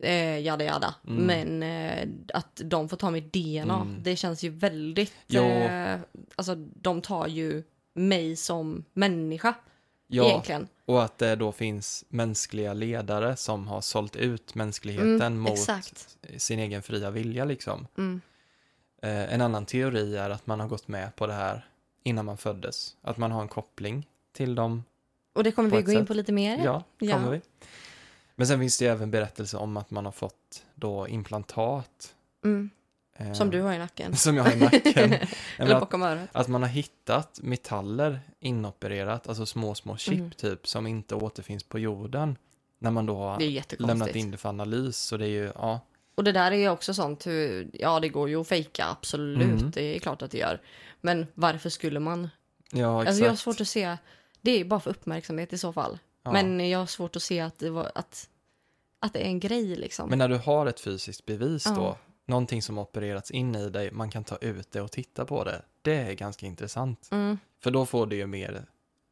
eh, 0.00 0.38
jada 0.40 0.64
jada. 0.64 0.94
Mm. 1.06 1.24
Men 1.24 1.62
eh, 1.62 2.08
att 2.38 2.60
de 2.64 2.88
får 2.88 2.96
ta 2.96 3.10
mitt 3.10 3.32
DNA, 3.32 3.74
Mm. 3.80 4.02
det 4.02 4.16
känns 4.16 4.42
ju 4.42 4.48
väldigt, 4.50 5.12
Jo. 5.26 5.42
eh, 5.42 5.98
alltså 6.36 6.54
de 6.56 7.02
tar 7.02 7.26
ju 7.26 7.62
mig 7.94 8.36
som 8.36 8.84
människa 8.92 9.54
ja 10.06 10.24
egentligen. 10.24 10.68
och 10.84 11.02
att 11.04 11.18
det 11.18 11.36
då 11.36 11.52
finns 11.52 12.04
mänskliga 12.08 12.72
ledare 12.74 13.36
som 13.36 13.68
har 13.68 13.80
sålt 13.80 14.16
ut 14.16 14.54
mänskligheten 14.54 15.20
Mm, 15.20 15.38
mot 15.38 15.52
exakt. 15.52 16.16
sin 16.36 16.58
egen 16.58 16.82
fria 16.82 17.10
vilja 17.10 17.44
liksom. 17.44 17.86
Mm. 17.98 18.20
Eh, 19.02 19.34
en 19.34 19.40
annan 19.40 19.66
teori 19.66 20.16
är 20.16 20.30
att 20.30 20.46
man 20.46 20.60
har 20.60 20.68
gått 20.68 20.88
med 20.88 21.16
på 21.16 21.26
det 21.26 21.32
här 21.32 21.66
innan 22.02 22.24
man 22.24 22.38
föddes. 22.38 22.96
Att 23.02 23.16
man 23.18 23.32
har 23.32 23.42
en 23.42 23.48
koppling 23.48 24.06
till 24.32 24.54
dem. 24.54 24.84
Och 25.32 25.44
det 25.44 25.52
kommer 25.52 25.70
vi 25.70 25.82
gå 25.82 25.92
in 25.92 25.98
sätt. 25.98 26.08
på 26.08 26.14
lite 26.14 26.32
mer. 26.32 26.64
Ja, 26.64 26.84
Ja. 26.98 27.14
kommer 27.16 27.30
vi. 27.30 27.40
Men 28.36 28.46
sen 28.46 28.60
finns 28.60 28.78
det 28.78 28.84
ju 28.84 28.90
även 28.90 29.10
berättelser 29.10 29.58
om 29.60 29.76
att 29.76 29.90
man 29.90 30.04
har 30.04 30.12
fått 30.12 30.62
då 30.74 31.08
implantat. 31.08 32.14
Mm. 32.44 32.70
eh, 33.16 33.32
Som 33.32 33.50
du 33.50 33.60
har 33.62 33.72
i 33.74 33.78
nacken. 33.78 34.16
Som 34.16 34.36
jag 34.36 34.44
har 34.44 34.52
i 34.52 34.56
nacken. 34.60 35.14
Eller 35.58 35.74
att, 35.74 35.80
bakom 35.80 36.02
örat. 36.02 36.28
att 36.32 36.48
man 36.48 36.62
har 36.62 36.68
hittat 36.68 37.40
metaller 37.42 38.20
inopererat, 38.40 39.28
alltså 39.28 39.46
små, 39.46 39.74
små 39.74 39.96
chip 39.96 40.14
Mm. 40.14 40.30
typ, 40.30 40.66
som 40.68 40.86
inte 40.86 41.14
återfinns 41.14 41.64
på 41.64 41.78
jorden. 41.78 42.36
När 42.78 42.90
man 42.90 43.06
då 43.06 43.16
har 43.16 43.86
lämnat 43.86 44.16
in 44.16 44.30
det 44.30 44.36
för 44.36 44.48
analys. 44.48 44.96
Så 44.96 45.16
det 45.16 45.24
är 45.24 45.28
ju, 45.28 45.52
ja, 45.54 45.80
Och 46.14 46.24
det 46.24 46.32
där 46.32 46.52
är 46.52 46.56
ju 46.56 46.68
också 46.68 46.94
sånt 46.94 47.26
hur, 47.26 47.70
ja 47.72 48.00
det 48.00 48.08
går 48.08 48.28
ju 48.28 48.40
att 48.40 48.48
fejka 48.48 48.86
absolut, 48.86 49.42
Mm. 49.60 49.70
det 49.70 49.96
är 49.96 49.98
klart 49.98 50.22
att 50.22 50.30
det 50.30 50.38
gör. 50.38 50.60
Men 51.00 51.26
varför 51.34 51.70
skulle 51.70 52.00
man? 52.00 52.28
ja 52.72 52.96
exakt. 53.02 53.08
Alltså 53.08 53.24
jag 53.24 53.30
har 53.30 53.36
svårt 53.36 53.60
att 53.60 53.68
se, 53.68 53.96
det 54.40 54.50
är 54.50 54.58
ju 54.58 54.64
bara 54.64 54.80
för 54.80 54.90
uppmärksamhet 54.90 55.52
i 55.52 55.58
så 55.58 55.72
fall. 55.72 55.98
Ja. 56.24 56.32
Men 56.32 56.70
jag 56.70 56.78
har 56.78 56.86
svårt 56.86 57.16
att 57.16 57.22
se 57.22 57.40
att 57.40 57.58
det, 57.58 57.70
var, 57.70 57.92
att, 57.94 58.28
att 58.98 59.12
det 59.12 59.18
är 59.18 59.24
en 59.28 59.40
grej 59.40 59.76
liksom. 59.76 60.08
Men 60.10 60.18
när 60.18 60.28
du 60.28 60.36
har 60.38 60.66
ett 60.66 60.80
fysiskt 60.80 61.26
bevis 61.26 61.66
Ja. 61.66 61.74
då, 61.74 61.96
någonting 62.26 62.62
som 62.62 62.78
opererats 62.78 63.30
in 63.30 63.54
i 63.54 63.70
dig, 63.70 63.90
man 63.90 64.10
kan 64.10 64.24
ta 64.24 64.36
ut 64.36 64.70
det 64.70 64.80
och 64.80 64.90
titta 64.92 65.24
på 65.24 65.44
det. 65.44 65.62
Det 65.82 65.94
är 65.96 66.12
ganska 66.12 66.46
intressant. 66.46 67.08
Mm, 67.12 67.38
För 67.60 67.70
då 67.70 67.86
får 67.86 68.06
det 68.06 68.16
ju 68.16 68.26
mer 68.26 68.64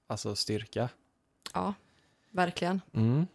alltså, 0.07 0.37
styrka. 0.37 0.89
ja, 1.55 1.75
verkligen. 2.31 2.81
Mm. 2.95 3.27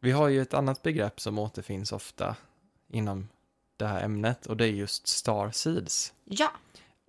Vi 0.00 0.12
har 0.12 0.28
ju 0.28 0.42
ett 0.42 0.54
annat 0.54 0.82
begrepp 0.82 1.20
som 1.20 1.38
återfinns 1.38 1.92
ofta 1.92 2.36
inom 2.88 3.28
det 3.76 3.86
här 3.86 4.02
ämnet 4.04 4.46
och 4.46 4.56
det 4.56 4.64
är 4.66 4.70
just 4.70 5.06
star 5.06 5.50
seeds 5.50 6.12
Ja. 6.24 6.50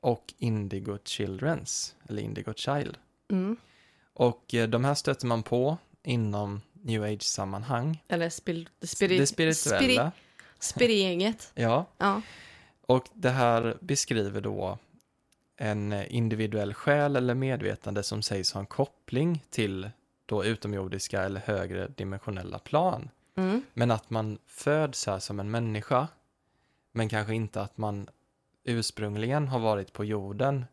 och 0.01 0.33
indigo 0.37 0.97
childrens, 1.03 1.95
eller 2.09 2.21
indigo 2.21 2.53
child. 2.55 2.97
Mm. 3.31 3.57
Och 4.17 4.53
eh, 4.53 4.67
de 4.67 4.85
här 4.85 4.93
stöter 4.95 5.27
man 5.27 5.43
på 5.43 5.77
inom 6.03 6.61
new 6.73 7.03
age-sammanhang. 7.03 8.03
Eller 8.07 8.29
spirit, 8.29 8.69
det 8.79 9.27
spirituella. 9.27 10.11
Spirigänget. 10.59 11.51
Ja, 11.55 11.85
Ja. 11.97 12.21
och 12.81 13.05
det 13.13 13.29
här 13.29 13.77
beskriver 13.81 14.41
då 14.41 14.77
en 15.57 15.93
individuell 15.93 16.73
själ 16.73 17.15
eller 17.15 17.33
medvetande 17.33 18.03
som 18.03 18.21
sägs 18.21 18.53
ha 18.53 18.59
en 18.59 18.65
koppling 18.65 19.43
till 19.49 19.89
då 20.25 20.45
utomjordiska 20.45 21.23
eller 21.23 21.41
högre 21.41 21.87
dimensionella 21.87 22.59
plan. 22.59 23.09
Mm. 23.35 23.63
Men 23.73 23.91
att 23.91 24.09
man 24.09 24.37
föds 24.47 25.05
här 25.05 25.19
som 25.19 25.39
en 25.39 25.51
människa, 25.51 26.07
men 26.91 27.09
kanske 27.09 27.33
inte 27.35 27.61
att 27.61 27.77
man 27.77 28.09
ursprungligen 28.63 29.47
har 29.47 29.59
varit 29.59 29.93
på 29.93 30.05
jorden 30.05 30.65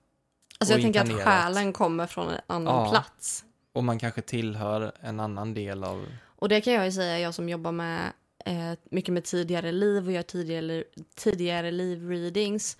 Alltså 0.58 0.74
jag 0.74 0.82
tänker 0.82 1.00
att 1.00 1.22
själen 1.24 1.72
kommer 1.72 2.06
från 2.06 2.28
en 2.30 2.40
annan 2.46 2.84
Ja. 2.84 2.90
plats. 2.90 3.44
och 3.72 3.84
man 3.84 3.98
kanske 3.98 4.22
tillhör 4.22 4.92
en 5.00 5.20
annan 5.20 5.54
del 5.54 5.84
av... 5.84 6.06
Och 6.26 6.48
det 6.48 6.60
kan 6.60 6.72
jag 6.72 6.84
ju 6.84 6.92
säga, 6.92 7.18
jag 7.18 7.34
som 7.34 7.48
jobbar 7.48 7.72
med 7.72 8.12
eh, 8.44 8.72
mycket 8.90 9.12
med 9.14 9.24
tidigare 9.24 9.72
liv 9.72 10.06
och 10.06 10.12
gör 10.12 10.22
tidigare, 10.22 10.84
tidigare 11.14 11.70
liv-readings, 11.70 12.76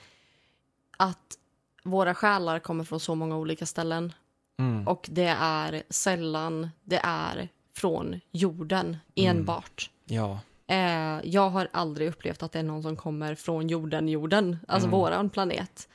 att 0.97 1.39
våra 1.85 2.15
själar 2.15 2.59
kommer 2.59 2.85
från 2.85 3.01
så 3.01 3.15
många 3.15 3.37
olika 3.37 3.67
ställen 3.67 4.13
Mm. 4.59 4.89
och 4.89 5.07
det 5.13 5.37
är 5.41 5.83
sällan 5.91 6.71
det 6.83 7.01
är 7.05 7.49
från 7.73 8.21
jorden 8.31 8.97
enbart. 9.15 9.91
Ja, 10.05 10.41
Eh, 10.67 11.21
jag 11.25 11.51
har 11.51 11.69
aldrig 11.73 12.09
upplevt 12.09 12.43
att 12.43 12.53
det 12.53 12.59
är 12.59 12.63
någon 12.63 12.83
som 12.83 12.97
kommer 12.97 13.35
från 13.35 13.69
jorden, 13.69 14.09
jorden, 14.09 14.59
alltså 14.69 14.89
Mm. 14.89 14.99
våran 15.01 15.31
planet. 15.31 15.89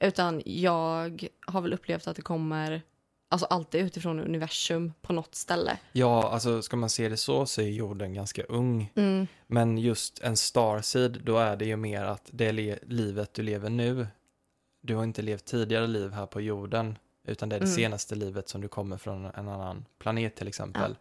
Utan 0.00 0.42
jag 0.44 1.28
har 1.46 1.60
väl 1.60 1.72
upplevt 1.72 2.06
att 2.06 2.16
det 2.16 2.22
kommer 2.22 2.82
alltså 3.28 3.46
alltid 3.46 3.80
utifrån 3.80 4.20
universum 4.20 4.92
på 5.02 5.12
något 5.12 5.34
ställe. 5.34 5.78
ja, 5.92 6.28
alltså 6.30 6.62
ska 6.62 6.76
man 6.76 6.90
se 6.90 7.08
det 7.08 7.16
så 7.16 7.46
så 7.46 7.60
är 7.62 7.66
jorden 7.68 8.14
ganska 8.14 8.42
ung. 8.42 8.92
Mm. 8.96 9.26
Men 9.46 9.78
just 9.78 10.18
en 10.18 10.36
starseed, 10.36 11.20
då 11.24 11.38
är 11.38 11.56
det 11.56 11.64
ju 11.64 11.76
mer 11.76 12.04
att 12.04 12.28
det 12.32 12.52
livet 12.86 13.34
du 13.34 13.42
lever 13.42 13.70
nu, 13.70 14.06
du 14.82 14.94
har 14.94 15.04
inte 15.04 15.22
levt 15.22 15.44
tidigare 15.44 15.86
liv 15.86 16.12
här 16.12 16.26
på 16.26 16.40
jorden, 16.40 16.98
utan 17.24 17.48
det 17.48 17.56
är 17.56 17.60
det 17.60 17.66
Mm. 17.66 17.76
senaste 17.76 18.14
livet 18.14 18.48
som 18.48 18.60
du 18.60 18.68
kommer 18.68 18.96
från 18.96 19.24
en 19.24 19.48
annan 19.48 19.84
planet 19.98 20.36
till 20.36 20.48
exempel. 20.48 20.96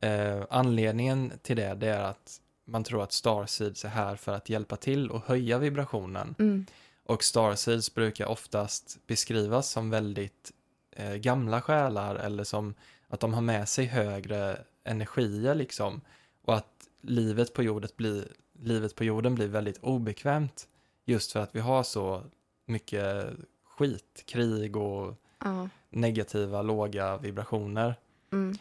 Eh, 0.00 0.42
anledningen 0.50 1.32
till 1.42 1.56
det, 1.56 1.74
det 1.74 1.88
är 1.88 2.02
att 2.04 2.40
man 2.64 2.84
tror 2.84 3.02
att 3.02 3.12
starseeds 3.12 3.84
är 3.84 3.88
här 3.88 4.16
för 4.16 4.32
att 4.32 4.48
hjälpa 4.48 4.76
till 4.76 5.10
och 5.10 5.22
höja 5.26 5.58
vibrationen. 5.58 6.34
Mm. 6.38 6.66
Och 7.04 7.24
starseeds 7.24 7.94
brukar 7.94 8.26
oftast 8.26 8.98
beskrivas 9.06 9.70
som 9.70 9.90
väldigt 9.90 10.52
eh, 10.90 11.14
gamla 11.14 11.60
själar 11.62 12.14
eller 12.14 12.44
som 12.44 12.74
att 13.08 13.20
de 13.20 13.34
har 13.34 13.40
med 13.40 13.68
sig 13.68 13.86
högre 13.86 14.58
energier 14.84 15.54
liksom. 15.54 16.00
Och 16.42 16.56
att 16.56 16.88
livet 17.00 17.54
på, 17.54 17.62
jordet 17.62 17.96
blir, 17.96 18.28
livet 18.52 18.94
på 18.94 19.04
jorden 19.04 19.34
blir 19.34 19.48
väldigt 19.48 19.78
obekvämt 19.78 20.68
just 21.04 21.32
för 21.32 21.40
att 21.40 21.54
vi 21.54 21.60
har 21.60 21.82
så 21.82 22.22
mycket 22.66 23.26
skit, 23.64 24.22
krig 24.26 24.76
och 24.76 25.14
Ja. 25.44 25.68
negativa 25.90 26.62
låga 26.62 27.16
vibrationer. 27.16 27.94
Mm. 28.32 28.58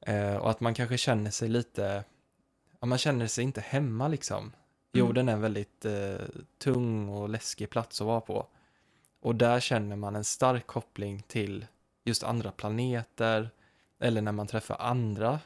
Eh, 0.00 0.36
och 0.36 0.50
att 0.50 0.60
man 0.60 0.74
kanske 0.74 0.98
känner 0.98 1.30
sig 1.30 1.48
lite, 1.48 2.04
ja, 2.80 2.86
man 2.86 2.98
känner 2.98 3.26
sig 3.26 3.44
inte 3.44 3.60
hemma 3.60 4.08
liksom. 4.08 4.52
Jorden 4.98 5.28
är 5.28 5.32
en 5.32 5.40
väldigt 5.40 5.84
eh, 5.84 6.16
tung 6.58 7.08
och 7.08 7.28
läskig 7.28 7.70
plats 7.70 8.00
att 8.00 8.06
vara 8.06 8.20
på. 8.20 8.46
Och 9.20 9.34
där 9.34 9.60
känner 9.60 9.96
man 9.96 10.16
en 10.16 10.24
stark 10.24 10.66
koppling 10.66 11.22
till 11.22 11.66
just 12.04 12.24
andra 12.24 12.50
planeter 12.50 13.50
eller 14.00 14.22
när 14.22 14.32
man 14.32 14.46
träffar 14.46 14.76
andra 14.80 15.40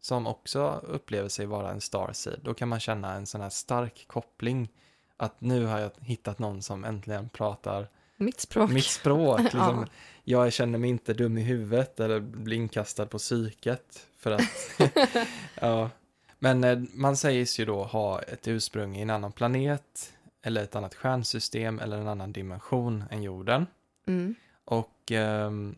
som 0.00 0.26
också 0.26 0.80
upplever 0.86 1.28
sig 1.28 1.46
vara 1.46 1.70
en 1.70 1.80
starseed. 1.80 2.40
Då 2.42 2.54
kan 2.54 2.68
man 2.68 2.80
känna 2.80 3.12
en 3.12 3.26
sån 3.26 3.40
här 3.40 3.50
stark 3.50 4.04
koppling 4.06 4.68
att 5.16 5.40
nu 5.40 5.64
har 5.64 5.78
jag 5.78 5.90
hittat 6.00 6.38
någon 6.38 6.62
som 6.62 6.84
äntligen 6.84 7.28
pratar 7.28 7.88
Mitt 8.16 8.40
språk. 8.40 8.70
mitt 8.70 8.84
språk. 8.84 9.40
Liksom. 9.42 9.60
Ja. 9.60 9.86
Jag 10.24 10.52
känner 10.52 10.78
mig 10.78 10.90
inte 10.90 11.14
dum 11.14 11.38
i 11.38 11.42
huvudet 11.42 12.00
eller 12.00 12.20
blir 12.20 12.56
inkastad 12.56 13.06
på 13.06 13.18
psyket. 13.18 14.06
För 14.16 14.30
att, 14.30 14.42
ja. 15.60 15.90
Men 16.38 16.64
eh, 16.64 16.78
man 16.94 17.16
sägs 17.16 17.60
ju 17.60 17.64
då 17.64 17.84
ha 17.84 18.22
ett 18.22 18.48
ursprung 18.48 18.96
i 18.96 19.02
en 19.02 19.10
annan 19.10 19.32
planet 19.32 20.12
eller 20.42 20.62
ett 20.62 20.76
annat 20.76 20.94
stjärnsystem 20.94 21.78
eller 21.78 21.98
en 21.98 22.08
annan 22.08 22.32
dimension 22.32 23.04
än 23.10 23.22
jorden. 23.22 23.66
Mm. 24.06 24.34
Och 24.64 25.12
ehm, 25.12 25.76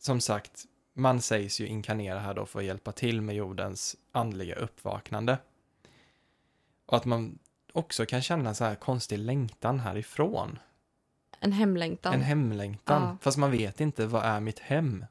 som 0.00 0.20
sagt, 0.20 0.64
man 0.92 1.20
sägs 1.20 1.60
ju 1.60 1.66
inkarnera 1.66 2.18
här 2.18 2.34
då 2.34 2.46
för 2.46 2.58
att 2.58 2.64
hjälpa 2.64 2.92
till 2.92 3.20
med 3.20 3.34
jordens 3.36 3.96
andliga 4.12 4.54
uppvaknande. 4.54 5.38
Och 6.86 6.96
att 6.96 7.04
man 7.04 7.38
också 7.72 8.06
kan 8.06 8.22
känna 8.22 8.54
så 8.54 8.64
här 8.64 8.74
konstig 8.74 9.18
längtan 9.18 9.80
härifrån. 9.80 10.58
En 11.40 11.52
hemlängtan. 11.52 12.14
En 12.14 12.22
hemlängtan. 12.22 13.02
Ja. 13.02 13.16
Fast 13.20 13.38
man 13.38 13.50
vet 13.50 13.80
inte 13.80 14.06
vad 14.06 14.24
är 14.24 14.40
mitt 14.40 14.58
hem. 14.58 15.04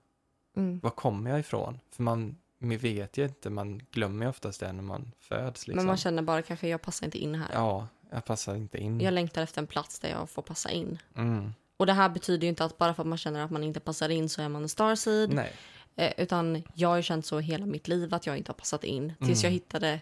Mm. 0.58 0.80
Var 0.80 0.90
kommer 0.90 1.30
jag 1.30 1.40
ifrån? 1.40 1.80
För 1.92 2.04
man, 2.04 2.36
man 2.60 2.78
vet 2.78 3.18
ju 3.18 3.24
inte, 3.26 3.50
man 3.50 3.82
glömmer 3.92 4.26
ju 4.26 4.30
oftast 4.30 4.60
det 4.60 4.72
när 4.74 4.84
man 4.84 5.12
föds. 5.20 5.68
Liksom. 5.68 5.76
Men 5.78 5.86
man 5.86 5.98
känner 5.98 6.22
bara 6.22 6.42
kanske 6.42 6.68
jag 6.68 6.82
passar 6.82 7.06
inte 7.06 7.18
in 7.18 7.36
här. 7.36 7.50
Ja, 7.54 7.88
jag 8.12 8.26
passar 8.26 8.56
inte 8.56 8.78
in. 8.78 9.00
Jag 9.02 9.14
längtar 9.14 9.42
efter 9.42 9.62
en 9.62 9.68
plats 9.68 10.00
där 10.00 10.10
jag 10.10 10.30
får 10.30 10.42
passa 10.42 10.72
in. 10.72 10.98
Mm. 11.16 11.54
Och 11.78 11.86
det 11.86 11.94
här 11.94 12.10
betyder 12.10 12.44
ju 12.44 12.50
inte 12.50 12.66
att 12.66 12.78
bara 12.78 12.94
för 12.94 13.04
att 13.04 13.08
man 13.08 13.18
känner 13.18 13.40
att 13.46 13.52
man 13.52 13.64
inte 13.64 13.80
passar 13.80 14.10
in 14.10 14.30
så 14.30 14.42
är 14.42 14.50
man 14.50 14.64
en 14.64 14.70
starseed. 14.70 15.34
Nej. 15.34 15.52
Eh, 15.96 16.14
utan 16.18 16.64
jag 16.74 16.90
har 16.90 16.96
ju 16.98 17.04
känt 17.04 17.26
så 17.26 17.40
hela 17.40 17.66
mitt 17.66 17.88
liv 17.88 18.14
att 18.14 18.26
jag 18.26 18.38
inte 18.38 18.50
har 18.52 18.56
passat 18.58 18.84
in. 18.84 19.14
Tills, 19.20 19.44
Mm. 19.44 19.44
jag, 19.44 19.52
hittade, 19.52 20.02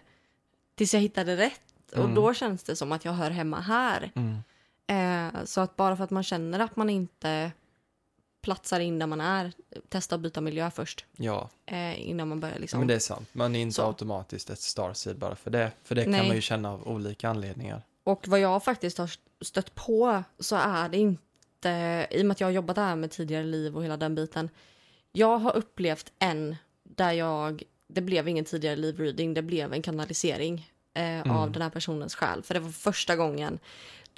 tills 0.74 0.94
jag 0.94 1.00
hittade 1.00 1.36
rätt. 1.36 1.60
Och 1.92 1.98
Mm. 1.98 2.14
då 2.14 2.34
känns 2.34 2.62
det 2.62 2.76
som 2.76 2.92
att 2.92 3.04
jag 3.04 3.12
hör 3.12 3.30
hemma 3.30 3.60
här. 3.60 4.10
Mm. 4.14 4.36
Eh, 4.86 5.44
så 5.44 5.60
att 5.60 5.76
bara 5.76 5.96
för 5.96 6.04
att 6.04 6.10
man 6.10 6.22
känner 6.22 6.58
att 6.60 6.76
man 6.76 6.90
inte 6.90 7.52
platsar 8.42 8.80
in 8.80 8.98
där 8.98 9.06
man 9.06 9.20
är, 9.20 9.52
testa 9.88 10.14
att 10.14 10.20
byta 10.20 10.40
miljö 10.40 10.70
först. 10.70 11.04
Ja, 11.16 11.50
Eh, 11.66 12.08
innan 12.08 12.28
man 12.28 12.40
börjar 12.40 12.58
liksom. 12.58 12.78
men 12.80 12.86
det 12.88 12.94
är 12.94 12.98
sant. 12.98 13.28
Man 13.32 13.56
är 13.56 13.60
inte 13.60 13.74
Så. 13.74 13.86
automatiskt 13.86 14.50
ett 14.50 14.58
starseed 14.60 15.18
bara 15.18 15.36
för 15.36 15.50
det. 15.50 15.72
För 15.84 15.94
det 15.94 16.02
kan 16.02 16.10
Nej. 16.12 16.26
man 16.26 16.36
ju 16.36 16.42
känna 16.42 16.72
av 16.72 16.88
olika 16.88 17.28
anledningar. 17.28 17.82
Och 18.04 18.28
vad 18.28 18.40
jag 18.40 18.64
faktiskt 18.64 18.98
har 18.98 19.10
stött 19.40 19.74
på 19.74 20.22
så 20.38 20.56
är 20.56 20.88
det 20.88 20.98
inte, 20.98 22.06
i 22.10 22.22
och 22.22 22.26
med 22.26 22.32
att 22.32 22.40
jag 22.40 22.46
har 22.46 22.52
jobbat 22.52 22.76
där 22.76 22.96
med 22.96 23.10
tidigare 23.10 23.44
liv 23.44 23.76
och 23.76 23.84
hela 23.84 23.96
den 23.96 24.14
biten. 24.14 24.50
Jag 25.12 25.38
har 25.38 25.56
upplevt 25.56 26.12
en 26.18 26.56
där 26.82 27.12
jag, 27.12 27.62
det 27.88 28.00
blev 28.00 28.28
ingen 28.28 28.44
tidigare 28.44 28.76
liv-reading, 28.76 29.34
det 29.34 29.42
blev 29.42 29.72
en 29.72 29.82
kanalisering 29.82 30.70
eh, 30.94 31.40
av 31.40 31.52
den 31.52 31.62
här 31.62 31.70
personens 31.70 32.14
själ. 32.14 32.42
För 32.42 32.54
det 32.54 32.60
var 32.60 32.70
första 32.70 33.16
gången, 33.16 33.58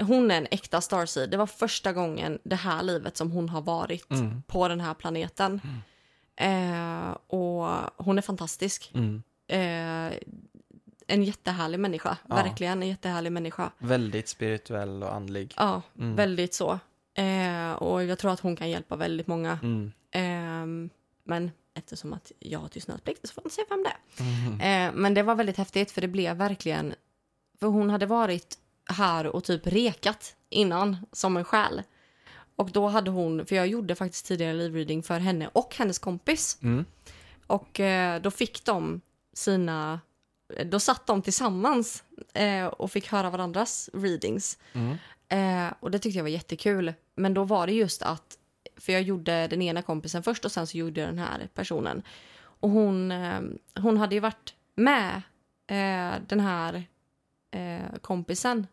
hon 0.01 0.31
är 0.31 0.37
en 0.37 0.47
äkta 0.51 0.81
starseed, 0.81 1.31
det 1.31 1.37
var 1.37 1.47
första 1.47 1.93
gången 1.93 2.39
det 2.43 2.57
här 2.57 2.83
livet 2.83 3.17
som 3.17 3.31
hon 3.31 3.49
har 3.49 3.61
varit 3.63 4.11
Mm. 4.11 4.43
på 4.43 4.69
den 4.69 4.81
här 4.81 4.95
planeten. 4.95 5.61
Eh, 6.37 7.11
och 7.27 7.67
hon 8.05 8.19
är 8.19 8.23
fantastisk. 8.23 8.93
Mm. 8.95 9.23
Eh, 9.49 10.19
en 11.07 11.23
jättehärlig 11.25 11.81
människa, 11.81 12.17
Ja. 12.29 12.35
verkligen 12.35 12.83
en 12.83 12.89
jättehärlig 12.89 13.33
människa. 13.33 13.71
Väldigt 13.79 14.29
spirituell 14.29 15.03
och 15.03 15.15
andlig. 15.15 15.55
Ja, 15.57 15.83
Mm. 15.99 16.17
väldigt 16.17 16.55
så. 16.55 16.79
Eh, 17.15 17.73
och 17.73 18.05
jag 18.05 18.19
tror 18.19 18.33
att 18.33 18.41
hon 18.41 18.57
kan 18.57 18.71
hjälpa 18.71 18.97
väldigt 18.97 19.27
många. 19.27 19.59
Mm. 19.63 19.93
Ehm, 20.11 20.91
men 21.25 21.51
eftersom 21.75 22.13
att 22.13 22.33
jag 22.39 22.59
har 22.59 22.69
tystnadsplikt 22.69 23.29
så 23.29 23.35
får 23.35 23.43
man 23.43 23.51
se 23.51 23.63
vem 23.69 23.83
det 23.83 23.91
är. 23.91 24.27
Mm. 24.27 24.61
Eh, 24.61 25.01
men 25.01 25.15
det 25.15 25.23
var 25.23 25.35
väldigt 25.35 25.57
häftigt 25.57 25.91
för 25.91 26.01
det 26.01 26.09
blev 26.09 26.37
verkligen... 26.37 26.95
För 27.61 27.67
hon 27.67 27.91
hade 27.91 28.07
varit 28.07 28.59
här 28.93 29.27
och 29.27 29.45
typ 29.45 29.67
rekat 29.67 30.37
innan 30.49 30.97
som 31.13 31.37
en 31.37 31.45
själ. 31.45 31.83
Och 32.57 32.71
då 32.71 32.89
hade 32.89 33.11
hon, 33.11 33.47
för 33.47 33.57
jag 33.57 33.67
gjorde 33.67 33.95
faktiskt 33.95 34.27
tidigare 34.27 34.53
livreading 34.53 35.03
för 35.03 35.21
henne 35.21 35.51
och 35.53 35.75
hennes 35.77 35.99
kompis. 35.99 36.59
Mm. 36.63 36.85
Och 37.47 37.81
eh, 37.81 38.21
då 38.21 38.31
fick 38.31 38.65
de 38.65 39.01
sina... 39.33 40.01
Då 40.65 40.81
satt 40.81 41.07
de 41.07 41.23
tillsammans 41.23 42.05
eh, 42.35 42.67
och 42.67 42.91
fick 42.91 43.09
höra 43.09 43.31
varandras 43.31 43.91
readings. 43.93 44.59
Mm. 44.73 44.97
Eh, 45.29 45.73
och 45.81 45.91
det 45.91 45.99
tyckte 45.99 46.19
jag 46.19 46.25
var 46.25 46.31
jättekul. 46.31 46.95
Men 47.15 47.35
då 47.35 47.45
var 47.45 47.67
det 47.67 47.73
just 47.73 48.03
att, 48.03 48.39
för 48.77 48.93
jag 48.93 49.03
gjorde 49.03 49.47
den 49.47 49.63
ena 49.63 49.83
kompisen 49.83 50.23
först 50.23 50.45
och 50.45 50.53
sen 50.53 50.67
så 50.67 50.79
gjorde 50.79 51.01
jag 51.01 51.09
den 51.09 51.19
här 51.19 51.49
personen. 51.55 52.03
Och 52.43 52.71
hon, 52.71 53.13
hon 53.75 53.97
hade 53.97 54.15
ju 54.15 54.21
varit 54.21 54.55
med 54.75 55.23
den 56.27 56.41
här 56.41 56.85
kompisen 58.01 58.67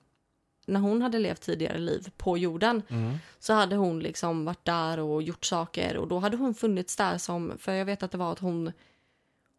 när 0.67 0.79
hon 0.79 1.01
hade 1.01 1.19
levt 1.19 1.41
tidigare 1.41 1.77
liv 1.77 2.09
på 2.17 2.37
jorden 2.37 2.81
Mm. 2.89 3.17
så 3.39 3.53
hade 3.53 3.75
hon 3.75 3.99
liksom 3.99 4.45
varit 4.45 4.65
där 4.65 4.99
och 4.99 5.23
gjort 5.23 5.45
saker 5.45 5.97
och 5.97 6.07
då 6.07 6.19
hade 6.19 6.37
hon 6.37 6.53
funnits 6.53 6.95
där 6.95 7.17
som, 7.17 7.53
för 7.57 7.73
jag 7.73 7.85
vet 7.85 8.03
att 8.03 8.11
det 8.11 8.17
var 8.17 8.31
att 8.31 8.39
hon, 8.39 8.71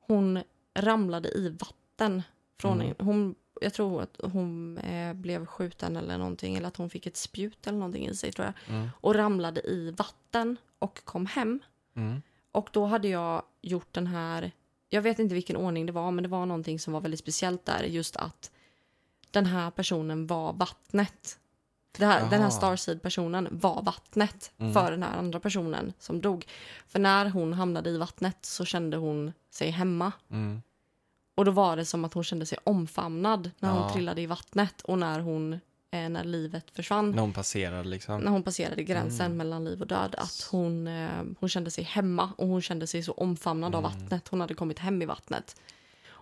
hon 0.00 0.42
ramlade 0.74 1.28
i 1.28 1.48
vatten 1.48 2.22
från, 2.60 2.80
Mm. 2.80 2.94
hon, 2.98 3.34
jag 3.60 3.72
tror 3.74 4.02
att 4.02 4.20
hon 4.32 4.78
eh, 4.78 5.14
blev 5.14 5.46
skjuten 5.46 5.96
eller 5.96 6.18
någonting 6.18 6.56
eller 6.56 6.68
att 6.68 6.76
hon 6.76 6.90
fick 6.90 7.06
ett 7.06 7.16
spjut 7.16 7.66
eller 7.66 7.78
någonting 7.78 8.06
i 8.08 8.14
sig 8.14 8.32
tror 8.32 8.46
jag 8.46 8.74
Mm. 8.76 8.88
och 9.00 9.14
ramlade 9.14 9.60
i 9.60 9.90
vatten 9.90 10.56
och 10.78 11.04
kom 11.04 11.26
hem 11.26 11.60
Mm. 11.96 12.22
och 12.52 12.68
då 12.72 12.84
hade 12.84 13.08
jag 13.08 13.42
gjort 13.62 13.92
den 13.92 14.06
här, 14.06 14.52
jag 14.88 15.02
vet 15.02 15.18
inte 15.18 15.34
vilken 15.34 15.56
ordning 15.56 15.86
det 15.86 15.92
var 15.92 16.10
men 16.10 16.22
det 16.22 16.28
var 16.28 16.46
någonting 16.46 16.78
som 16.78 16.92
var 16.92 17.00
väldigt 17.00 17.20
speciellt 17.20 17.64
där 17.64 17.82
just 17.82 18.16
att 18.16 18.50
den 19.30 19.46
här 19.46 19.70
personen 19.70 20.26
var 20.26 20.52
vattnet. 20.52 21.38
Här, 21.98 22.30
den 22.30 22.42
här. 22.42 22.50
Starseed-personen 22.50 23.48
var 23.50 23.82
vattnet 23.82 24.52
Mm. 24.58 24.72
för 24.72 24.90
den 24.90 25.02
här 25.02 25.16
andra 25.18 25.40
personen 25.40 25.92
som 25.98 26.20
dog. 26.20 26.46
För 26.86 26.98
när 26.98 27.30
hon 27.30 27.52
hamnade 27.52 27.90
i 27.90 27.96
vattnet 27.98 28.36
så 28.42 28.64
kände 28.64 28.96
hon 28.96 29.32
sig 29.50 29.70
hemma. 29.70 30.12
Mm. 30.30 30.62
Och 31.36 31.44
då 31.44 31.50
var 31.50 31.76
det 31.76 31.84
som 31.84 32.04
att 32.04 32.14
hon 32.14 32.24
kände 32.24 32.46
sig 32.46 32.58
omfamnad 32.64 33.50
när 33.58 33.70
hon 33.70 33.82
Ja. 33.82 33.92
trillade 33.92 34.20
i 34.20 34.26
vattnet 34.26 34.80
och 34.82 34.98
när 34.98 35.20
hon, 35.20 35.52
eh, 35.90 36.08
när 36.08 36.24
livet 36.24 36.70
försvann. 36.70 37.10
När 37.10 37.20
hon 37.22 37.32
passerade 37.32 37.88
liksom. 37.88 38.20
När 38.20 38.30
hon 38.30 38.42
passerade 38.42 38.82
gränsen 38.82 39.26
Mm. 39.26 39.38
mellan 39.38 39.64
liv 39.64 39.80
och 39.80 39.86
död. 39.86 40.14
Att 40.18 40.48
hon, 40.50 40.86
eh, 40.88 41.08
hon 41.40 41.48
kände 41.48 41.70
sig 41.70 41.84
hemma 41.84 42.32
och 42.38 42.46
hon 42.48 42.62
kände 42.62 42.86
sig 42.86 43.02
så 43.02 43.12
omfamnad 43.12 43.74
av 43.74 43.84
Mm. 43.84 43.92
vattnet. 44.00 44.28
Hon 44.28 44.40
hade 44.40 44.54
kommit 44.54 44.78
hem 44.78 45.02
i 45.02 45.06
vattnet. 45.06 45.60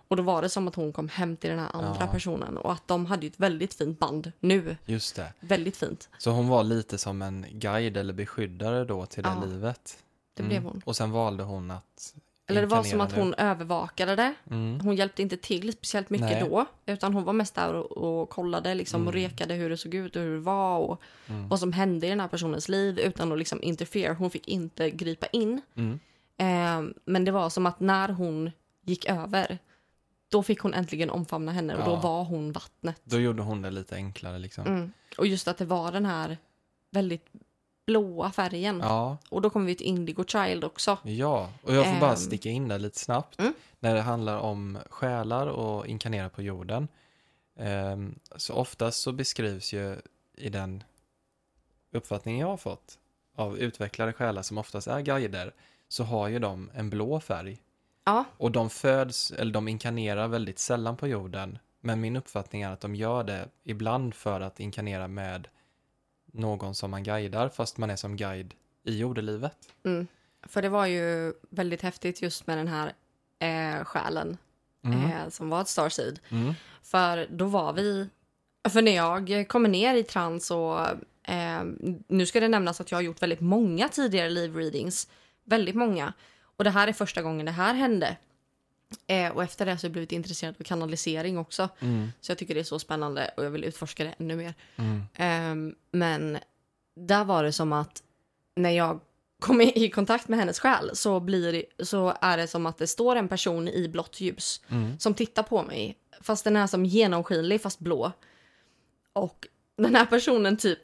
Och 0.07 0.15
då 0.17 0.23
var 0.23 0.41
det 0.41 0.49
som 0.49 0.67
att 0.67 0.75
hon 0.75 0.93
kom 0.93 1.09
hem 1.09 1.37
till 1.37 1.49
den 1.49 1.59
här 1.59 1.69
andra 1.73 1.97
Ja. 1.99 2.07
personen. 2.07 2.57
Och 2.57 2.71
att 2.71 2.87
de 2.87 3.05
hade 3.05 3.27
ett 3.27 3.39
väldigt 3.39 3.73
fint 3.73 3.99
band 3.99 4.31
nu. 4.39 4.77
Just 4.85 5.15
det. 5.15 5.33
Väldigt 5.39 5.77
fint. 5.77 6.09
Så 6.17 6.31
hon 6.31 6.47
var 6.47 6.63
lite 6.63 6.97
som 6.97 7.21
en 7.21 7.45
guide 7.51 7.97
eller 7.97 8.13
beskyddare 8.13 8.85
då 8.85 9.05
till 9.05 9.23
det 9.23 9.29
Ja, 9.41 9.45
livet. 9.45 9.97
Det 10.33 10.41
Mm. 10.43 10.49
blev 10.49 10.63
hon. 10.63 10.81
Och 10.85 10.95
sen 10.95 11.11
valde 11.11 11.43
hon 11.43 11.71
att 11.71 12.13
Eller 12.49 12.61
det 12.61 12.67
var 12.67 12.83
som 12.83 13.01
att 13.01 13.15
nu. 13.15 13.21
hon 13.21 13.33
övervakade 13.33 14.15
det. 14.15 14.33
Mm. 14.49 14.79
Hon 14.79 14.95
hjälpte 14.95 15.21
inte 15.21 15.37
till 15.37 15.73
speciellt 15.73 16.09
mycket 16.09 16.29
Nej. 16.29 16.45
då. 16.49 16.65
Utan 16.85 17.13
hon 17.13 17.23
var 17.23 17.33
mest 17.33 17.55
där 17.55 17.73
och, 17.73 17.91
och 18.21 18.29
kollade 18.29 18.73
liksom, 18.75 19.07
och 19.07 19.13
Mm. 19.13 19.23
rekade 19.29 19.53
hur 19.53 19.69
det 19.69 19.77
såg 19.77 19.93
ut 19.93 20.15
och 20.15 20.21
hur 20.21 20.33
det 20.33 20.39
var. 20.41 20.77
Och 20.79 21.01
Mm. 21.27 21.49
vad 21.49 21.59
som 21.59 21.73
hände 21.73 22.07
i 22.07 22.09
den 22.09 22.19
här 22.19 22.27
personens 22.27 22.69
liv 22.69 22.99
utan 22.99 23.31
att 23.31 23.37
liksom 23.39 23.63
interfere. 23.63 24.13
Hon 24.13 24.29
fick 24.29 24.47
inte 24.47 24.89
gripa 24.91 25.25
in. 25.27 25.61
Mm. 25.75 25.99
Eh, 26.37 26.93
men 27.05 27.25
det 27.25 27.31
var 27.31 27.49
som 27.49 27.65
att 27.65 27.79
när 27.79 28.09
hon 28.09 28.51
gick 28.85 29.05
över, 29.05 29.59
då 30.29 30.43
fick 30.43 30.59
hon 30.59 30.73
äntligen 30.73 31.09
omfamna 31.09 31.51
henne 31.51 31.75
och 31.75 31.85
då 31.85 31.91
Ja. 31.91 31.99
var 31.99 32.23
hon 32.23 32.51
vattnet. 32.51 33.01
Då 33.03 33.19
gjorde 33.19 33.43
hon 33.43 33.61
det 33.61 33.71
lite 33.71 33.95
enklare 33.95 34.39
liksom. 34.39 34.67
Mm. 34.67 34.91
Och 35.17 35.27
just 35.27 35.47
att 35.47 35.57
det 35.57 35.65
var 35.65 35.91
den 35.91 36.05
här 36.05 36.37
väldigt 36.91 37.25
blåa 37.85 38.31
färgen. 38.31 38.79
Ja, 38.83 39.17
Och 39.29 39.41
då 39.41 39.49
kommer 39.49 39.65
vi 39.65 39.75
till 39.75 39.87
Indigo 39.87 40.23
Child 40.27 40.63
också. 40.63 40.97
ja. 41.03 41.49
Och 41.63 41.73
jag 41.73 41.85
får 41.93 41.99
bara 41.99 42.11
Ehm. 42.11 42.17
sticka 42.17 42.49
in 42.49 42.67
där 42.67 42.79
lite 42.79 42.99
snabbt. 42.99 43.39
Mm. 43.39 43.53
När 43.79 43.95
det 43.95 44.01
handlar 44.01 44.37
om 44.37 44.77
själar 44.89 45.47
och 45.47 45.87
inkarnera 45.87 46.29
på 46.29 46.41
jorden. 46.41 46.87
Ehm, 47.59 48.19
så 48.35 48.53
oftast 48.53 49.01
så 49.01 49.11
beskrivs 49.11 49.73
ju 49.73 49.95
i 50.37 50.49
den 50.49 50.83
uppfattning 51.91 52.39
jag 52.39 52.47
har 52.47 52.57
fått 52.57 52.97
av 53.35 53.57
utvecklade 53.57 54.13
själar 54.13 54.41
som 54.41 54.57
oftast 54.57 54.87
är 54.87 55.01
guider 55.01 55.53
så 55.87 56.03
har 56.03 56.27
ju 56.27 56.39
de 56.39 56.71
en 56.73 56.89
blå 56.89 57.19
färg. 57.19 57.61
Ja, 58.07 58.25
Och 58.37 58.51
de 58.51 58.69
föds, 58.69 59.31
eller 59.31 59.51
de 59.51 59.67
inkarnerar 59.67 60.27
väldigt 60.27 60.59
sällan 60.59 60.97
på 60.97 61.07
jorden. 61.07 61.59
Men 61.81 62.01
min 62.01 62.15
uppfattning 62.15 62.61
är 62.61 62.69
att 62.69 62.81
de 62.81 62.95
gör 62.95 63.23
det 63.23 63.49
ibland 63.63 64.13
för 64.13 64.41
att 64.41 64.59
inkarnera 64.59 65.07
med 65.07 65.47
någon 66.33 66.75
som 66.75 66.91
man 66.91 67.03
guidar, 67.03 67.49
fast 67.49 67.77
man 67.77 67.89
är 67.89 67.95
som 67.95 68.17
guide 68.17 68.53
i 68.83 68.97
jordelivet. 68.97 69.57
mm. 69.83 70.07
för 70.43 70.61
det 70.61 70.69
var 70.69 70.85
ju 70.85 71.33
väldigt 71.49 71.81
häftigt 71.81 72.21
just 72.21 72.47
med 72.47 72.57
den 72.57 72.67
här 72.67 72.93
eh, 73.39 73.83
själen 73.83 74.37
eh, 74.83 75.29
som 75.29 75.49
var 75.49 75.61
ett 75.61 75.67
starseed. 75.67 76.19
Mm. 76.29 76.53
För 76.83 77.27
då 77.31 77.45
var 77.45 77.73
vi... 77.73 78.09
För 78.69 78.81
när 78.81 78.95
jag 78.95 79.47
kommer 79.47 79.69
ner 79.69 79.95
i 79.95 80.03
trans 80.03 80.51
och... 80.51 80.79
Eh, 81.23 81.63
nu 82.07 82.25
ska 82.25 82.39
det 82.39 82.47
nämnas 82.47 82.81
att 82.81 82.91
jag 82.91 82.97
har 82.97 83.03
gjort 83.03 83.21
väldigt 83.21 83.41
många 83.41 83.89
tidigare 83.89 84.29
live-readings. 84.29 85.09
Väldigt 85.43 85.75
många. 85.75 86.13
Och 86.57 86.63
det 86.63 86.69
här 86.69 86.87
är 86.87 86.93
första 86.93 87.21
gången 87.21 87.45
det 87.45 87.51
här 87.51 87.73
hände. 87.73 88.17
Eh, 89.07 89.31
och 89.31 89.43
efter 89.43 89.65
det 89.65 89.77
så 89.77 89.83
har 89.83 89.89
jag 89.89 89.91
blivit 89.91 90.11
intresserad 90.11 90.55
av 90.59 90.63
kanalisering 90.63 91.37
också. 91.37 91.69
Mm. 91.79 92.11
Så 92.21 92.31
jag 92.31 92.37
tycker 92.37 92.53
det 92.53 92.59
är 92.59 92.63
så 92.63 92.79
spännande 92.79 93.31
och 93.37 93.45
jag 93.45 93.51
vill 93.51 93.63
utforska 93.63 94.03
det 94.03 94.13
ännu 94.19 94.35
mer. 94.35 94.53
Mm. 94.75 95.01
Ehm, 95.15 95.75
men 95.91 96.37
där 96.95 97.23
var 97.23 97.43
det 97.43 97.51
som 97.53 97.73
att 97.73 98.03
när 98.55 98.69
jag 98.69 98.99
kom 99.39 99.61
i 99.61 99.89
kontakt 99.89 100.27
med 100.27 100.39
hennes 100.39 100.59
själ 100.59 100.89
så, 100.93 101.19
blir 101.19 101.65
så 101.79 102.13
är 102.21 102.37
det 102.37 102.47
som 102.47 102.65
att 102.65 102.77
det 102.77 102.87
står 102.87 103.15
en 103.15 103.27
person 103.27 103.67
i 103.67 103.89
blått 103.89 104.21
ljus 104.21 104.61
Mm. 104.69 104.99
som 104.99 105.13
tittar 105.13 105.43
på 105.43 105.63
mig. 105.63 105.97
Fast 106.21 106.43
den 106.43 106.55
är 106.55 106.67
som 106.67 106.85
genomskinlig 106.85 107.61
fast 107.61 107.79
blå. 107.79 108.11
Och 109.13 109.47
den 109.77 109.95
här 109.95 110.05
personen 110.05 110.57
typ 110.57 110.79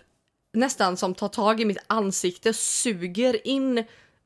nästan 0.54 0.98
som 0.98 1.14
tar 1.16 1.28
tag 1.28 1.62
i 1.62 1.66
mitt 1.66 1.84
ansikte, 1.88 2.54
suger 2.54 3.48
in 3.48 3.84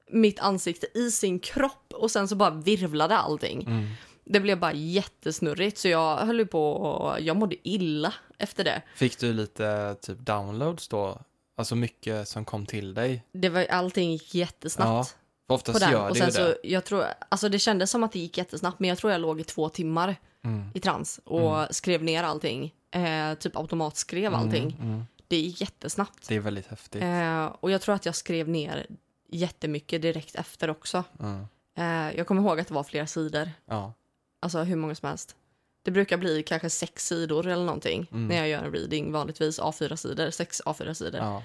mitt 0.10 0.40
ansikte 0.40 0.88
i 1.00 1.12
sin 1.12 1.40
kropp 1.40 1.94
och 1.94 2.12
sen 2.12 2.28
så 2.28 2.36
bara 2.36 2.50
virvlade 2.50 3.18
allting. 3.18 3.64
Mm. 3.68 3.88
Det 4.26 4.40
blev 4.40 4.60
bara 4.60 4.74
jättesnurrigt 4.74 5.78
så 5.78 5.88
jag 5.88 6.18
höll 6.18 6.46
på 6.48 6.72
och 6.72 7.22
jag 7.22 7.38
mådde 7.38 7.56
illa 7.70 8.14
efter 8.38 8.64
det. 8.64 8.82
Fick 8.96 9.20
du 9.20 9.34
lite 9.34 9.96
typ 10.02 10.20
downloads 10.20 10.88
då? 10.88 11.22
Alltså 11.58 11.76
mycket 11.76 12.28
som 12.28 12.46
kom 12.46 12.66
till 12.66 12.94
dig? 12.94 13.24
det 13.32 13.50
var, 13.50 13.66
allting 13.66 14.12
gick 14.12 14.36
jättesnabbt. 14.36 15.16
För 15.48 15.54
oftast 15.54 15.80
på 15.80 15.86
den. 15.86 15.92
gör 15.92 16.08
Och 16.10 16.14
det 16.14 16.20
sen 16.20 16.28
ju 16.28 16.32
så, 16.34 16.42
det. 16.42 16.58
jag 16.64 16.86
tror, 16.86 17.06
alltså 17.30 17.50
det 17.50 17.60
kändes 17.60 17.92
som 17.92 18.04
att 18.04 18.12
det 18.12 18.20
gick 18.20 18.38
jättesnabbt, 18.38 18.80
men 18.80 18.90
jag 18.90 18.98
tror 18.98 19.12
jag 19.12 19.22
låg 19.22 19.40
i 19.40 19.44
två 19.44 19.70
timmar 19.70 20.16
Mm. 20.44 20.70
i 20.74 20.80
trans 20.80 21.20
och 21.26 21.58
Mm. 21.58 21.68
skrev 21.72 22.04
ner 22.04 22.24
allting. 22.24 22.74
Eh, 22.92 23.34
typ 23.34 23.56
automatskrev 23.58 24.34
allting. 24.34 24.64
Mm, 24.80 24.94
mm. 24.94 25.04
Det 25.28 25.38
gick 25.38 25.62
jättesnabbt. 25.62 26.28
Det 26.28 26.36
är 26.36 26.40
väldigt 26.40 26.68
häftigt. 26.68 27.02
Eh, 27.04 27.46
och 27.46 27.72
jag 27.72 27.82
tror 27.82 27.96
att 27.96 28.06
jag 28.06 28.16
skrev 28.16 28.50
ner 28.50 28.86
jättemycket 29.28 30.02
direkt 30.02 30.36
efter 30.36 30.70
också. 30.70 31.04
Mm. 31.20 31.48
Eh, 31.78 32.18
jag 32.18 32.28
kommer 32.28 32.42
ihåg 32.42 32.60
att 32.60 32.68
det 32.68 32.74
var 32.74 32.84
flera 32.84 33.08
sidor. 33.08 33.52
Ja. 33.66 33.94
Alltså 34.40 34.60
hur 34.64 34.76
många 34.76 34.96
som 34.96 35.08
helst. 35.10 35.36
Det 35.84 35.92
brukar 35.92 36.18
bli 36.18 36.44
kanske 36.44 36.70
sex 36.70 37.08
sidor 37.08 37.48
eller 37.48 37.66
någonting 37.66 38.08
Mm. 38.12 38.28
när 38.28 38.36
jag 38.36 38.50
gör 38.50 38.64
en 38.64 38.72
reading. 38.72 39.12
Vanligtvis 39.12 39.60
A4-sidor, 39.60 40.32
sex 40.32 40.62
A4-sidor. 40.66 41.20
ja. 41.20 41.44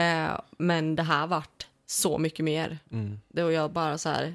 Eh, 0.00 0.40
men 0.58 0.96
det 0.96 1.02
här 1.02 1.26
vart 1.26 1.66
så 1.86 2.18
mycket 2.18 2.44
mer. 2.44 2.78
Mm. 2.90 3.20
Det 3.28 3.42
var 3.42 3.50
jag 3.50 3.70
bara 3.72 3.98
så 3.98 4.08
här... 4.08 4.34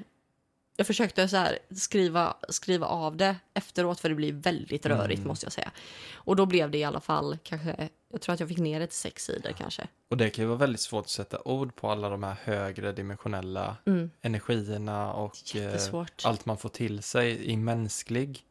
Jag 0.76 0.86
försökte 0.86 1.28
så 1.28 1.36
här 1.36 1.58
skriva, 1.76 2.36
skriva 2.48 2.86
av 2.86 3.16
det 3.16 3.36
efteråt 3.54 4.00
för 4.00 4.08
det 4.08 4.14
blir 4.14 4.32
väldigt 4.32 4.86
rörigt 4.86 5.18
Mm. 5.18 5.28
måste 5.28 5.46
jag 5.46 5.52
säga. 5.52 5.70
Och 6.14 6.36
då 6.36 6.46
blev 6.46 6.70
det 6.70 6.78
i 6.78 6.84
alla 6.84 7.00
fall 7.00 7.38
kanske, 7.42 7.88
jag 8.12 8.20
tror 8.20 8.32
att 8.34 8.40
jag 8.40 8.48
fick 8.48 8.58
ner 8.58 8.80
det 8.80 8.86
till 8.86 8.96
sex 8.96 9.24
sidor 9.24 9.52
kanske. 9.58 9.88
Och 10.10 10.16
det 10.16 10.30
kan 10.30 10.42
ju 10.44 10.48
vara 10.48 10.58
väldigt 10.58 10.80
svårt 10.80 11.04
att 11.04 11.10
sätta 11.10 11.40
ord 11.44 11.74
på 11.76 11.90
alla 11.90 12.08
de 12.08 12.22
här 12.22 12.36
högre 12.44 12.92
dimensionella 12.92 13.76
Mm. 13.86 14.10
energierna 14.22 15.12
och 15.12 15.56
eh, 15.56 16.04
allt 16.24 16.46
man 16.46 16.58
får 16.58 16.68
till 16.68 17.02
sig 17.02 17.44
i 17.50 17.56
mänsklig. 17.56 18.42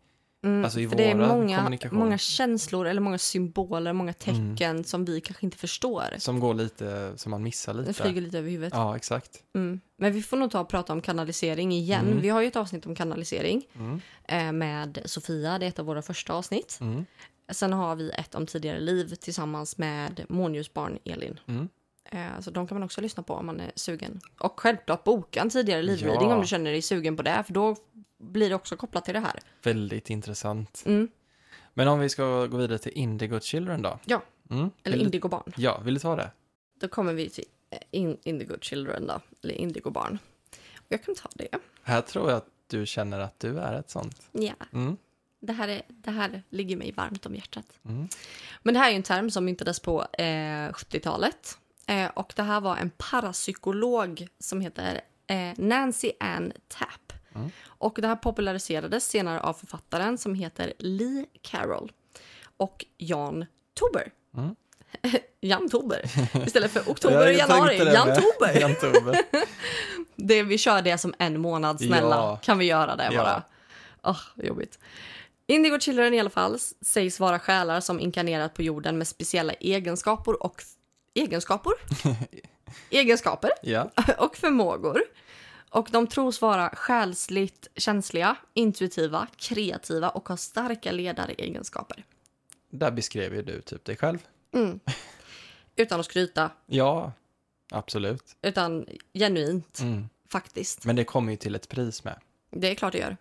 Mm, 0.44 0.64
alltså 0.64 0.80
i 0.80 0.88
för 0.90 0.96
det 0.96 1.12
är 1.12 1.16
många, 1.16 1.78
många 1.92 2.18
känslor 2.18 2.88
eller 2.88 3.02
många 3.02 3.18
symboler, 3.18 3.94
många 3.94 4.14
Mm. 4.28 4.56
tecken 4.56 4.84
som 4.84 5.06
vi 5.06 5.22
kanske 5.22 5.46
inte 5.46 5.58
förstår. 5.58 6.04
Som 6.18 6.40
går 6.40 6.54
lite, 6.54 7.14
som 7.16 7.30
man 7.32 7.44
missar 7.44 7.74
Det 7.74 7.80
lite. 7.80 7.94
flyger 7.94 8.22
lite 8.22 8.38
över 8.38 8.50
huvudet. 8.50 8.74
Ja, 8.74 8.96
exakt. 8.96 9.44
Mm. 9.56 9.80
Men 9.98 10.14
vi 10.14 10.22
får 10.22 10.38
nog 10.38 10.52
ta 10.52 10.60
och 10.60 10.70
prata 10.70 10.94
om 10.94 11.02
kanalisering 11.02 11.72
igen. 11.72 12.08
Mm. 12.08 12.22
Vi 12.22 12.30
har 12.30 12.42
ju 12.42 12.48
ett 12.48 12.56
avsnitt 12.56 12.86
om 12.86 12.96
kanalisering 12.96 13.66
Mm. 13.76 14.02
eh, 14.24 14.52
med 14.52 15.02
Sofia. 15.06 15.60
Det 15.60 15.66
är 15.66 15.70
ett 15.70 15.80
av 15.80 15.86
våra 15.86 16.02
första 16.02 16.34
avsnitt. 16.34 16.78
Mm. 16.82 17.06
Sen 17.52 17.74
har 17.74 17.96
vi 17.96 18.10
ett 18.10 18.36
om 18.36 18.46
tidigare 18.46 18.80
liv 18.80 19.16
tillsammans 19.16 19.78
med 19.78 20.26
månljusbarn 20.30 20.98
Elin. 21.06 21.40
Mm. 21.48 21.70
Eh, 22.12 22.40
så 22.42 22.52
de 22.52 22.68
kan 22.68 22.76
man 22.80 22.84
också 22.86 23.02
lyssna 23.02 23.24
på 23.24 23.34
om 23.34 23.46
man 23.46 23.60
är 23.60 23.72
sugen. 23.76 24.20
Och 24.40 24.60
självklart 24.60 25.04
boka 25.04 25.42
en 25.42 25.50
tidigare 25.50 25.82
livreading 25.82 26.30
Ja. 26.30 26.36
om 26.36 26.42
du 26.42 26.48
känner 26.48 26.72
dig 26.72 26.82
sugen 26.82 27.18
på 27.18 27.24
det. 27.24 27.44
För 27.46 27.54
då 27.54 27.76
blir 28.26 28.54
också 28.54 28.78
kopplat 28.78 29.06
till 29.06 29.14
det 29.14 29.20
här. 29.20 29.40
Väldigt 29.64 30.10
intressant. 30.10 30.84
Mm. 30.86 31.08
Men 31.74 31.88
om 31.88 32.00
vi 32.00 32.10
ska 32.10 32.46
gå 32.46 32.58
vidare 32.58 32.78
till 32.78 32.92
Indigo 32.92 33.40
Children 33.40 33.82
då? 33.82 34.00
Ja. 34.06 34.22
Mm. 34.50 34.62
Eller 34.62 34.70
Vill 34.84 35.00
du- 35.00 35.06
indigobarn. 35.06 35.54
Ja, 35.58 35.80
vill 35.80 35.94
du 35.94 36.00
ta 36.00 36.16
det? 36.16 36.32
Då 36.80 36.88
kommer 36.88 37.14
vi 37.14 37.30
till 37.30 37.46
eh, 37.70 37.80
in, 37.92 38.18
Indigo 38.24 38.56
Children 38.62 39.08
då. 39.08 39.22
Eller 39.44 39.54
indigobarn. 39.54 40.18
Och 40.76 40.86
jag 40.90 41.04
kan 41.04 41.16
ta 41.16 41.30
det. 41.36 41.48
Här 41.84 42.02
tror 42.02 42.30
jag 42.30 42.38
att 42.38 42.48
du 42.68 42.86
känner 42.86 43.20
att 43.20 43.40
du 43.40 43.60
är 43.60 43.74
ett 43.80 43.90
sånt. 43.90 44.22
Ja, 44.32 44.54
Mm. 44.74 44.98
det 45.40 45.54
här, 45.54 45.68
är, 45.68 45.82
det 45.88 46.12
här 46.12 46.44
ligger 46.50 46.78
mig 46.78 46.92
varmt 46.92 47.26
om 47.26 47.36
hjärtat. 47.36 47.66
Mm. 47.86 48.08
Men 48.64 48.74
det 48.74 48.80
här 48.80 48.92
är 48.92 48.96
en 48.96 49.04
term 49.04 49.32
som 49.32 49.46
myntades 49.46 49.80
på 49.80 50.02
eh, 50.02 50.24
70-talet. 50.72 51.58
Eh, 51.88 52.08
och 52.14 52.34
det 52.36 52.44
här 52.44 52.62
var 52.62 52.78
en 52.78 52.90
parapsykolog 52.98 54.28
som 54.40 54.62
heter 54.62 55.02
eh, 55.28 55.52
Nancy 55.58 56.12
Ann 56.20 56.54
Tapp. 56.68 57.05
Mm. 57.36 57.50
Och 57.66 57.98
det 58.02 58.08
här 58.08 58.16
populariserades 58.16 59.08
senare 59.08 59.40
av 59.40 59.54
författaren 59.54 60.18
som 60.18 60.36
heter 60.36 60.74
Lee 60.80 61.26
Carroll 61.42 61.92
och 62.58 62.86
Jan 62.98 63.46
Tober. 63.74 64.12
Mm. 64.38 64.56
Jan 65.42 65.70
Tober. 65.70 66.02
Istället 66.46 66.72
för 66.72 66.80
oktober 66.92 67.16
Ja, 67.16 67.46
och 67.46 67.50
januari. 67.52 67.78
Jan. 67.94 68.08
Tober. 68.08 68.60
Jan 68.62 68.76
Tober. 68.76 69.22
Det, 70.18 70.44
vi 70.44 70.58
kör 70.58 70.82
det 70.82 70.98
som 70.98 71.14
en 71.20 71.42
månad, 71.42 71.78
snälla. 71.80 72.16
Ja. 72.16 72.40
Kan 72.44 72.58
vi 72.58 72.66
göra 72.66 72.96
det 72.96 73.10
Ja. 73.12 73.24
bara? 73.24 73.44
Åh, 74.04 74.46
jobbigt. 74.46 74.80
Indigo 75.48 75.80
Children 75.80 76.14
i 76.14 76.20
alla 76.20 76.30
fall 76.30 76.58
sägs 76.82 77.20
vara 77.20 77.40
själar 77.40 77.82
som 77.82 78.00
inkarnerat 78.00 78.54
på 78.54 78.62
jorden 78.62 78.98
med 78.98 79.08
speciella 79.08 79.54
egenskaper 79.54 80.44
och 80.44 80.64
egenskaper? 81.14 81.74
egenskaper 82.90 83.50
Ja. 83.62 83.90
och 84.18 84.38
förmågor. 84.38 85.02
Och 85.76 85.88
de 85.92 86.08
tros 86.08 86.42
vara 86.42 86.70
själsligt 86.76 87.68
känsliga, 87.76 88.36
intuitiva, 88.54 89.28
kreativa 89.38 90.10
och 90.10 90.30
har 90.30 90.38
starka 90.38 90.92
ledaregenskaper. 90.92 92.06
Där 92.70 92.92
beskrev 92.92 93.36
ju 93.36 93.42
du 93.42 93.62
typ 93.62 93.86
dig 93.86 93.98
själv. 93.98 94.18
Mm. 94.52 94.80
Utan 95.76 96.00
att 96.00 96.06
skryta, 96.06 96.52
Ja, 96.66 97.12
absolut. 97.72 98.36
utan 98.42 98.86
genuint 99.14 99.80
Mm. 99.80 100.10
faktiskt. 100.30 100.86
Men 100.86 100.96
det 100.96 101.04
kommer 101.04 101.32
ju 101.32 101.38
till 101.38 101.56
ett 101.56 101.70
pris 101.70 102.04
med. 102.04 102.20
Det 102.52 102.72
är 102.72 102.76
klart 102.76 102.92
det 102.94 103.00
gör. 103.00 103.18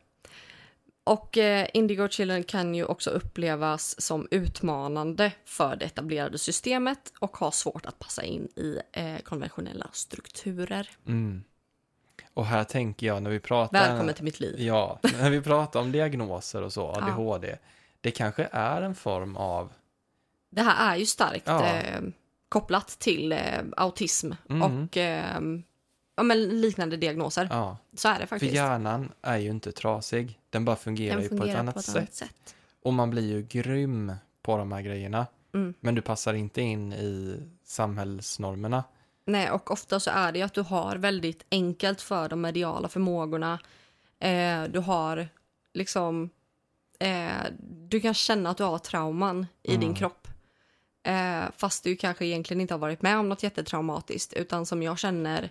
Och 1.04 1.38
eh, 1.38 1.68
Indigo 1.74 2.08
Children 2.08 2.44
kan 2.44 2.74
ju 2.74 2.84
också 2.84 3.10
upplevas 3.10 4.00
som 4.00 4.28
utmanande 4.30 5.32
för 5.44 5.76
det 5.76 5.84
etablerade 5.84 6.38
systemet 6.38 7.12
och 7.18 7.36
ha 7.36 7.50
svårt 7.52 7.86
att 7.86 7.98
passa 7.98 8.22
in 8.22 8.48
i 8.56 8.78
eh, 8.92 9.18
konventionella 9.18 9.88
strukturer. 9.92 10.90
Mm. 11.06 11.44
Och 12.34 12.46
här 12.46 12.64
tänker 12.64 13.06
jag 13.06 13.22
när 13.22 13.30
vi 13.30 13.40
pratar... 13.40 13.88
Välkommen 13.88 14.14
till 14.14 14.24
mitt 14.24 14.40
liv. 14.40 14.60
Ja, 14.60 14.98
när 15.20 15.30
vi 15.30 15.40
pratar 15.40 15.80
om 15.80 15.92
diagnoser 15.92 16.62
och 16.62 16.72
så, 16.72 16.88
ADHD. 16.96 17.56
Det 18.00 18.10
kanske 18.10 18.48
är 18.52 18.82
en 18.82 18.94
form 18.94 19.36
av... 19.36 19.72
Det 20.50 20.62
här 20.62 20.92
är 20.92 20.96
ju 20.98 21.06
starkt 21.06 21.42
Ja. 21.46 21.66
eh, 21.66 22.00
kopplat 22.48 22.88
till 22.88 23.32
eh, 23.32 23.38
autism 23.76 24.32
Mm. 24.50 24.62
och 24.62 24.96
eh, 24.96 25.40
ja, 26.16 26.22
men 26.22 26.60
liknande 26.60 26.96
diagnoser. 26.96 27.48
Ja, 27.50 27.76
Så 27.96 28.08
är 28.08 28.12
det 28.14 28.20
för 28.20 28.26
faktiskt. 28.26 28.54
hjärnan 28.54 29.12
är 29.22 29.36
ju 29.36 29.50
inte 29.50 29.72
trasig. 29.72 30.38
Den 30.50 30.64
bara 30.64 30.76
fungerar 30.76 31.14
Den 31.14 31.22
ju 31.22 31.28
på 31.28 31.34
ett 31.34 31.40
fungerar 31.40 31.60
annat 31.60 31.74
på 31.74 31.78
ett 31.78 31.84
sätt. 31.86 31.96
annat 31.96 32.14
sätt. 32.14 32.54
Och 32.82 32.94
man 32.94 33.10
blir 33.10 33.28
ju 33.28 33.42
grym 33.42 34.12
på 34.42 34.56
de 34.56 34.72
här 34.72 34.80
grejerna. 34.82 35.26
Mm. 35.54 35.74
Men 35.80 35.94
du 35.94 36.02
passar 36.02 36.34
inte 36.34 36.60
in 36.62 36.92
i 36.92 37.36
samhällsnormerna. 37.64 38.84
Nej, 39.26 39.50
och 39.50 39.70
ofta 39.70 40.00
så 40.00 40.10
är 40.10 40.32
det 40.32 40.42
att 40.42 40.54
du 40.54 40.60
har 40.62 40.96
väldigt 40.96 41.44
enkelt 41.50 42.00
för 42.00 42.28
de 42.28 42.40
mediala 42.40 42.88
förmågorna. 42.88 43.58
Eh, 44.18 44.62
du 44.64 44.78
har 44.78 45.28
liksom... 45.74 46.30
Eh, 46.98 47.30
du 47.60 48.00
kan 48.00 48.14
känna 48.14 48.50
att 48.50 48.56
du 48.56 48.64
har 48.64 48.78
trauman 48.78 49.46
i 49.62 49.68
Mm. 49.74 49.80
din 49.80 49.94
kropp. 49.94 50.28
Eh, 51.02 51.44
fast 51.56 51.84
du 51.84 51.96
kanske 51.96 52.26
egentligen 52.26 52.60
inte 52.60 52.74
har 52.74 52.78
varit 52.78 53.02
med 53.02 53.18
om 53.18 53.28
något 53.28 53.42
jättetraumatiskt. 53.42 54.32
Utan 54.32 54.66
som 54.66 54.82
jag 54.82 54.98
känner 54.98 55.50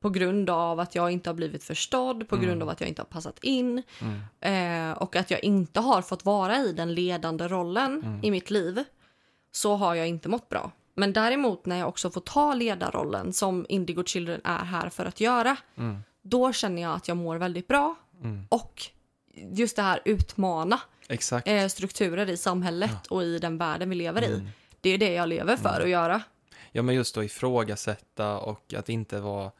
på 0.00 0.10
grund 0.10 0.50
av 0.50 0.80
att 0.80 0.94
jag 0.94 1.10
inte 1.10 1.30
har 1.30 1.34
blivit 1.34 1.64
förstådd, 1.64 2.28
på 2.28 2.36
grund 2.36 2.52
Mm. 2.52 2.62
av 2.62 2.68
att 2.68 2.80
jag 2.80 2.88
inte 2.88 3.02
har 3.02 3.06
passat 3.06 3.38
in 3.44 3.82
Mm. 4.00 4.90
eh, 4.90 4.98
och 4.98 5.16
att 5.16 5.30
jag 5.30 5.44
inte 5.44 5.80
har 5.80 6.02
fått 6.02 6.24
vara 6.24 6.58
i 6.58 6.72
den 6.72 6.94
ledande 6.94 7.48
rollen 7.48 8.02
Mm. 8.02 8.20
i 8.24 8.30
mitt 8.30 8.50
liv 8.50 8.84
så 9.52 9.74
har 9.76 9.94
jag 9.94 10.08
inte 10.08 10.28
mått 10.28 10.48
bra. 10.48 10.70
Men 10.98 11.12
däremot 11.12 11.66
när 11.66 11.78
jag 11.78 11.88
också 11.88 12.10
får 12.10 12.20
ta 12.20 12.54
ledarrollen 12.54 13.32
som 13.32 13.66
Indigo 13.68 14.04
Children 14.04 14.40
är 14.44 14.64
här 14.64 14.88
för 14.90 15.04
att 15.06 15.20
göra, 15.20 15.56
Mm. 15.78 15.98
då 16.22 16.52
känner 16.52 16.82
jag 16.82 16.94
att 16.94 17.08
jag 17.08 17.16
mår 17.16 17.36
väldigt 17.36 17.68
bra 17.68 17.94
Mm. 18.22 18.46
och 18.48 18.82
just 19.52 19.76
det 19.76 19.82
här 19.82 20.00
utmana 20.04 20.80
eh, 21.44 21.68
strukturer 21.68 22.30
i 22.30 22.36
samhället 22.36 23.06
och 23.06 23.22
i 23.22 23.38
den 23.38 23.58
världen 23.58 23.90
vi 23.90 23.96
lever 23.96 24.22
i. 24.22 24.34
Mm. 24.34 24.48
Det 24.80 24.90
är 24.90 24.98
det 24.98 25.12
jag 25.12 25.28
lever 25.28 25.56
för 25.56 25.68
Mm. 25.68 25.82
att 25.82 25.88
göra. 25.88 26.22
Ja, 26.72 26.82
men 26.82 26.94
just 26.94 27.16
att 27.16 27.24
ifrågasätta 27.24 28.38
och 28.38 28.74
att 28.74 28.88
inte 28.88 29.20
vara... 29.20 29.50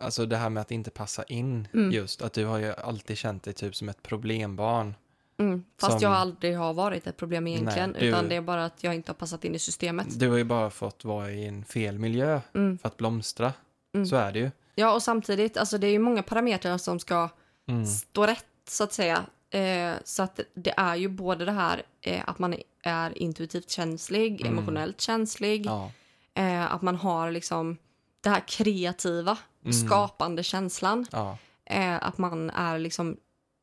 Alltså 0.00 0.26
det 0.26 0.36
här 0.36 0.50
med 0.50 0.60
att 0.60 0.70
inte 0.70 0.90
passa 0.90 1.24
in 1.24 1.68
Mm. 1.74 1.92
just. 1.92 2.22
Att 2.22 2.32
du 2.32 2.44
har 2.44 2.58
ju 2.58 2.72
alltid 2.74 3.18
känt 3.18 3.42
dig 3.42 3.54
typ 3.54 3.76
som 3.76 3.88
ett 3.88 4.02
problembarn. 4.02 4.94
Mm. 5.38 5.64
Fast 5.80 5.92
Som- 5.92 6.02
jag 6.02 6.12
aldrig 6.12 6.56
har 6.58 6.74
varit 6.74 7.06
ett 7.06 7.16
problem 7.16 7.46
egentligen, 7.46 7.90
Nej, 7.90 8.00
du- 8.00 8.06
utan 8.08 8.28
det 8.28 8.36
är 8.36 8.40
bara 8.40 8.64
att 8.64 8.84
jag 8.84 8.94
inte 8.94 9.10
har 9.10 9.14
passat 9.14 9.44
in 9.44 9.54
i 9.54 9.58
systemet. 9.58 10.18
Du 10.20 10.28
har 10.30 10.36
ju 10.36 10.44
bara 10.44 10.70
fått 10.70 11.04
vara 11.04 11.30
i 11.30 11.46
en 11.46 11.64
fel 11.64 11.98
miljö 11.98 12.40
Mm. 12.54 12.78
för 12.78 12.88
att 12.88 12.96
blomstra. 12.96 13.52
Mm. 13.94 14.06
Så 14.06 14.16
är 14.16 14.32
det 14.32 14.38
ju. 14.38 14.50
Ja, 14.74 14.94
och 14.94 15.02
samtidigt, 15.02 15.56
alltså 15.56 15.78
det 15.78 15.86
är 15.86 15.90
ju 15.90 15.98
många 15.98 16.22
parametrar 16.22 16.78
som 16.78 16.98
ska 16.98 17.28
Mm. 17.68 17.86
stå 17.86 18.26
rätt 18.26 18.44
så 18.68 18.84
att 18.84 18.92
säga. 18.92 19.22
Eh, 19.50 19.92
så 20.04 20.22
att 20.22 20.40
det 20.54 20.74
är 20.76 20.96
ju 20.96 21.08
både 21.08 21.44
det 21.44 21.52
här 21.52 21.82
eh, 22.00 22.22
att 22.28 22.38
man 22.38 22.54
är 22.82 23.18
intuitivt 23.22 23.70
känslig, 23.70 24.40
Mm. 24.40 24.52
emotionellt 24.52 25.00
känslig, 25.00 25.66
Ja. 25.66 25.90
eh, 26.34 26.72
att 26.74 26.82
man 26.82 26.96
har 26.96 27.30
liksom 27.30 27.76
det 28.20 28.30
här 28.30 28.42
kreativa, 28.48 29.38
Mm. 29.64 29.72
skapande 29.72 30.42
känslan. 30.42 31.06
Ja. 31.12 31.38
Eh, 31.64 31.94
att 32.06 32.18
man 32.18 32.50
är 32.50 32.78
liksom 32.78 33.16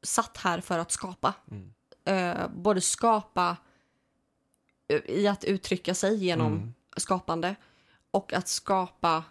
satt 0.06 0.38
här 0.38 0.62
för 0.62 0.80
att 0.80 0.92
skapa. 0.92 1.34
Mm. 1.52 1.74
Eh, 2.06 2.48
både 2.56 2.82
skapa 2.82 3.58
eh, 4.88 5.02
i 5.16 5.28
att 5.28 5.44
uttrycka 5.44 5.94
sig 5.94 6.16
genom 6.26 6.54
Mm. 6.54 6.74
skapande 6.98 7.56
och 8.12 8.34
att 8.34 8.48
skapa 8.48 9.24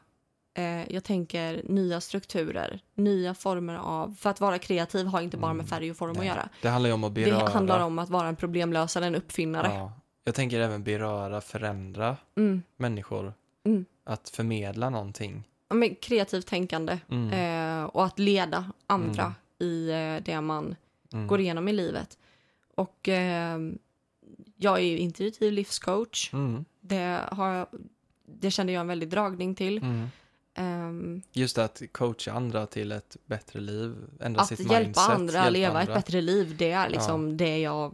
eh, 0.55 0.93
jag 0.93 1.05
tänker 1.05 1.63
nya 1.65 2.01
strukturer, 2.01 2.81
nya 2.95 3.35
former 3.35 3.75
av... 3.75 4.15
För 4.19 4.31
att 4.31 4.41
vara 4.41 4.59
kreativ 4.59 5.07
har 5.07 5.21
inte 5.21 5.37
bara 5.37 5.53
med 5.53 5.61
Mm. 5.65 5.67
färg 5.67 5.91
och 5.91 5.97
form 5.97 6.11
att 6.11 6.17
Nej. 6.19 6.27
göra. 6.27 6.49
Det 6.63 6.69
handlar 6.69 6.93
om 6.93 7.05
att 7.05 7.13
beröra. 7.13 7.45
Det 7.45 7.51
handlar 7.51 7.81
om 7.81 7.99
att 7.99 8.09
vara 8.11 8.29
en 8.29 8.37
problemlösare, 8.37 9.07
en 9.07 9.15
uppfinnare. 9.15 9.75
Ja. 9.75 9.93
Jag 10.25 10.35
tänker 10.35 10.61
även 10.61 10.83
beröra, 10.85 11.41
förändra 11.41 12.17
Mm, 12.37 12.63
människor. 12.77 13.35
Mm. 13.67 13.85
Att 14.05 14.29
förmedla 14.29 14.91
någonting. 14.91 15.45
ja, 15.69 15.75
men 15.75 15.95
kreativt 15.95 16.47
tänkande 16.47 16.99
Mm. 17.11 17.31
eh, 17.81 17.85
och 17.85 18.05
att 18.05 18.19
leda 18.19 18.71
andra 18.87 19.35
i 19.59 19.91
eh, 19.91 20.17
det 20.25 20.41
man 20.41 20.77
Mm. 21.13 21.27
går 21.27 21.41
igenom 21.41 21.69
i 21.69 21.73
livet. 21.73 22.19
Och 22.75 23.09
eh, 23.09 23.59
jag 24.57 24.79
är 24.79 24.83
ju 24.83 24.99
intuitiv 24.99 25.53
livscoach. 25.53 26.33
Mm. 26.33 26.65
Det, 26.81 27.21
har 27.33 27.67
det 28.27 28.51
kände 28.51 28.73
jag 28.73 28.81
en 28.81 28.87
väldig 28.87 29.09
dragning 29.09 29.55
till. 29.55 29.79
Mm. 29.79 30.07
Ehm, 30.55 31.23
Just 31.33 31.59
att 31.59 31.83
coacha 31.93 32.33
andra 32.33 32.67
till 32.67 32.93
ett 32.93 33.17
bättre 33.27 33.61
liv, 33.61 33.95
ändra 34.21 34.41
att 34.43 34.49
sitt 34.49 34.59
hjälpa 34.61 34.77
mindset, 34.85 35.09
andra 35.09 35.33
hjälpa 35.35 35.51
leva 35.51 35.69
andra. 35.81 35.83
ett 35.83 35.99
bättre 35.99 36.21
liv, 36.21 36.57
det 36.59 36.71
är 36.71 36.89
liksom 36.89 37.37
det 37.37 37.59
jag... 37.59 37.93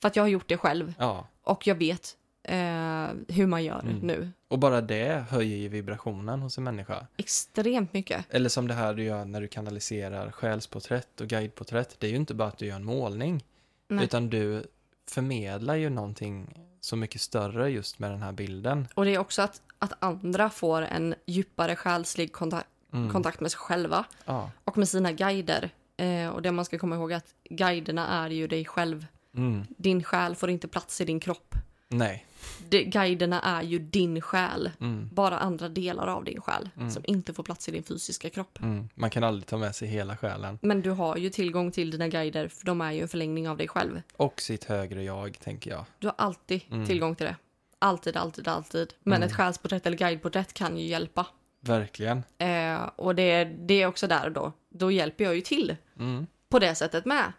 För 0.00 0.08
att 0.08 0.16
jag 0.16 0.22
har 0.22 0.28
gjort 0.28 0.48
det 0.48 0.56
själv 0.58 0.94
Ja, 0.98 1.26
och 1.42 1.66
jag 1.66 1.74
vet 1.74 2.16
eh, 2.48 3.34
hur 3.36 3.46
man 3.46 3.64
gör 3.64 3.80
Mm. 3.80 3.98
nu. 3.98 4.30
och 4.48 4.58
bara 4.58 4.80
det 4.80 5.24
höjer 5.30 5.56
ju 5.56 5.68
vibrationen 5.68 6.40
hos 6.42 6.58
en 6.58 6.64
människa. 6.64 7.06
Extremt 7.16 7.92
mycket. 7.92 8.24
Eller 8.30 8.48
som 8.48 8.68
det 8.68 8.74
här 8.74 8.94
du 8.94 9.04
gör 9.04 9.24
när 9.24 9.40
du 9.40 9.48
kanaliserar 9.48 10.30
själsporträtt 10.30 11.20
och 11.20 11.26
guideporträtt. 11.28 11.96
Det 12.00 12.06
är 12.06 12.10
ju 12.10 12.16
inte 12.16 12.34
bara 12.34 12.48
att 12.48 12.58
du 12.58 12.66
gör 12.66 12.76
en 12.76 12.84
målning, 12.84 13.44
Nej. 13.88 14.04
utan 14.04 14.30
du 14.30 14.64
förmedlar 15.10 15.74
ju 15.74 15.90
någonting 15.90 16.54
så 16.80 16.96
mycket 16.96 17.20
större 17.20 17.70
just 17.70 17.98
med 17.98 18.10
den 18.10 18.22
här 18.22 18.32
bilden. 18.32 18.88
Och 18.94 19.04
det 19.04 19.14
är 19.14 19.18
också 19.18 19.42
att, 19.42 19.62
att 19.78 19.92
andra 19.98 20.50
får 20.50 20.82
en 20.82 21.14
djupare 21.26 21.76
själslig 21.76 22.32
kontakt, 22.32 22.68
Mm. 22.92 23.10
kontakt 23.12 23.40
med 23.40 23.50
sig 23.50 23.58
själva 23.58 24.04
Ja. 24.24 24.50
och 24.64 24.78
med 24.78 24.88
sina 24.88 25.12
guider. 25.12 25.70
Eh, 25.96 26.28
och 26.28 26.42
det 26.42 26.52
man 26.52 26.64
ska 26.64 26.78
komma 26.78 26.96
ihåg 26.96 27.12
är 27.12 27.16
att 27.16 27.34
guiderna 27.50 28.08
är 28.08 28.30
ju 28.30 28.46
dig 28.46 28.64
själv. 28.64 29.06
Mm. 29.36 29.64
Din 29.76 30.02
själ 30.04 30.34
får 30.36 30.50
inte 30.50 30.68
plats 30.68 31.00
i 31.00 31.04
din 31.04 31.20
kropp. 31.20 31.54
Nej. 31.88 32.26
Det, 32.68 32.84
guiderna 32.84 33.40
är 33.40 33.62
ju 33.62 33.78
din 33.78 34.20
själ. 34.20 34.70
Mm. 34.80 35.08
Bara 35.12 35.38
andra 35.38 35.68
delar 35.68 36.06
av 36.06 36.24
din 36.24 36.40
själ 36.40 36.68
Mm. 36.76 36.90
som 36.90 37.02
inte 37.06 37.34
får 37.34 37.42
plats 37.42 37.68
i 37.68 37.72
din 37.72 37.82
fysiska 37.82 38.30
kropp. 38.30 38.58
Mm. 38.62 38.88
Man 38.94 39.10
kan 39.10 39.24
aldrig 39.24 39.46
ta 39.46 39.56
med 39.56 39.74
sig 39.74 39.88
hela 39.88 40.16
själen. 40.16 40.58
Men 40.62 40.82
du 40.82 40.90
har 40.90 41.16
ju 41.16 41.30
tillgång 41.30 41.72
till 41.72 41.90
dina 41.90 42.08
guider 42.08 42.48
för 42.48 42.66
de 42.66 42.80
är 42.80 42.92
ju 42.92 43.00
en 43.00 43.08
förlängning 43.08 43.48
av 43.48 43.56
dig 43.56 43.68
själv. 43.68 44.02
Och 44.16 44.40
sitt 44.40 44.64
högre 44.64 45.02
jag, 45.04 45.38
tänker 45.40 45.70
jag. 45.70 45.84
Du 45.98 46.06
har 46.06 46.14
alltid 46.18 46.60
Mm. 46.70 46.86
tillgång 46.86 47.14
till 47.16 47.26
det. 47.26 47.36
Alltid, 47.78 48.16
alltid, 48.16 48.48
alltid. 48.48 48.94
Men 49.02 49.16
Mm. 49.16 49.28
ett 49.28 49.34
själsporträtt 49.36 49.86
eller 49.86 49.96
guideporträtt 49.98 50.52
kan 50.52 50.76
ju 50.78 50.86
hjälpa. 50.86 51.26
Verkligen. 51.60 52.22
Eh, 52.38 52.82
och 52.96 53.14
det, 53.14 53.44
det 53.44 53.82
är 53.82 53.86
också 53.86 54.06
där 54.06 54.24
och 54.26 54.32
då. 54.32 54.52
Då 54.70 54.90
hjälper 54.90 55.24
jag 55.24 55.34
ju 55.34 55.40
till 55.40 55.76
Mm. 55.98 56.26
på 56.48 56.58
det 56.58 56.74
sättet 56.74 57.04
med. 57.04 57.32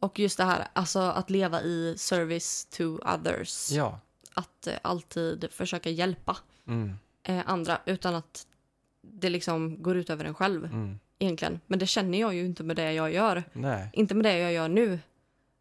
Och 0.00 0.18
just 0.18 0.38
det 0.38 0.44
här, 0.44 0.68
alltså 0.72 0.98
att 1.00 1.30
leva 1.30 1.62
i 1.62 1.94
service 1.98 2.64
to 2.76 2.82
others. 3.14 3.70
Ja. 3.72 4.00
Att 4.34 4.66
eh, 4.66 4.74
alltid 4.82 5.48
försöka 5.50 5.90
hjälpa 5.90 6.36
Mm. 6.66 6.92
eh, 7.22 7.42
andra 7.46 7.80
utan 7.86 8.14
att 8.14 8.46
det 9.02 9.30
liksom 9.30 9.82
går 9.82 9.96
ut 9.96 10.10
över 10.10 10.24
en 10.24 10.34
själv 10.34 10.64
Mm. 10.64 10.98
egentligen. 11.18 11.60
Men 11.66 11.78
det 11.78 11.86
känner 11.86 12.20
jag 12.20 12.34
ju 12.34 12.44
inte 12.44 12.62
med 12.62 12.76
det 12.76 12.92
jag 12.92 13.12
gör. 13.12 13.44
Nej. 13.52 13.90
Inte 13.92 14.14
med 14.14 14.24
det 14.24 14.38
jag 14.38 14.52
gör 14.52 14.68
nu. 14.68 14.98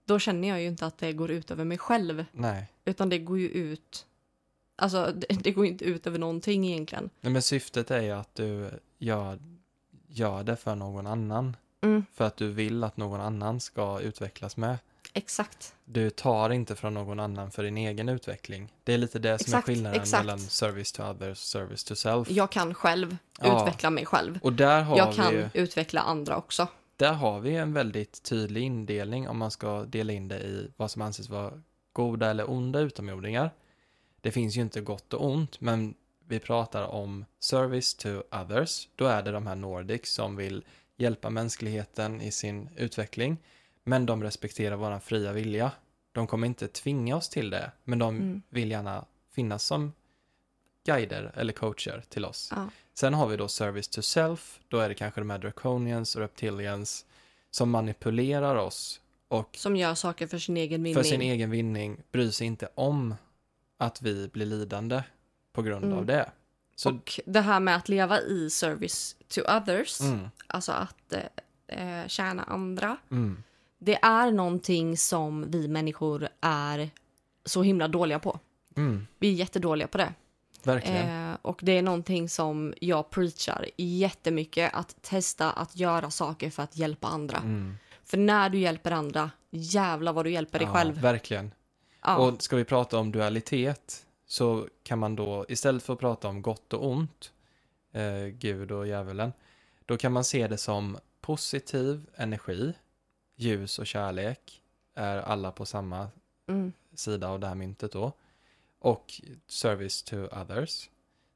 Då 0.05 0.19
känner 0.19 0.47
jag 0.47 0.61
ju 0.61 0.67
inte 0.67 0.85
att 0.85 0.97
det 0.97 1.13
går 1.13 1.31
ut 1.31 1.51
över 1.51 1.63
mig 1.63 1.77
själv. 1.77 2.25
Nej. 2.31 2.65
Utan 2.85 3.09
det 3.09 3.19
går 3.19 3.39
ju 3.39 3.47
ut... 3.49 4.05
Alltså, 4.75 5.13
det, 5.15 5.27
det 5.43 5.51
går 5.51 5.65
inte 5.65 5.85
ut 5.85 6.07
över 6.07 6.19
någonting 6.19 6.65
egentligen. 6.67 7.09
Nej, 7.21 7.33
men 7.33 7.41
syftet 7.41 7.91
är 7.91 8.01
ju 8.01 8.11
att 8.11 8.35
du 8.35 8.69
gör, 8.97 9.39
gör 10.07 10.43
det 10.43 10.55
för 10.55 10.75
någon 10.75 11.07
annan. 11.07 11.55
Mm, 11.81 12.05
För 12.13 12.25
att 12.25 12.37
du 12.37 12.51
vill 12.51 12.83
att 12.83 12.97
någon 12.97 13.21
annan 13.21 13.59
ska 13.59 13.99
utvecklas 14.01 14.57
med. 14.57 14.77
Exakt. 15.13 15.75
Du 15.85 16.09
tar 16.09 16.49
inte 16.49 16.75
från 16.75 16.93
någon 16.93 17.19
annan 17.19 17.51
för 17.51 17.63
din 17.63 17.77
egen 17.77 18.09
utveckling. 18.09 18.73
Det 18.83 18.93
är 18.93 18.97
lite 18.97 19.19
det 19.19 19.37
som 19.39 19.45
Exakt, 19.45 19.69
är 19.69 19.73
skillnaden 19.73 20.01
exakt. 20.01 20.23
mellan 20.25 20.39
service 20.39 20.91
to 20.91 21.03
others 21.03 21.31
och 21.31 21.37
service 21.37 21.83
to 21.83 21.95
self. 21.95 22.29
Jag 22.31 22.51
kan 22.51 22.73
själv 22.73 23.17
Ja. 23.41 23.61
utveckla 23.61 23.89
mig 23.89 24.05
själv. 24.05 24.39
Och 24.43 24.53
där 24.53 24.81
har, 24.81 24.97
Jag 24.97 25.13
kan 25.15 25.31
ju- 25.33 25.49
utveckla 25.53 26.01
andra 26.01 26.37
också. 26.37 26.67
där 26.95 27.13
har 27.13 27.39
vi 27.39 27.55
en 27.55 27.73
väldigt 27.73 28.23
tydlig 28.23 28.61
indelning 28.63 29.27
om 29.29 29.37
man 29.37 29.51
ska 29.51 29.83
dela 29.83 30.13
in 30.13 30.27
det 30.27 30.39
i 30.39 30.71
vad 30.77 30.91
som 30.91 31.01
anses 31.01 31.29
vara 31.29 31.51
goda 31.93 32.29
eller 32.29 32.49
onda 32.49 32.79
utomjordingar. 32.79 33.51
Det 34.21 34.31
finns 34.31 34.55
ju 34.57 34.61
inte 34.61 34.81
gott 34.81 35.13
och 35.13 35.25
ont, 35.25 35.61
men 35.61 35.93
vi 36.27 36.39
pratar 36.39 36.83
om 36.83 37.25
service 37.39 37.93
to 37.93 38.09
others. 38.31 38.87
Då 38.95 39.05
är 39.05 39.23
det 39.23 39.31
de 39.31 39.47
här 39.47 39.55
Nordics 39.55 40.13
som 40.13 40.35
vill 40.35 40.63
hjälpa 40.97 41.29
mänskligheten 41.29 42.21
i 42.21 42.31
sin 42.31 42.69
utveckling, 42.77 43.37
men 43.83 44.05
de 44.05 44.23
respekterar 44.23 44.75
vår 44.75 44.99
fria 44.99 45.31
vilja. 45.33 45.71
De 46.11 46.27
kommer 46.27 46.47
inte 46.47 46.67
tvinga 46.67 47.15
oss 47.15 47.29
till 47.29 47.49
det, 47.49 47.71
men 47.83 47.99
de 47.99 48.15
Mm. 48.15 48.41
vill 48.49 48.71
gärna 48.71 49.05
finnas 49.35 49.63
som 49.63 49.93
guider 50.85 51.31
eller 51.35 51.53
coacher 51.53 52.03
till 52.09 52.25
oss. 52.25 52.49
Ja. 52.55 52.69
Sen 52.93 53.13
har 53.13 53.27
vi 53.27 53.37
då 53.37 53.47
service 53.47 53.87
to 53.87 54.01
self, 54.01 54.59
då 54.67 54.79
är 54.79 54.89
det 54.89 54.95
kanske 54.95 55.21
de 55.21 55.29
här 55.29 55.37
draconians 55.37 56.15
och 56.15 56.21
reptilians 56.21 57.05
som 57.51 57.69
manipulerar 57.69 58.55
oss 58.55 59.01
och 59.27 59.49
Som 59.57 59.75
gör 59.75 59.95
saker 59.95 60.27
för 60.27 60.37
sin 60.37 60.57
egen 60.57 60.83
vinning. 60.83 60.95
för 60.95 61.03
sin 61.09 61.21
egen 61.21 61.49
vinning 61.49 62.01
bryr 62.11 62.31
sig 62.31 62.47
inte 62.47 62.69
om 62.75 63.15
att 63.77 64.01
vi 64.01 64.27
blir 64.27 64.45
lidande 64.45 65.03
på 65.53 65.61
grund 65.61 65.85
Mm. 65.85 65.97
av 65.97 66.05
det. 66.05 66.31
Så, 66.75 66.89
Och 66.89 67.19
det 67.25 67.41
här 67.41 67.59
med 67.59 67.75
att 67.75 67.89
leva 67.89 68.19
i 68.21 68.49
service 68.49 69.15
to 69.27 69.41
others, 69.57 70.01
mm, 70.01 70.27
alltså 70.47 70.71
att 70.71 71.13
eh, 71.67 72.01
eh, 72.01 72.07
tjäna 72.07 72.43
andra. 72.43 72.97
mm, 73.11 73.43
Det 73.83 73.95
är 74.01 74.31
någonting 74.31 74.97
som 74.97 75.51
vi 75.51 75.67
människor 75.67 76.27
är 76.41 76.89
så 77.45 77.63
himla 77.63 77.87
dåliga 77.87 78.19
på. 78.19 78.39
mm, 78.77 79.07
Vi 79.19 79.27
är 79.29 79.33
jättedåliga 79.33 79.87
på 79.87 79.97
det. 79.97 80.13
verkligen. 80.63 81.29
Eh, 81.31 81.37
och 81.41 81.59
det 81.63 81.71
är 81.77 81.81
någonting 81.81 82.29
som 82.29 82.73
jag 82.81 83.09
preachar 83.09 83.65
jättemycket. 83.77 84.73
Att 84.73 85.01
testa 85.01 85.51
att 85.51 85.75
göra 85.75 86.09
saker 86.09 86.49
för 86.49 86.63
att 86.63 86.77
hjälpa 86.77 87.07
andra. 87.07 87.37
Mm. 87.37 87.75
För 88.03 88.17
när 88.17 88.49
du 88.49 88.57
hjälper 88.59 88.91
andra, 88.91 89.31
jävla 89.49 90.11
vad 90.11 90.25
du 90.25 90.31
hjälper 90.31 90.59
dig 90.59 90.67
Ja, 90.67 90.73
själv. 90.73 91.01
Verkligen. 91.01 91.51
Ja. 92.01 92.17
Och 92.17 92.41
ska 92.43 92.55
vi 92.55 92.65
prata 92.65 92.97
om 92.99 93.11
dualitet 93.11 94.05
så 94.27 94.67
kan 94.83 94.99
man 94.99 95.15
då, 95.15 95.45
istället 95.49 95.83
för 95.83 95.93
att 95.93 95.99
prata 95.99 96.27
om 96.27 96.41
gott 96.41 96.73
och 96.73 96.87
ont, 96.91 97.31
eh, 97.93 98.25
Gud 98.25 98.71
och 98.71 98.87
djävulen, 98.87 99.33
då 99.85 99.97
kan 99.97 100.11
man 100.11 100.23
se 100.23 100.47
det 100.47 100.57
som 100.57 100.97
positiv 101.21 102.05
energi, 102.15 102.73
ljus 103.43 103.79
och 103.79 103.87
kärlek, 103.87 104.61
är 104.95 105.17
alla 105.17 105.51
på 105.51 105.65
samma 105.65 106.07
mm. 106.49 106.73
sida 106.95 107.27
av 107.27 107.39
det 107.39 107.47
här 107.47 107.55
myntet 107.55 107.91
då. 107.91 108.11
Och 108.79 109.21
service 109.47 110.03
to 110.03 110.15
others. 110.15 110.89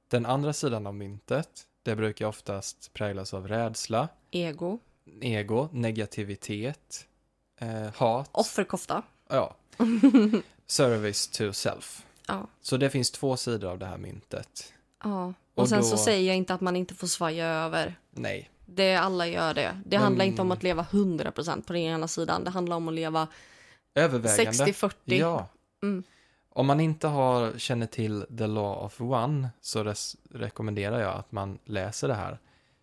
Den 0.07 0.25
andra 0.25 0.53
sidan 0.53 0.87
av 0.87 0.95
myntet, 0.95 1.67
det 1.83 1.95
brukar 1.95 2.25
oftast 2.25 2.93
präglas 2.93 3.33
av 3.33 3.47
rädsla, 3.47 4.09
Ego. 4.31 4.79
ego, 5.21 5.69
negativitet, 5.71 7.07
eh, 7.59 7.93
hat. 7.95 8.29
Offerkofta. 8.31 9.03
Ja. 9.29 9.55
Service 10.67 11.27
to 11.27 11.53
self. 11.53 12.05
Ja. 12.27 12.47
Så 12.61 12.77
det 12.77 12.89
finns 12.89 13.11
två 13.11 13.37
sidor 13.37 13.69
av 13.71 13.79
det 13.79 13.85
här 13.85 13.97
myntet. 13.97 14.73
ja. 15.03 15.33
Och, 15.53 15.61
Och 15.61 15.69
sen 15.69 15.81
då- 15.81 15.85
så 15.85 15.97
säger 15.97 16.27
jag 16.27 16.35
inte 16.35 16.53
att 16.53 16.61
man 16.61 16.75
inte 16.75 16.95
får 16.95 17.07
svaja 17.07 17.47
över. 17.47 17.95
Nej. 18.11 18.49
Det 18.65 18.95
alla 18.95 19.27
gör 19.27 19.53
det. 19.53 19.81
Det 19.85 19.95
Men- 19.97 20.03
handlar 20.03 20.25
inte 20.25 20.41
om 20.41 20.51
att 20.51 20.63
leva 20.63 20.83
100% 20.91 21.67
på 21.67 21.73
den 21.73 21.81
ena 21.81 22.07
sidan. 22.07 22.43
Det 22.43 22.49
handlar 22.49 22.75
om 22.75 22.87
att 22.87 22.93
leva 22.93 23.27
Övervägande. 23.95 24.51
60-40. 24.51 24.91
Ja. 25.05 25.47
Mm. 25.83 26.03
Om 26.49 26.67
man 26.67 26.79
inte 26.79 27.07
har, 27.07 27.57
känner 27.57 27.85
till 27.87 28.25
The 28.37 28.47
Law 28.47 28.85
of 28.85 29.01
One 29.01 29.49
så 29.61 29.83
res- 29.83 30.15
rekommenderar 30.31 30.99
jag 30.99 31.13
att 31.15 31.31
man 31.31 31.59
läser 31.65 32.07
det 32.07 32.13
här. 32.13 32.39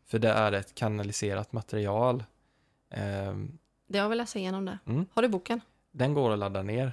För 0.06 0.18
det 0.18 0.28
är 0.30 0.52
ett 0.52 0.74
kanaliserat 0.74 1.52
material. 1.52 2.24
Ehm, 2.90 3.58
Det 3.88 3.98
jag 3.98 4.08
vill 4.08 4.18
läsa 4.18 4.38
igenom 4.38 4.64
det. 4.64 4.78
Mm. 4.86 5.06
Har 5.14 5.22
du 5.22 5.28
boken? 5.28 5.60
den 5.94 6.14
går 6.14 6.32
att 6.32 6.38
ladda 6.38 6.62
ner. 6.62 6.92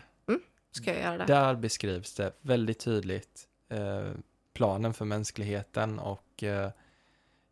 Ska 0.71 0.93
jag 0.93 1.01
göra 1.01 1.17
det? 1.17 1.25
Där 1.25 1.55
beskrivs 1.55 2.13
det 2.15 2.31
väldigt 2.41 2.79
tydligt 2.79 3.47
eh, 3.69 4.11
planen 4.53 4.93
för 4.93 5.05
mänskligheten 5.05 5.99
och 5.99 6.43
eh, 6.43 6.69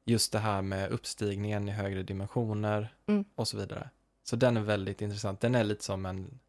just 0.08 0.32
det 0.32 0.40
här 0.40 0.62
med 0.62 0.92
uppstigningen 0.92 1.70
i 1.70 1.72
högre 1.72 2.04
dimensioner 2.04 2.94
Mm. 3.08 3.26
och 3.36 3.48
så 3.48 3.58
vidare. 3.58 3.90
Så 4.24 4.36
den 4.36 4.58
är 4.58 4.62
väldigt 4.62 5.02
intressant. 5.02 5.40
Den 5.40 5.56
är 5.56 5.64
lite 5.64 5.84
som 5.84 6.06
en, 6.06 6.40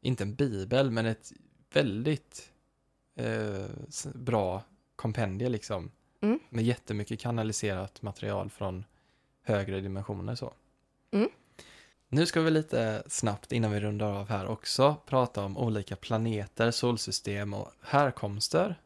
inte 0.00 0.24
en 0.24 0.34
bibel, 0.34 0.90
men 0.90 1.06
ett 1.06 1.32
väldigt 1.72 2.52
eh, 3.14 3.66
bra 4.14 4.62
kompendie 4.96 5.48
liksom. 5.48 5.90
Mm. 6.20 6.38
Med 6.48 6.64
jättemycket 6.64 7.20
kanaliserat 7.20 8.02
material 8.02 8.50
från 8.50 8.84
högre 9.42 9.80
dimensioner 9.80 10.34
så. 10.34 10.52
Mm. 11.10 11.28
Nu 12.08 12.26
ska 12.26 12.40
vi 12.40 12.50
lite 12.50 13.02
snabbt 13.06 13.52
innan 13.52 13.70
vi 13.70 13.80
rundar 13.80 14.12
av 14.12 14.28
här 14.28 14.46
också 14.46 14.96
prata 15.06 15.44
om 15.44 15.58
olika 15.58 15.96
planeter, 15.96 16.70
solsystem 16.70 17.54
och 17.54 17.72
härkomster. 17.82 18.80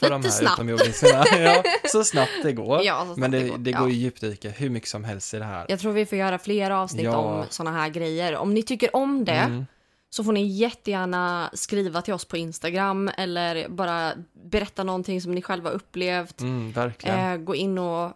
För 0.00 0.06
Lite 0.06 0.14
de 0.14 0.22
här 0.24 0.30
snabbt. 0.30 0.54
utomjordingarna. 0.54 1.24
ja, 1.54 1.62
så 1.92 2.04
snabbt 2.04 2.30
det 2.42 2.52
går. 2.52 2.82
Ja, 2.84 3.04
snabbt 3.04 3.18
Men 3.18 3.30
det, 3.30 3.48
går. 3.48 3.58
det 3.58 3.70
Ja. 3.70 3.80
går 3.80 3.88
ju 3.90 3.94
djupdyka 3.94 4.50
hur 4.50 4.70
mycket 4.70 4.88
som 4.88 5.04
helst 5.04 5.34
i 5.34 5.38
det 5.38 5.44
här. 5.44 5.66
Jag 5.68 5.78
tror 5.80 5.92
vi 5.92 6.06
får 6.06 6.18
göra 6.18 6.38
fler 6.38 6.70
avsnitt 6.70 7.04
Ja. 7.04 7.16
om 7.16 7.44
såna 7.50 7.72
här 7.72 7.88
grejer. 7.88 8.36
Om 8.36 8.54
ni 8.54 8.62
tycker 8.62 8.96
om 8.96 9.24
det 9.24 9.32
Mm, 9.32 9.66
så 10.10 10.24
får 10.24 10.32
ni 10.32 10.46
jättegärna 10.46 11.50
skriva 11.52 12.02
till 12.02 12.14
oss 12.14 12.24
på 12.24 12.36
Instagram 12.36 13.10
eller 13.18 13.68
bara 13.68 14.12
berätta 14.32 14.84
någonting 14.84 15.20
som 15.20 15.32
ni 15.32 15.42
själva 15.42 15.70
upplevt. 15.70 16.40
Mm, 16.40 16.72
verkligen. 16.72 17.18
Eh, 17.32 17.36
gå, 17.36 17.54
in 17.54 17.78
och, 17.78 18.12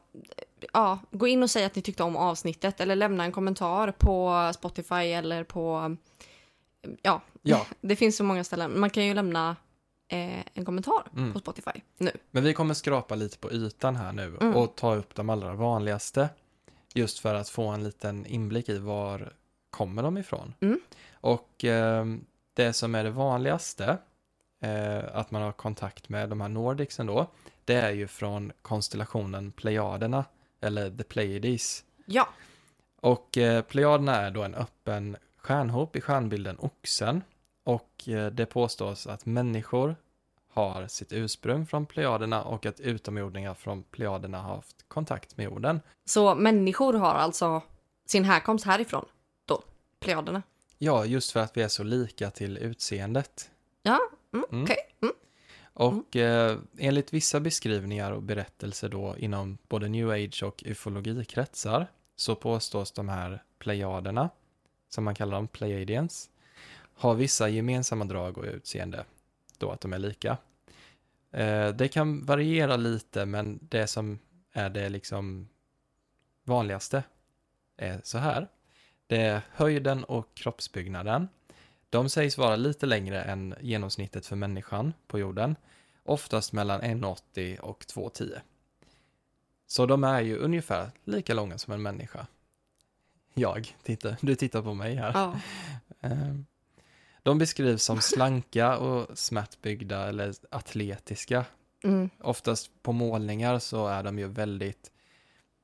ja, 0.73 0.99
gå 1.11 1.27
in 1.27 1.43
och 1.43 1.51
säg 1.51 1.65
att 1.65 1.75
ni 1.77 1.83
tyckte 1.83 2.03
om 2.03 2.17
avsnittet 2.17 2.81
eller 2.81 2.97
lämna 2.97 3.25
en 3.25 3.33
kommentar 3.33 3.93
på 3.99 4.51
Spotify 4.55 4.95
eller 4.95 5.45
på... 5.45 5.97
Ja, 7.03 7.21
Ja, 7.43 7.67
det 7.81 7.97
finns 7.97 8.17
så 8.17 8.25
många 8.25 8.45
ställen. 8.45 8.81
Man 8.81 8.91
kan 8.91 9.07
ju 9.07 9.15
lämna 9.15 9.57
eh, 10.11 10.45
en 10.55 10.65
kommentar 10.65 11.03
Mm. 11.17 11.33
på 11.33 11.39
Spotify 11.39 11.71
nu. 11.99 12.11
men 12.31 12.45
vi 12.45 12.55
kommer 12.55 12.75
skrapa 12.75 13.15
lite 13.15 13.39
på 13.39 13.53
ytan 13.53 13.97
här 13.97 14.13
nu 14.13 14.37
Mm. 14.41 14.57
och 14.57 14.77
ta 14.77 14.95
upp 14.95 15.15
de 15.15 15.31
allra 15.31 15.55
vanligaste. 15.55 16.29
Just 16.95 17.19
för 17.19 17.35
att 17.35 17.49
få 17.49 17.67
en 17.69 17.85
liten 17.85 18.27
inblick 18.27 18.69
i 18.69 18.79
var 18.79 19.33
kommer 19.71 20.03
de 20.03 20.19
ifrån. 20.19 20.55
Mm. 20.61 20.81
Och 21.13 21.65
eh, 21.65 22.05
det 22.55 22.73
som 22.73 22.95
är 22.95 23.05
det 23.05 23.11
vanligaste, 23.11 23.99
eh, 24.61 25.17
att 25.17 25.31
man 25.31 25.43
har 25.43 25.53
kontakt 25.53 26.09
med 26.09 26.29
de 26.29 26.41
här 26.41 26.49
Nordicsen 26.49 27.07
då, 27.07 27.27
det 27.65 27.75
är 27.75 27.91
ju 27.91 28.07
från 28.09 28.53
konstellationen 28.63 29.53
Plejaderna, 29.53 30.25
eller 30.61 30.91
The 30.91 31.03
Pleiades. 31.05 31.85
Ja, 32.07 32.29
Och 33.01 33.39
eh, 33.39 33.63
Plejaderna 33.63 34.17
är 34.17 34.31
då 34.31 34.43
en 34.43 34.55
öppen 34.55 35.17
stjärnhop 35.37 35.97
i 35.97 36.01
stjärnbilden 36.01 36.57
Oxen. 36.59 37.23
Och 37.75 38.09
eh, 38.09 38.27
det 38.33 38.47
påstås 38.47 39.07
att 39.07 39.27
människor 39.27 39.97
har 40.53 40.87
sitt 40.87 41.13
ursprung 41.13 41.67
från 41.67 41.87
Plejaderna 41.87 42.43
och 42.45 42.67
att 42.67 42.81
utomjordingar 42.81 43.55
från 43.55 43.83
Plejaderna 43.83 44.39
har 44.43 44.55
haft 44.57 44.89
kontakt 44.89 45.37
med 45.37 45.45
jorden. 45.45 45.81
så 46.05 46.35
människor 46.35 46.93
har 46.93 47.15
alltså 47.15 47.63
sin 48.07 48.25
härkomst 48.25 48.65
härifrån 48.67 49.05
då, 49.45 49.63
Plejaderna. 50.01 50.43
Ja, 50.79 51.05
just 51.05 51.31
för 51.33 51.41
att 51.41 51.57
vi 51.57 51.63
är 51.63 51.69
så 51.69 51.83
lika 51.83 52.31
till 52.31 52.59
utseendet. 52.59 53.51
Ja, 53.83 53.99
mm, 54.33 54.45
Mm. 54.53 54.65
okej. 54.65 54.77
Mm. 55.03 55.15
Och 55.75 56.17
eh, 56.17 56.59
enligt 56.79 57.13
vissa 57.13 57.41
beskrivningar 57.41 58.13
och 58.13 58.23
berättelser 58.23 58.89
då 58.89 59.15
inom 59.19 59.59
både 59.69 59.89
new 59.89 60.11
age 60.11 60.43
och 60.43 60.63
ufologikretsar 60.67 61.87
så 62.17 62.35
påstås 62.35 62.93
de 62.93 63.09
här 63.09 63.43
plejaderna, 63.59 64.31
som 64.89 65.05
man 65.05 65.15
kallar 65.15 65.37
dem, 65.37 65.49
pleiadians, 65.49 66.31
har 67.01 67.15
vissa 67.15 67.49
gemensamma 67.49 68.05
drag 68.05 68.39
och 68.39 68.45
utseende, 68.45 69.05
då 69.59 69.71
att 69.71 69.81
de 69.81 69.93
är 69.93 69.99
lika. 69.99 70.37
Eh, 71.31 71.69
det 71.69 71.89
kan 71.89 72.25
variera 72.25 72.77
lite, 72.77 73.27
men 73.27 73.59
det 73.63 73.87
som 73.87 74.19
är 74.53 74.71
det 74.71 74.89
liksom 74.89 75.49
vanligaste 76.45 77.03
är 77.77 78.01
så 78.05 78.19
här. 78.19 78.49
Det 79.07 79.17
är 79.17 79.41
höjden 79.51 80.05
och 80.05 80.35
kroppsbyggnaden. 80.35 81.29
De 81.91 82.09
sägs 82.09 82.39
vara 82.39 82.57
lite 82.57 82.87
längre 82.87 83.23
än 83.23 83.55
genomsnittet 83.61 84.27
för 84.27 84.37
människan 84.37 84.93
på 85.07 85.19
jorden, 85.19 85.57
oftast 86.03 86.53
mellan 86.53 86.81
1,80 86.81 87.59
och 87.59 87.85
2,10. 87.85 88.41
Så 89.67 89.87
de 89.87 90.05
är 90.05 90.21
ju 90.21 90.37
ungefär 90.37 90.91
lika 91.05 91.35
långa 91.35 91.59
som 91.59 91.73
en 91.73 91.83
människa. 91.83 92.27
Jag, 93.35 93.77
titta, 93.83 94.17
du 94.21 94.35
tittar 94.35 94.63
på 94.63 94.75
mig 94.75 94.95
här. 94.95 95.13
Ja. 95.15 95.41
De 97.23 97.39
beskrivs 97.39 97.83
som 97.83 98.01
slanka 98.01 98.79
och 98.79 99.19
smärtbyggda 99.19 100.09
eller 100.09 100.35
atletiska. 100.51 101.45
Mm. 101.85 102.11
Oftast 102.21 102.71
på 102.83 102.93
målningar 102.93 103.59
så 103.59 103.87
är 103.87 104.03
de 104.03 104.19
ju 104.19 104.27
väldigt... 104.27 104.91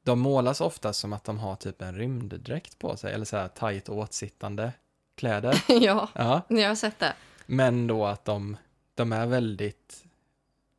De 0.02 0.18
målas 0.20 0.60
ofta 0.60 0.92
som 0.92 1.12
att 1.12 1.24
de 1.24 1.38
har 1.38 1.56
typ 1.56 1.82
en 1.82 1.94
rymddräkt 1.94 2.78
på 2.78 2.96
sig, 2.96 3.12
eller 3.14 3.24
så 3.24 3.36
här 3.36 3.48
tajt 3.48 3.88
åtsittande 3.88 4.72
kläder. 5.14 5.64
ja, 5.68 6.08
Ja, 6.14 6.42
jag 6.48 6.68
har 6.68 6.74
sett 6.74 6.98
det. 6.98 7.12
men 7.46 7.86
då 7.86 8.06
att 8.06 8.24
de, 8.24 8.56
de 8.94 9.12
är 9.12 9.26
väldigt, 9.26 10.04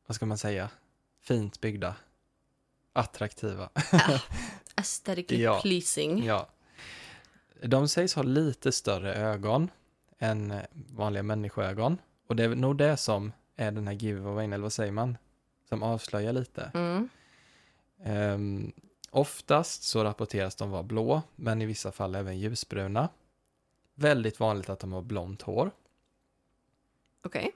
vad 0.08 0.16
ska 0.16 0.26
man 0.26 0.38
säga, 0.38 0.70
fint 1.22 1.62
byggda. 1.62 1.96
Attraktiva. 2.94 3.70
Aesthetically 4.76 5.42
Ja. 5.44 5.60
pleasing. 5.62 6.26
Ja. 6.26 6.48
De 7.64 7.88
sägs 7.88 8.16
ha 8.16 8.24
lite 8.24 8.72
större 8.72 9.16
ögon 9.16 9.70
än 10.20 10.54
vanliga 10.74 11.24
människoögon. 11.24 11.98
Och 12.28 12.36
det 12.36 12.44
är 12.44 12.56
nog 12.56 12.78
det 12.78 12.98
som 12.98 13.32
är 13.56 13.72
den 13.72 13.88
här 13.88 13.94
giveawayn, 13.94 14.54
eller 14.54 14.64
vad 14.64 14.74
säger 14.74 14.92
man? 14.92 15.18
Som 15.70 15.84
avslöjar 15.84 16.34
lite. 16.34 16.72
Mm. 16.74 17.10
Ehm, 18.04 18.72
oftast 19.10 19.84
så 19.84 20.04
rapporteras 20.04 20.56
de 20.56 20.70
vara 20.72 20.84
blå, 20.84 21.22
men 21.36 21.62
i 21.62 21.66
vissa 21.66 21.92
fall 21.92 22.16
även 22.16 22.40
ljusbruna. 22.40 23.10
Väldigt 23.96 24.40
vanligt 24.40 24.70
att 24.70 24.80
de 24.80 24.94
har 24.94 25.02
blont 25.02 25.42
hår. 25.42 25.72
Okej. 27.26 27.52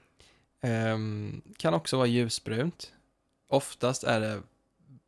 Ehm, 0.60 1.42
kan 1.56 1.74
också 1.74 1.96
vara 1.96 2.06
ljusbrunt. 2.06 2.92
Oftast 3.46 4.04
är 4.04 4.20
det 4.20 4.42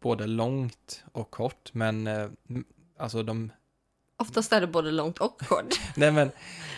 både 0.01 0.27
långt 0.27 1.05
och 1.13 1.31
kort, 1.31 1.75
men 1.75 2.07
eh, 2.07 2.29
m- 2.49 2.65
alltså 2.97 3.23
de... 3.23 3.53
Oftast 4.17 4.53
är 4.53 4.61
det 4.61 4.67
både 4.67 4.91
långt 4.91 5.19
och 5.19 5.41
kort. 5.41 5.81
Nej 5.97 6.11
men, 6.13 6.31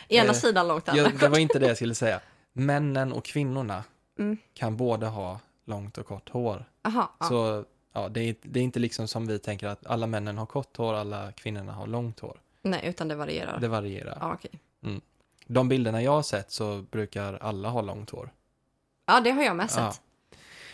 Ena 0.09 0.29
Eh, 0.29 0.33
sidan 0.35 0.69
långt, 0.69 0.89
andra 0.89 1.03
jag, 1.03 1.13
kort. 1.13 1.21
det 1.21 1.29
var 1.29 1.39
inte 1.39 1.59
det 1.59 1.67
jag 1.67 1.77
skulle 1.77 1.95
säga. 1.95 2.21
Männen 2.53 3.13
och 3.13 3.25
kvinnorna 3.25 3.85
Mm. 4.19 4.37
kan 4.55 4.77
både 4.77 5.07
ha 5.07 5.41
långt 5.65 5.99
och 5.99 6.07
kort 6.07 6.29
hår. 6.29 6.65
Aha, 6.85 7.11
ja. 7.21 7.27
Så 7.27 7.65
ja, 7.93 8.09
det, 8.09 8.21
är, 8.21 8.35
det 8.43 8.61
är 8.61 8.65
inte 8.65 8.79
liksom 8.79 9.09
som 9.09 9.27
vi 9.27 9.39
tänker 9.39 9.67
att 9.69 9.87
alla 9.87 10.07
männen 10.07 10.39
har 10.39 10.47
kort 10.47 10.77
hår, 10.77 10.95
alla 10.95 11.33
kvinnorna 11.33 11.73
har 11.73 11.87
långt 11.87 12.21
hår. 12.21 12.41
Nej, 12.63 12.81
utan 12.85 13.09
det 13.09 13.15
varierar. 13.15 13.59
Det 13.61 13.69
varierar. 13.69 14.19
Ja, 14.21 14.35
okej. 14.35 14.51
De 15.47 15.69
bilderna 15.69 16.03
jag 16.03 16.11
har 16.13 16.23
sett 16.23 16.51
så 16.53 16.83
brukar 16.91 17.35
alla 17.35 17.69
ha 17.69 17.81
långt 17.81 18.11
hår. 18.11 18.31
ja, 19.07 19.21
det 19.21 19.31
har 19.31 19.43
jag 19.43 19.57
med 19.57 19.71
sett. 19.71 19.79
Ja. 19.81 19.93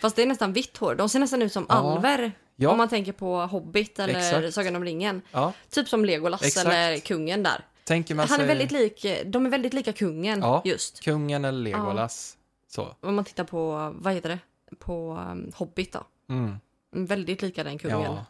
Fast 0.01 0.15
det 0.15 0.21
är 0.21 0.25
nästan 0.27 0.53
vitt 0.53 0.77
hår. 0.77 0.95
De 0.95 1.09
ser 1.09 1.19
nästan 1.19 1.41
ut 1.41 1.53
som 1.53 1.65
Ja. 1.69 1.75
alver. 1.75 2.31
Ja. 2.55 2.69
Om 2.69 2.77
man 2.77 2.89
tänker 2.89 3.11
på 3.11 3.41
Hobbit 3.41 3.99
eller 3.99 4.15
Exakt. 4.15 4.53
Sagan 4.53 4.75
om 4.75 4.83
ringen. 4.83 5.21
Ja, 5.31 5.53
Typ 5.69 5.87
som 5.89 6.05
Legolas 6.05 6.43
Exakt. 6.43 6.67
eller 6.67 6.97
kungen 6.97 7.43
där. 7.43 7.65
tänker 7.83 8.15
man 8.15 8.27
Han 8.27 8.33
är 8.35 8.37
sig 8.39 8.47
väldigt 8.47 8.71
lik, 8.71 9.05
de 9.25 9.45
är 9.45 9.49
väldigt 9.49 9.73
lika 9.73 9.93
kungen 9.93 10.39
Ja. 10.39 10.61
just. 10.65 11.01
kungen 11.03 11.45
eller 11.45 11.59
Legolas. 11.59 12.37
Så. 12.67 12.95
Om 13.01 13.15
man 13.15 13.25
tittar 13.25 13.43
på, 13.43 13.93
vad 13.95 14.13
heter 14.13 14.29
det? 14.29 14.39
På 14.79 15.25
um, 15.31 15.51
Hobbit 15.55 15.91
då. 15.93 16.03
Mm. 16.29 16.55
Väldigt 16.91 17.41
lika 17.41 17.63
den 17.63 17.77
kungen. 17.77 18.01
Ja. 18.01 18.25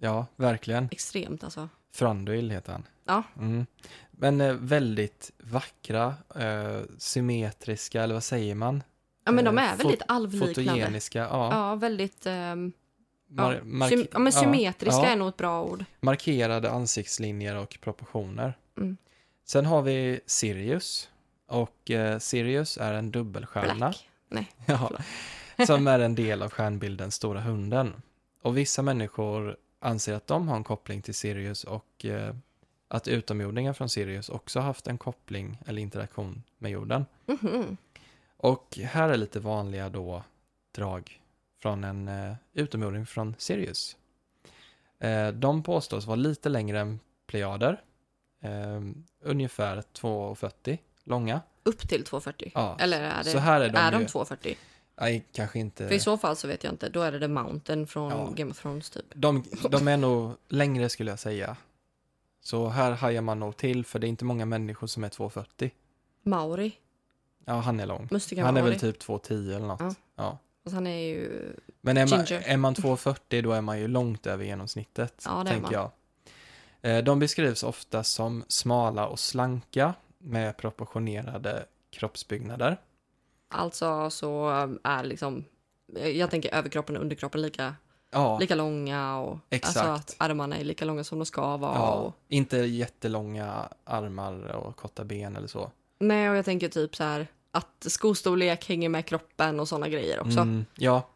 ja, 0.00 0.26
verkligen. 0.36 0.88
Extremt 0.90 1.44
alltså. 1.44 1.68
Thranduil 1.98 2.50
heter 2.50 2.72
han. 2.72 2.82
Ja. 3.04 3.22
Mm. 3.38 3.66
Men 4.10 4.40
eh, 4.40 4.52
väldigt 4.54 5.30
vackra, 5.38 6.14
eh, 6.36 6.80
symmetriska, 6.98 8.02
eller 8.02 8.14
vad 8.14 8.24
säger 8.24 8.54
man? 8.54 8.82
Ja 9.24 9.32
men 9.32 9.44
de 9.44 9.58
Eh, 9.58 9.72
är 9.72 9.76
väldigt 9.76 10.00
fot- 10.00 10.04
alvliknande. 10.08 10.54
Fotogeniska, 10.54 11.18
ja. 11.18 11.52
Ja, 11.52 11.74
väldigt... 11.74 12.26
ehm, 12.26 12.72
Mar- 13.32 13.54
ja. 13.54 13.60
mark- 13.64 14.08
ja, 14.12 14.18
men 14.18 14.32
symmetriska 14.32 15.02
ja. 15.02 15.06
är 15.06 15.16
nog 15.16 15.28
ett 15.28 15.36
bra 15.36 15.62
ord. 15.62 15.84
Markerade 16.00 16.70
ansiktslinjer 16.70 17.56
och 17.56 17.78
proportioner. 17.80 18.58
Mm. 18.78 18.96
Sen 19.44 19.66
har 19.66 19.82
vi 19.82 20.20
Sirius. 20.26 21.08
Och 21.46 21.90
eh, 21.90 22.18
Sirius 22.18 22.78
är 22.78 22.92
en 22.94 23.10
dubbelstjärna. 23.10 23.74
Black. 23.74 24.08
Nej, 24.28 24.50
Ja, 24.66 24.90
som 25.66 25.86
är 25.86 25.98
en 26.00 26.14
del 26.14 26.42
av 26.42 26.50
stjärnbilden 26.50 27.10
Stora 27.10 27.40
Hunden. 27.40 28.02
Och 28.42 28.56
vissa 28.56 28.82
människor 28.82 29.56
anser 29.80 30.14
att 30.14 30.26
de 30.26 30.48
har 30.48 30.56
en 30.56 30.64
koppling 30.64 31.02
till 31.02 31.14
Sirius 31.14 31.64
och 31.64 32.04
eh, 32.04 32.34
att 32.88 33.08
utomjordingar 33.08 33.72
från 33.72 33.88
Sirius 33.88 34.28
också 34.28 34.60
haft 34.60 34.86
en 34.86 34.98
koppling 34.98 35.58
eller 35.66 35.82
interaktion 35.82 36.42
med 36.58 36.70
jorden. 36.70 37.06
Mhm. 37.26 37.76
Och 38.36 38.78
här 38.84 39.08
är 39.08 39.16
lite 39.16 39.40
vanliga 39.40 39.88
då 39.88 40.22
drag 40.74 41.20
från 41.62 41.84
en 41.84 42.08
eh, 42.08 42.34
utomjording 42.52 43.06
från 43.06 43.34
Sirius. 43.38 43.96
Eh, 44.98 45.28
de 45.28 45.62
påstås 45.62 46.06
vara 46.06 46.16
lite 46.16 46.48
längre 46.48 46.80
än 46.80 47.00
plejader, 47.26 47.82
eh, 48.42 48.80
ungefär 49.22 49.82
2,40 49.92 50.78
långa. 51.04 51.40
Upp 51.62 51.88
till 51.88 52.04
240. 52.04 52.52
Ja, 52.54 52.76
Eller 52.80 53.02
är, 53.02 53.24
det, 53.24 53.30
så 53.30 53.38
här 53.38 53.60
är 53.60 53.68
de 53.68 53.78
är 53.78 53.92
de 53.92 54.00
ju- 54.00 54.08
240? 54.08 54.56
Nej, 55.00 55.24
kanske 55.32 55.58
inte. 55.58 55.88
För 55.88 55.94
i 55.94 56.00
så 56.00 56.18
fall 56.18 56.36
så 56.36 56.48
vet 56.48 56.64
jag 56.64 56.72
inte. 56.72 56.88
Då 56.88 57.00
är 57.02 57.12
det 57.12 57.18
The 57.20 57.28
Mountain 57.28 57.86
från 57.86 58.10
Ja. 58.10 58.32
Game 58.36 58.50
of 58.50 58.60
Thrones 58.62 58.90
typ. 58.90 59.04
De, 59.14 59.44
de 59.70 59.88
är 59.88 59.96
nog 59.96 60.32
längre 60.48 60.88
skulle 60.88 61.10
jag 61.10 61.18
säga. 61.18 61.56
Så 62.40 62.68
här 62.68 62.92
hajar 62.92 63.22
man 63.22 63.40
nog 63.40 63.56
till, 63.56 63.84
för 63.84 63.98
det 63.98 64.06
är 64.06 64.08
inte 64.08 64.24
många 64.24 64.44
människor 64.46 64.86
som 64.86 65.04
är 65.04 65.08
2,40. 65.08 65.70
Mauri. 66.22 66.72
Ja, 67.44 67.52
han 67.54 67.80
är 67.80 67.86
lång. 67.86 68.08
Mustika 68.10 68.44
Han 68.44 68.56
är 68.56 68.60
Mauri. 68.62 68.70
väl 68.72 68.80
typ 68.80 69.02
2,10 69.02 69.56
eller 69.56 69.66
något. 69.66 69.80
Ja. 69.80 69.94
Ja. 70.16 70.38
Fast 70.64 70.74
han 70.74 70.86
är 70.86 70.96
ju... 71.08 71.52
Men 71.80 71.96
är 71.96 72.06
man, 72.10 72.24
Ginger. 72.24 72.42
är 72.46 72.56
man 72.56 72.74
2,40 72.74 73.42
då 73.42 73.52
är 73.52 73.60
man 73.60 73.78
ju 73.80 73.88
långt 73.88 74.26
över 74.26 74.44
genomsnittet, 74.44 75.22
Ja, 75.26 75.42
det 75.44 75.50
är 75.50 75.54
tänker 75.54 75.72
jag. 75.72 75.90
Eh, 76.82 77.04
De 77.04 77.18
beskrivs 77.18 77.62
ofta 77.62 78.04
som 78.04 78.44
smala 78.48 79.06
och 79.06 79.18
slanka 79.18 79.94
med 80.18 80.56
proportionerade 80.56 81.64
kroppsbyggnader. 81.90 82.76
Alltså 83.50 84.10
så 84.10 84.48
är 84.84 85.04
liksom... 85.04 85.44
Jag 86.14 86.30
tänker 86.30 86.54
överkroppen 86.54 86.96
och 86.96 87.02
underkroppen 87.02 87.42
lika, 87.42 87.74
Ja, 88.10 88.38
lika 88.38 88.54
långa 88.54 89.18
och 89.18 89.38
Exakt. 89.50 89.76
alltså 89.76 89.92
att 89.92 90.30
armarna 90.30 90.56
är 90.56 90.64
lika 90.64 90.84
långa 90.84 91.04
som 91.04 91.18
de 91.18 91.24
ska 91.26 91.56
vara. 91.56 91.74
ja 91.74 91.92
Och, 91.92 92.14
inte 92.28 92.56
jättelånga 92.58 93.68
armar 93.84 94.52
och 94.52 94.76
korta 94.76 95.04
ben 95.04 95.36
eller 95.36 95.48
så. 95.48 95.70
Nej, 95.98 96.30
och 96.30 96.36
jag 96.36 96.44
tänker 96.44 96.68
typ 96.68 96.96
så 96.96 97.04
här 97.04 97.26
att 97.52 97.86
skostorlek 97.88 98.68
hänger 98.68 98.88
med 98.88 99.06
kroppen 99.06 99.60
och 99.60 99.68
sådana 99.68 99.88
grejer 99.88 100.20
också. 100.20 100.40
Mm, 100.40 100.66
ja. 100.74 101.08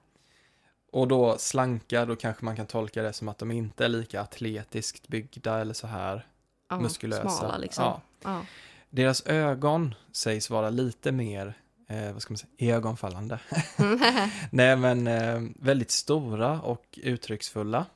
Och 0.92 1.08
då 1.08 1.38
slanka, 1.38 2.04
då 2.04 2.16
kanske 2.16 2.44
man 2.44 2.56
kan 2.56 2.66
tolka 2.66 3.02
det 3.02 3.12
som 3.12 3.28
att 3.28 3.38
de 3.38 3.50
inte 3.50 3.84
är 3.84 3.88
lika 3.88 4.20
atletiskt 4.20 5.08
byggda 5.08 5.60
eller 5.60 5.74
så 5.74 5.86
här. 5.86 6.26
Ja, 6.68 6.80
muskulösa. 6.80 7.28
Smala 7.28 7.58
liksom. 7.58 7.84
Ja. 7.84 8.00
Ja. 8.22 8.42
Deras 8.90 9.26
ögon 9.26 9.94
sägs 10.12 10.50
vara 10.50 10.70
lite 10.70 11.12
mer, 11.12 11.54
eh, 11.88 12.12
vad 12.12 12.22
ska 12.22 12.32
man 12.32 12.38
säga, 12.38 12.76
ögonfallande. 12.76 13.38
Nej 14.50 14.76
men 14.76 15.06
eh, 15.06 15.42
väldigt 15.56 15.90
stora 15.90 16.60
och 16.60 16.98
uttrycksfulla. 17.02 17.86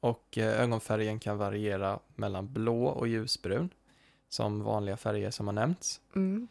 Och 0.00 0.38
eh, 0.38 0.60
ögonfärgen 0.60 1.18
kan 1.18 1.38
variera 1.38 1.98
mellan 2.14 2.52
blå 2.52 2.86
och 2.86 3.08
ljusbrun. 3.08 3.70
Som 4.28 4.62
vanliga 4.62 4.96
färger 4.96 5.30
som 5.30 5.46
har 5.46 5.52
nämnts. 5.52 6.00
Mm. 6.16 6.48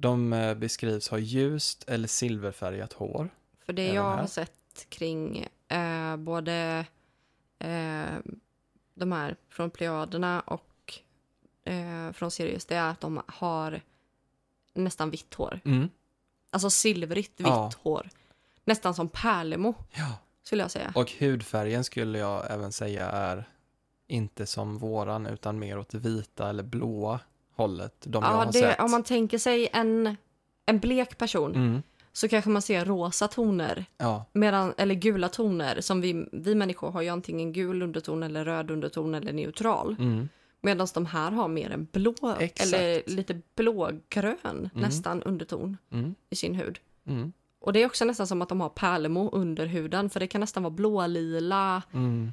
De 0.00 0.32
eh, 0.32 0.54
beskrivs 0.54 1.08
ha 1.08 1.18
ljust 1.18 1.84
eller 1.88 2.08
silverfärgat 2.08 2.92
hår. 2.92 3.28
För 3.64 3.72
det 3.72 3.86
jag 3.88 4.02
har 4.16 4.26
sett 4.26 4.86
kring 4.88 5.46
eh, 5.68 6.16
både 6.16 6.86
eh, 7.58 8.14
de 8.94 9.12
här 9.12 9.36
från 9.48 9.70
Plejaderna 9.70 10.40
och 10.40 10.94
eh, 11.64 12.12
från 12.12 12.30
Sirius, 12.30 12.64
det 12.66 12.74
är 12.76 12.90
att 12.90 13.00
de 13.00 13.22
har 13.26 13.80
nästan 14.74 15.10
vitt 15.10 15.34
hår. 15.34 15.60
Mm. 15.64 15.88
Alltså 16.50 16.70
silvrigt 16.70 17.40
vitt 17.40 17.46
Ja. 17.46 17.72
hår. 17.82 18.08
Nästan 18.64 18.94
som 18.94 19.08
pärlemo, 19.08 19.74
Ja. 19.92 20.18
skulle 20.42 20.62
jag 20.62 20.70
säga. 20.70 20.92
Och 20.94 21.10
hudfärgen 21.18 21.84
skulle 21.84 22.18
jag 22.18 22.50
även 22.50 22.72
säga 22.72 23.10
är 23.10 23.48
inte 24.06 24.46
som 24.46 24.78
våran 24.78 25.26
utan 25.26 25.58
mer 25.58 25.78
åt 25.78 25.88
det 25.88 25.98
vita 25.98 26.48
eller 26.50 26.62
blåa 26.62 27.20
hållet. 27.58 27.94
De 28.06 28.22
jag 28.24 28.32
ja, 28.32 28.36
har 28.36 28.46
det, 28.46 28.52
sett. 28.52 28.80
om 28.80 28.90
man 28.90 29.02
tänker 29.02 29.38
sig 29.38 29.68
en, 29.72 30.16
en 30.66 30.78
blek 30.78 31.18
person 31.18 31.54
mm. 31.54 31.82
så 32.12 32.28
kanske 32.28 32.50
man 32.50 32.62
ser 32.62 32.84
rosa 32.84 33.28
toner, 33.28 33.84
Ja, 33.98 34.24
medan, 34.32 34.74
eller 34.76 34.94
gula 34.94 35.28
toner. 35.28 35.80
Som 35.80 36.00
vi, 36.00 36.28
vi 36.32 36.54
människor 36.54 36.90
har 36.90 37.02
ju 37.02 37.08
antingen 37.08 37.52
gul 37.52 37.82
underton 37.82 38.22
eller 38.22 38.44
röd 38.44 38.70
underton 38.70 39.14
eller 39.14 39.32
neutral. 39.32 39.96
mm. 39.98 40.28
Medan 40.60 40.86
de 40.94 41.06
här 41.06 41.30
har 41.30 41.48
mer 41.48 41.70
en 41.70 41.88
blå, 41.92 42.14
Exakt. 42.40 42.60
eller 42.74 43.02
lite 43.06 43.40
blågrön 43.54 44.70
nästan 44.74 45.22
underton 45.22 45.76
Mm. 45.92 46.14
i 46.30 46.36
sin 46.36 46.54
hud. 46.54 46.78
Mm. 47.06 47.32
Och 47.60 47.72
det 47.72 47.82
är 47.82 47.86
också 47.86 48.04
nästan 48.04 48.26
som 48.26 48.42
att 48.42 48.48
de 48.48 48.60
har 48.60 48.68
pärlemo 48.68 49.30
under 49.30 49.66
huden, 49.66 50.10
för 50.10 50.20
det 50.20 50.26
kan 50.26 50.40
nästan 50.40 50.62
vara 50.62 50.70
blålila, 50.70 51.82
Mm. 51.92 52.32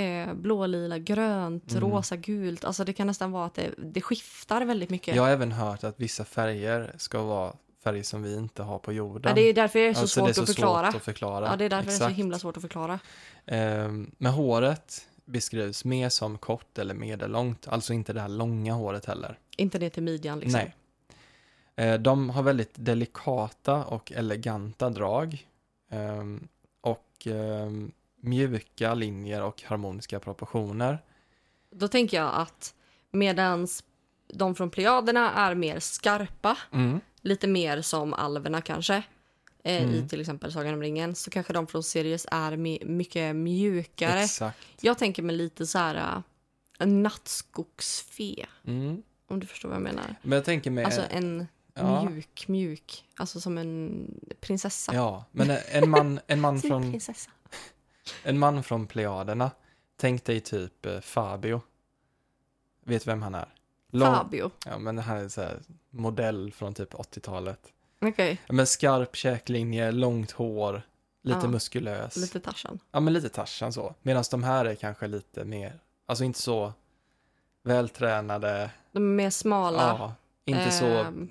Eh, 0.00 0.34
blålila, 0.34 0.98
grönt, 0.98 1.72
Mm. 1.72 1.90
rosa, 1.90 2.16
gult. 2.16 2.64
Alltså 2.64 2.84
det 2.84 2.92
kan 2.92 3.06
nästan 3.06 3.32
vara 3.32 3.46
att 3.46 3.54
det, 3.54 3.70
det 3.78 4.00
skiftar 4.00 4.62
väldigt 4.64 4.90
mycket. 4.90 5.16
Jag 5.16 5.22
har 5.22 5.30
även 5.30 5.52
hört 5.52 5.84
att 5.84 6.00
vissa 6.00 6.24
färger 6.24 6.94
ska 6.98 7.22
vara 7.22 7.52
färger 7.84 8.02
som 8.02 8.22
vi 8.22 8.34
inte 8.36 8.62
har 8.62 8.78
på 8.78 8.92
jorden. 8.92 9.22
Ja, 9.28 9.34
det 9.34 9.40
är 9.48 9.54
därför 9.54 9.78
det 9.78 9.86
är 9.86 9.94
så 9.94 10.00
Alltså, 10.00 10.20
svårt 10.20 10.26
det 10.26 10.30
är 10.30 10.34
så 10.34 10.42
att 10.42 10.48
förklara. 10.48 10.86
svårt 10.92 10.96
att 10.96 11.04
förklara. 11.04 11.46
Ja, 11.46 11.56
det 11.56 11.64
är 11.64 11.68
därför 11.70 11.86
det 11.86 11.92
är 11.92 11.98
så 11.98 12.04
Exakt. 12.04 12.18
himla 12.18 12.38
svårt 12.38 12.56
att 12.56 12.62
förklara. 12.62 12.98
Ehm, 13.46 14.10
men 14.18 14.32
håret 14.32 15.06
beskrivs 15.24 15.84
mer 15.84 16.08
som 16.08 16.38
kort 16.38 16.78
eller 16.78 16.94
medellångt, 16.94 17.68
alltså 17.68 17.92
inte 17.92 18.12
det 18.12 18.20
här 18.20 18.28
långa 18.28 18.72
håret 18.74 19.04
heller. 19.04 19.38
Inte 19.56 19.78
det 19.78 19.90
till 19.90 20.02
midjan 20.02 20.38
liksom. 20.40 20.60
Nej. 20.60 20.74
Eh, 21.76 22.00
de 22.00 22.30
har 22.30 22.42
väldigt 22.42 22.72
delikata 22.74 23.84
och 23.84 24.12
eleganta 24.12 24.90
drag. 24.90 25.46
ehm, 25.90 26.48
och 26.80 27.26
ehm, 27.26 27.92
mjuka 28.24 28.94
linjer 28.94 29.42
och 29.42 29.62
harmoniska 29.62 30.20
proportioner. 30.20 30.98
Då 31.70 31.88
tänker 31.88 32.16
jag 32.16 32.34
att 32.34 32.74
medans 33.10 33.84
de 34.34 34.54
från 34.54 34.70
Plejaderna 34.70 35.32
är 35.32 35.54
mer 35.54 35.78
skarpa, 35.80 36.58
Mm. 36.72 37.00
lite 37.20 37.46
mer 37.46 37.82
som 37.82 38.14
alverna 38.14 38.60
kanske, 38.60 39.02
eh, 39.64 39.82
i 39.82 39.96
Mm. 39.96 40.08
till 40.08 40.20
exempel 40.20 40.52
Sagan 40.52 40.74
om 40.74 40.80
ringen, 40.82 41.14
så 41.14 41.30
kanske 41.30 41.52
de 41.52 41.66
från 41.66 41.82
Sirius 41.82 42.26
är 42.30 42.56
mycket 42.86 43.36
mjukare. 43.36 44.20
Exakt. 44.22 44.58
Jag 44.80 44.98
tänker 44.98 45.22
mig 45.22 45.36
lite 45.36 45.66
så 45.66 45.78
här 45.78 45.94
äh, 45.94 46.22
en 46.78 47.02
nattskogsfe, 47.02 48.46
Mm. 48.66 49.02
om 49.28 49.40
du 49.40 49.46
förstår 49.46 49.68
vad 49.68 49.76
jag 49.76 49.82
menar. 49.82 50.14
Men 50.22 50.36
jag 50.36 50.44
tänker 50.44 50.70
mig... 50.70 50.84
Alltså 50.84 51.02
en 51.10 51.46
ja, 51.74 52.10
mjuk, 52.10 52.44
mjuk, 52.48 53.04
alltså 53.16 53.40
som 53.40 53.58
en 53.58 54.06
prinsessa. 54.40 54.94
ja, 54.94 55.24
men 55.32 55.56
en 55.72 55.90
man, 55.90 56.20
en 56.26 56.40
man 56.40 56.60
från 56.60 56.82
prinsessa. 56.90 57.30
En 58.22 58.38
man 58.38 58.62
från 58.62 58.86
Plejaderna. 58.86 59.50
Tänk 59.96 60.24
dig 60.24 60.40
typ 60.40 60.86
eh, 60.86 61.00
Fabio. 61.00 61.60
Vet 62.84 63.06
vem 63.06 63.22
han 63.22 63.34
är? 63.34 63.46
Lång- 63.90 64.14
Fabio. 64.14 64.50
Ja, 64.66 64.78
men 64.78 64.98
han 64.98 65.16
är 65.18 65.28
så 65.28 65.40
här 65.40 65.58
modell 65.90 66.52
från 66.52 66.74
typ 66.74 66.94
80-talet. 66.94 67.60
Okej, 68.00 68.40
Ja, 68.46 68.52
Men 68.52 68.66
skarp 68.66 69.16
käklinje, 69.16 69.92
långt 69.92 70.30
hår, 70.30 70.82
lite 71.22 71.38
Ja, 71.42 71.48
muskulös. 71.48 72.16
lite 72.16 72.40
Tarzan. 72.40 72.78
Ja, 72.92 73.00
men 73.00 73.12
lite 73.12 73.28
Tarzan 73.28 73.72
så. 73.72 73.94
Medan 74.02 74.24
de 74.30 74.42
här 74.42 74.64
är 74.64 74.74
kanske 74.74 75.06
lite 75.06 75.44
mer, 75.44 75.78
alltså 76.06 76.24
inte 76.24 76.42
så 76.42 76.72
vältränade. 77.62 78.70
De 78.92 79.02
är 79.02 79.14
mer 79.14 79.30
smala. 79.30 79.78
Ja, 79.98 80.14
inte 80.44 80.70
så, 80.70 80.86
Ehm, 80.86 81.28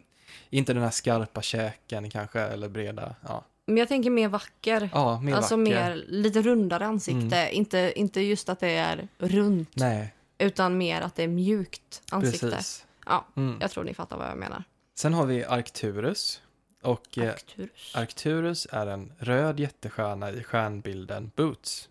inte 0.50 0.74
den 0.74 0.84
här 0.84 0.90
skarpa 0.90 1.42
käken 1.42 2.10
kanske, 2.10 2.40
eller 2.42 2.70
breda. 2.70 3.16
Ja, 3.28 3.44
Men 3.66 3.78
jag 3.78 3.88
tänker 3.88 4.10
mer 4.10 4.28
vacker. 4.28 4.90
ja 4.94 5.20
mer 5.22 5.36
alltså 5.36 5.56
vacker. 5.58 5.72
mer 5.72 6.06
lite 6.08 6.42
rundare 6.42 6.86
ansikte. 6.86 7.50
Inte, 7.52 7.94
inte 7.96 8.22
just 8.22 8.50
att 8.50 8.60
det 8.60 8.70
är 8.72 9.08
runt, 9.18 9.70
Nej, 9.76 10.14
utan 10.38 10.78
mer 10.78 11.02
att 11.02 11.16
det 11.16 11.24
är 11.24 11.28
mjukt 11.28 12.02
ansikte. 12.12 12.50
precis. 12.50 12.86
Ja, 13.06 13.26
Mm. 13.36 13.58
jag 13.62 13.72
tror 13.72 13.84
ni 13.84 13.94
fattar 13.94 14.18
vad 14.18 14.28
jag 14.30 14.38
menar. 14.38 14.64
Sen 14.96 15.14
har 15.14 15.26
vi 15.26 15.46
Arcturus. 15.46 16.42
Och 16.82 17.18
eh, 17.18 17.30
Arcturus. 17.34 17.96
Arcturus 17.96 18.68
är 18.72 18.88
en 18.88 19.12
röd 19.18 19.60
jättestjärna 19.60 20.32
i 20.32 20.44
stjärnbilden 20.44 21.32
Boots. 21.36 21.90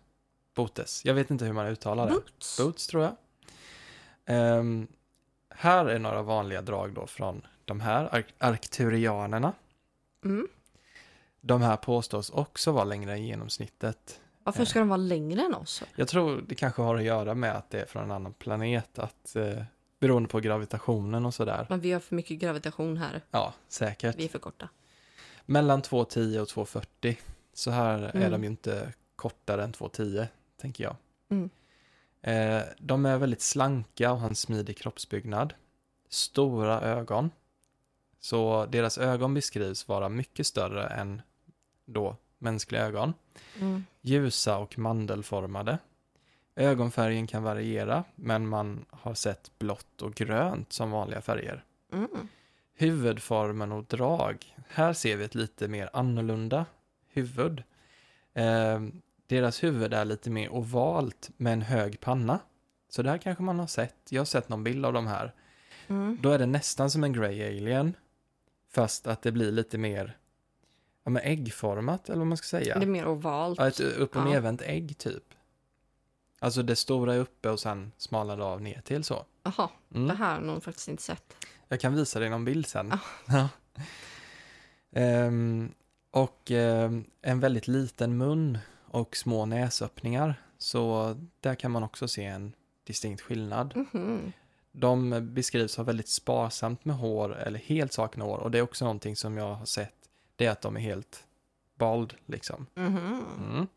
Bootes. 0.55 1.05
Jag 1.05 1.13
vet 1.13 1.31
inte 1.31 1.45
hur 1.45 1.53
man 1.53 1.67
uttalar 1.67 2.05
det. 2.05 2.11
Boots. 2.13 2.57
Boots 2.57 2.87
tror 2.87 3.03
jag. 3.03 3.15
Ehm, 4.25 4.87
här 5.49 5.85
är 5.85 5.99
några 5.99 6.21
vanliga 6.21 6.61
drag 6.61 6.93
då 6.93 7.07
från 7.07 7.41
de 7.65 7.81
här 7.81 8.15
Ar- 8.15 8.25
arkturianerna. 8.37 9.53
Mm. 10.25 10.47
De 11.45 11.61
här 11.61 11.77
påstås 11.77 12.29
också 12.29 12.71
vara 12.71 12.83
längre 12.83 13.11
än 13.13 13.23
genomsnittet. 13.25 14.19
Varför 14.43 14.65
ska 14.65 14.79
de 14.79 14.87
vara 14.87 14.97
längre 14.97 15.41
än 15.41 15.53
oss? 15.55 15.83
Jag 15.95 16.07
tror 16.07 16.43
det 16.47 16.55
kanske 16.55 16.81
har 16.81 16.95
att 16.95 17.03
göra 17.03 17.33
med 17.35 17.55
att 17.55 17.69
det 17.69 17.81
är 17.81 17.85
från 17.85 18.03
en 18.03 18.11
annan 18.11 18.33
planet. 18.33 18.99
Att, 18.99 19.35
eh, 19.35 19.63
beroende 19.99 20.29
på 20.29 20.39
gravitationen 20.39 21.25
och 21.25 21.33
sådär. 21.33 21.65
Men 21.69 21.79
vi 21.79 21.91
har 21.91 21.99
för 21.99 22.15
mycket 22.15 22.39
gravitation 22.39 22.97
här. 22.97 23.21
Ja, 23.31 23.53
säkert. 23.67 24.15
Vi 24.15 24.25
är 24.25 24.29
för 24.29 24.39
korta. 24.39 24.69
Mellan 25.45 25.81
2,10 25.81 26.39
och 26.41 26.47
2,40. 26.47 27.17
Så 27.53 27.71
här 27.71 27.99
är 27.99 28.15
Mm. 28.15 28.31
de 28.31 28.43
ju 28.43 28.49
inte 28.49 28.93
kortare 29.15 29.63
än 29.63 29.71
2,10, 29.73 30.27
tänker 30.61 30.83
jag. 30.83 30.95
Mm. 31.29 31.49
Eh, 32.21 32.63
de 32.79 33.05
är 33.05 33.17
väldigt 33.17 33.41
slanka 33.41 34.11
och 34.11 34.19
har 34.19 34.27
en 34.29 34.35
smidig 34.35 34.77
kroppsbyggnad. 34.77 35.53
Stora 36.09 36.81
ögon. 36.81 37.31
Så 38.19 38.65
deras 38.65 38.97
ögon 38.97 39.33
beskrivs 39.33 39.87
vara 39.87 40.09
mycket 40.09 40.47
större 40.47 40.87
än 40.87 41.21
då 41.85 42.15
mänskliga 42.37 42.85
ögon. 42.85 43.13
Mm. 43.59 43.85
Ljusa 44.01 44.57
och 44.57 44.77
mandelformade. 44.77 45.77
Ögonfärgen 46.55 47.27
kan 47.27 47.43
variera, 47.43 48.03
men 48.15 48.47
man 48.47 48.85
har 48.89 49.13
sett 49.13 49.51
blått 49.59 50.01
och 50.01 50.13
grönt 50.13 50.73
som 50.73 50.91
vanliga 50.91 51.21
färger. 51.21 51.63
Mm. 51.93 52.27
Huvudformen 52.75 53.71
och 53.71 53.83
drag. 53.83 54.55
Här 54.67 54.93
ser 54.93 55.17
vi 55.17 55.23
ett 55.23 55.35
lite 55.35 55.67
mer 55.67 55.89
annorlunda 55.93 56.65
huvud. 57.13 57.63
Eh, 58.33 58.81
deras 59.27 59.63
huvud 59.63 59.93
är 59.93 60.05
lite 60.05 60.29
mer 60.29 60.49
ovalt 60.49 61.29
med 61.37 61.53
en 61.53 61.61
hög 61.61 61.99
panna. 61.99 62.39
Så 62.89 63.01
där 63.01 63.17
kanske 63.17 63.43
man 63.43 63.59
har 63.59 63.67
sett. 63.67 63.95
Jag 64.09 64.21
har 64.21 64.25
sett 64.25 64.49
någon 64.49 64.63
bild 64.63 64.85
av 64.85 64.93
de 64.93 65.07
här. 65.07 65.33
Mm. 65.87 66.17
Då 66.21 66.29
är 66.29 66.39
det 66.39 66.45
nästan 66.45 66.91
som 66.91 67.03
en 67.03 67.13
Grey 67.13 67.47
Alien. 67.47 67.93
Fast 68.71 69.07
att 69.07 69.21
det 69.21 69.31
blir 69.31 69.51
lite 69.51 69.77
mer 69.77 70.17
ja, 71.03 71.09
men 71.11 71.21
äggformat, 71.23 72.09
eller 72.09 72.17
vad 72.17 72.27
man 72.27 72.37
ska 72.37 72.45
säga. 72.45 72.79
Det 72.79 72.85
är 72.85 72.89
mer 72.89 73.07
ovalt. 73.07 73.59
Ja, 73.59 73.67
ett 73.67 73.79
upp 73.79 74.15
och 74.15 74.21
Ja. 74.21 74.25
nervänt 74.25 74.61
ägg 74.61 74.97
typ. 74.97 75.23
Alltså 76.39 76.63
det 76.63 76.75
stora 76.75 77.13
är 77.15 77.19
uppe 77.19 77.49
och 77.49 77.59
sen 77.59 77.91
smalnar 77.97 78.37
det 78.37 78.43
av 78.45 78.61
ner 78.61 78.81
till 78.81 79.03
så. 79.03 79.25
Jaha, 79.43 79.69
Mm. 79.95 80.07
det 80.07 80.13
här 80.13 80.33
har 80.35 80.41
nog 80.41 80.63
faktiskt 80.63 80.87
inte 80.87 81.03
sett. 81.03 81.35
Jag 81.67 81.79
kan 81.79 81.95
visa 81.95 82.19
dig 82.19 82.29
någon 82.29 82.45
bild 82.45 82.67
sen. 82.67 82.91
Ja. 82.91 82.99
Ja. 83.35 83.49
Ehm, 84.91 85.73
och 86.11 86.51
ehm, 86.51 87.05
en 87.21 87.39
väldigt 87.39 87.67
liten 87.67 88.17
mun 88.17 88.57
och 88.87 89.15
små 89.17 89.45
näsöppningar. 89.45 90.35
Så 90.57 91.15
där 91.39 91.55
kan 91.55 91.71
man 91.71 91.83
också 91.83 92.07
se 92.07 92.23
en 92.25 92.55
distinkt 92.83 93.21
skillnad. 93.21 93.73
Mhm. 93.93 94.33
De 94.71 95.27
beskrivs 95.33 95.77
ha 95.77 95.83
väldigt 95.83 96.09
sparsamt 96.09 96.85
med 96.85 96.95
hår 96.95 97.37
eller 97.37 97.59
helt 97.59 97.93
sakna 97.93 98.25
hår. 98.25 98.37
Och 98.37 98.51
det 98.51 98.57
är 98.57 98.61
också 98.61 98.85
någonting 98.85 99.15
som 99.15 99.37
jag 99.37 99.53
har 99.55 99.65
sett. 99.65 100.02
Det 100.35 100.45
är 100.45 100.51
att 100.51 100.61
de 100.61 100.75
är 100.75 100.81
helt 100.81 101.27
bald 101.75 102.13
liksom. 102.25 102.65
Mhm. 102.75 103.25
Mm. 103.37 103.67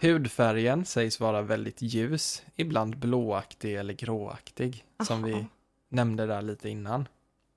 Hudfärgen 0.00 0.84
sägs 0.84 1.20
vara 1.20 1.42
väldigt 1.42 1.82
ljus, 1.82 2.42
ibland 2.56 2.98
blåaktig 2.98 3.74
eller 3.76 3.94
gråaktig, 3.94 4.84
som 5.06 5.22
vi 5.22 5.32
Aha. 5.32 5.44
nämnde 5.88 6.26
där 6.26 6.42
lite 6.42 6.68
innan. 6.68 7.08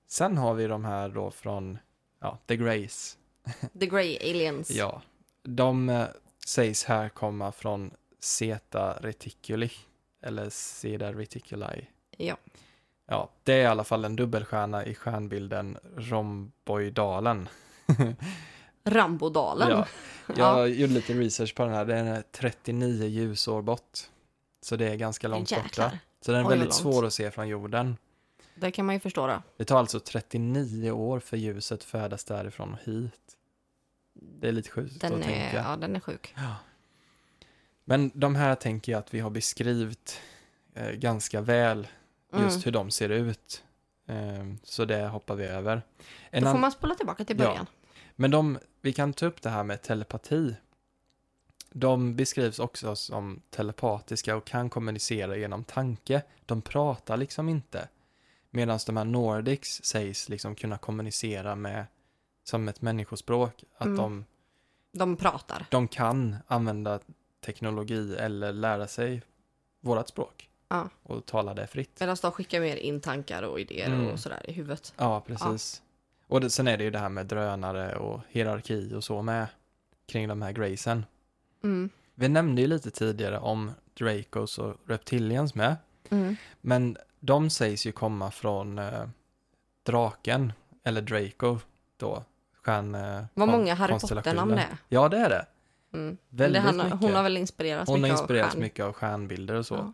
Sen 0.06 0.38
har 0.38 0.54
vi 0.54 0.66
de 0.66 0.84
här 0.84 1.08
då 1.08 1.30
från 1.30 1.78
ja, 2.20 2.38
The 2.46 2.56
Greys. 2.56 3.18
The 3.80 3.86
Grey 3.86 4.30
Aliens. 4.30 4.70
Ja, 4.70 5.02
de 5.42 5.88
eh, 5.88 6.06
sägs 6.46 6.84
här 6.84 7.08
komma 7.08 7.52
från 7.52 7.90
Zeta 8.20 8.98
Reticuli, 9.00 9.70
eller 10.20 10.50
Zeta 10.50 11.12
Reticuli. 11.12 11.86
Ja. 12.16 12.36
Ja, 13.06 13.30
det 13.44 13.52
är 13.52 13.62
i 13.62 13.66
alla 13.66 13.84
fall 13.84 14.04
en 14.04 14.16
dubbelstjärna 14.16 14.86
i 14.86 14.94
stjärnbilden 14.94 15.78
Rhomboidalen. 15.96 17.48
Rambodalen. 18.84 19.68
Ja, 19.70 19.86
jag 20.26 20.38
Ja. 20.38 20.66
gjorde 20.66 20.92
lite 20.92 21.12
research 21.12 21.54
på 21.54 21.64
den 21.64 21.74
här. 21.74 21.84
Den 21.84 22.06
är 22.06 22.22
39 22.32 23.06
ljusår 23.06 23.62
bort. 23.62 23.98
Så 24.60 24.76
det 24.76 24.88
är 24.88 24.96
ganska 24.96 25.28
långt 25.28 25.50
borta. 25.50 25.92
Så 26.20 26.32
den 26.32 26.40
är 26.40 26.44
Oj, 26.44 26.50
väldigt 26.50 26.74
svår 26.74 27.06
att 27.06 27.12
se 27.12 27.30
från 27.30 27.48
jorden. 27.48 27.96
Det 28.54 28.70
kan 28.70 28.86
man 28.86 28.94
ju 28.94 29.00
förstå 29.00 29.26
då. 29.26 29.42
Det 29.56 29.64
tar 29.64 29.78
alltså 29.78 30.00
39 30.00 30.90
år 30.90 31.20
för 31.20 31.36
ljuset 31.36 31.84
färdas 31.84 32.24
därifrån 32.24 32.72
och 32.72 32.78
hit. 32.92 33.36
Det 34.14 34.48
är 34.48 34.52
lite 34.52 34.70
sjukt 34.70 35.00
Den 35.00 35.12
att 35.12 35.18
är, 35.18 35.22
tänka. 35.24 35.56
ja, 35.56 35.76
den 35.76 35.96
är 35.96 36.00
sjuk. 36.00 36.34
Ja. 36.36 36.54
Men 37.84 38.10
de 38.14 38.34
här 38.34 38.54
tänker 38.54 38.92
jag 38.92 38.98
att 38.98 39.14
vi 39.14 39.20
har 39.20 39.30
beskrivit 39.30 40.20
eh, 40.74 40.90
ganska 40.90 41.40
väl 41.40 41.86
just 42.32 42.56
Mm. 42.56 42.62
hur 42.64 42.72
de 42.72 42.90
ser 42.90 43.08
ut. 43.08 43.64
Eh, 44.06 44.44
så 44.62 44.84
det 44.84 45.06
hoppar 45.08 45.34
vi 45.34 45.44
över. 45.44 45.82
En 46.30 46.42
Då 46.42 46.48
får 46.48 46.54
an- 46.54 46.60
man 46.60 46.72
spola 46.72 46.94
tillbaka 46.94 47.24
till 47.24 47.38
Ja. 47.38 47.44
början. 47.46 47.66
Men 48.16 48.30
de, 48.30 48.58
vi 48.80 48.92
kan 48.92 49.12
ta 49.12 49.26
upp 49.26 49.42
det 49.42 49.50
här 49.50 49.64
med 49.64 49.82
telepati. 49.82 50.56
De 51.72 52.16
beskrivs 52.16 52.58
också 52.58 52.96
som 52.96 53.42
telepatiska 53.50 54.36
och 54.36 54.44
kan 54.44 54.70
kommunicera 54.70 55.36
genom 55.36 55.64
tanke. 55.64 56.22
De 56.46 56.62
pratar 56.62 57.16
liksom 57.16 57.48
inte. 57.48 57.88
Medan 58.50 58.78
de 58.86 58.96
här 58.96 59.04
Nordics 59.04 59.80
sägs 59.84 60.28
liksom 60.28 60.54
kunna 60.54 60.78
kommunicera 60.78 61.56
med 61.56 61.86
som 62.44 62.68
ett 62.68 62.82
människospråk. 62.82 63.64
Att 63.76 63.86
Mm. 63.86 63.96
de, 63.96 64.24
De 64.92 65.16
pratar. 65.16 65.66
de 65.70 65.88
kan 65.88 66.36
använda 66.46 67.00
teknologi 67.44 68.16
eller 68.16 68.52
lära 68.52 68.86
sig 68.88 69.22
vårat 69.80 70.08
språk. 70.08 70.48
Ja. 70.72 70.88
Och 71.02 71.26
tala 71.26 71.54
det 71.54 71.66
fritt. 71.66 72.00
Medan 72.00 72.16
de 72.22 72.32
skickar 72.32 72.60
mer 72.60 72.76
in 72.76 73.00
tankar 73.00 73.42
och 73.42 73.60
idéer 73.60 73.86
Mm. 73.86 74.06
och 74.08 74.20
sådär 74.20 74.40
i 74.44 74.52
huvudet. 74.52 74.92
Ja, 74.96 75.20
precis. 75.26 75.82
Och 76.26 76.40
det, 76.40 76.50
sen 76.50 76.68
är 76.68 76.76
det 76.78 76.84
ju 76.84 76.90
det 76.90 76.98
här 76.98 77.08
med 77.08 77.26
drönare 77.26 77.96
och 77.96 78.20
hierarki 78.28 78.94
och 78.94 79.04
så 79.04 79.22
med 79.22 79.46
kring 80.06 80.28
de 80.28 80.42
här 80.42 80.52
graysen. 80.52 81.06
Mm. 81.64 81.90
Vi 82.14 82.28
nämnde 82.28 82.60
ju 82.62 82.66
lite 82.68 82.90
tidigare 82.90 83.38
om 83.38 83.70
Dracos 83.98 84.58
och 84.58 84.76
Reptilians 84.86 85.54
med. 85.54 85.76
Mm. 86.10 86.36
Men 86.60 86.96
de 87.20 87.50
sägs 87.50 87.86
ju 87.86 87.92
komma 87.92 88.30
från 88.30 88.78
eh, 88.78 89.04
draken, 89.82 90.52
eller 90.84 91.02
Draco 91.02 91.58
då. 91.96 92.24
Stjärn, 92.64 92.94
eh, 92.94 93.24
Vad 93.34 93.48
många 93.48 93.74
Harry. 93.74 93.92
Potter-namn 93.98 94.52
är. 94.52 94.76
Ja, 94.88 95.08
det 95.08 95.18
är 95.18 95.28
det. 95.28 95.46
Mm. 95.94 96.16
Väldigt 96.28 96.62
det 96.62 96.66
han, 96.68 96.76
mycket. 96.76 97.00
Hon 97.00 97.14
har 97.14 97.22
väl 97.22 97.36
inspirerats 97.36 97.88
Hon 97.90 97.94
har 98.00 98.02
mycket 98.08 98.20
inspirerats 98.20 98.46
av 98.54 98.58
stjärn- 98.58 98.60
mycket 98.62 98.84
av 98.84 98.92
stjärnbilder 98.92 99.54
och 99.54 99.66
så. 99.66 99.74
Ja. 99.74 99.92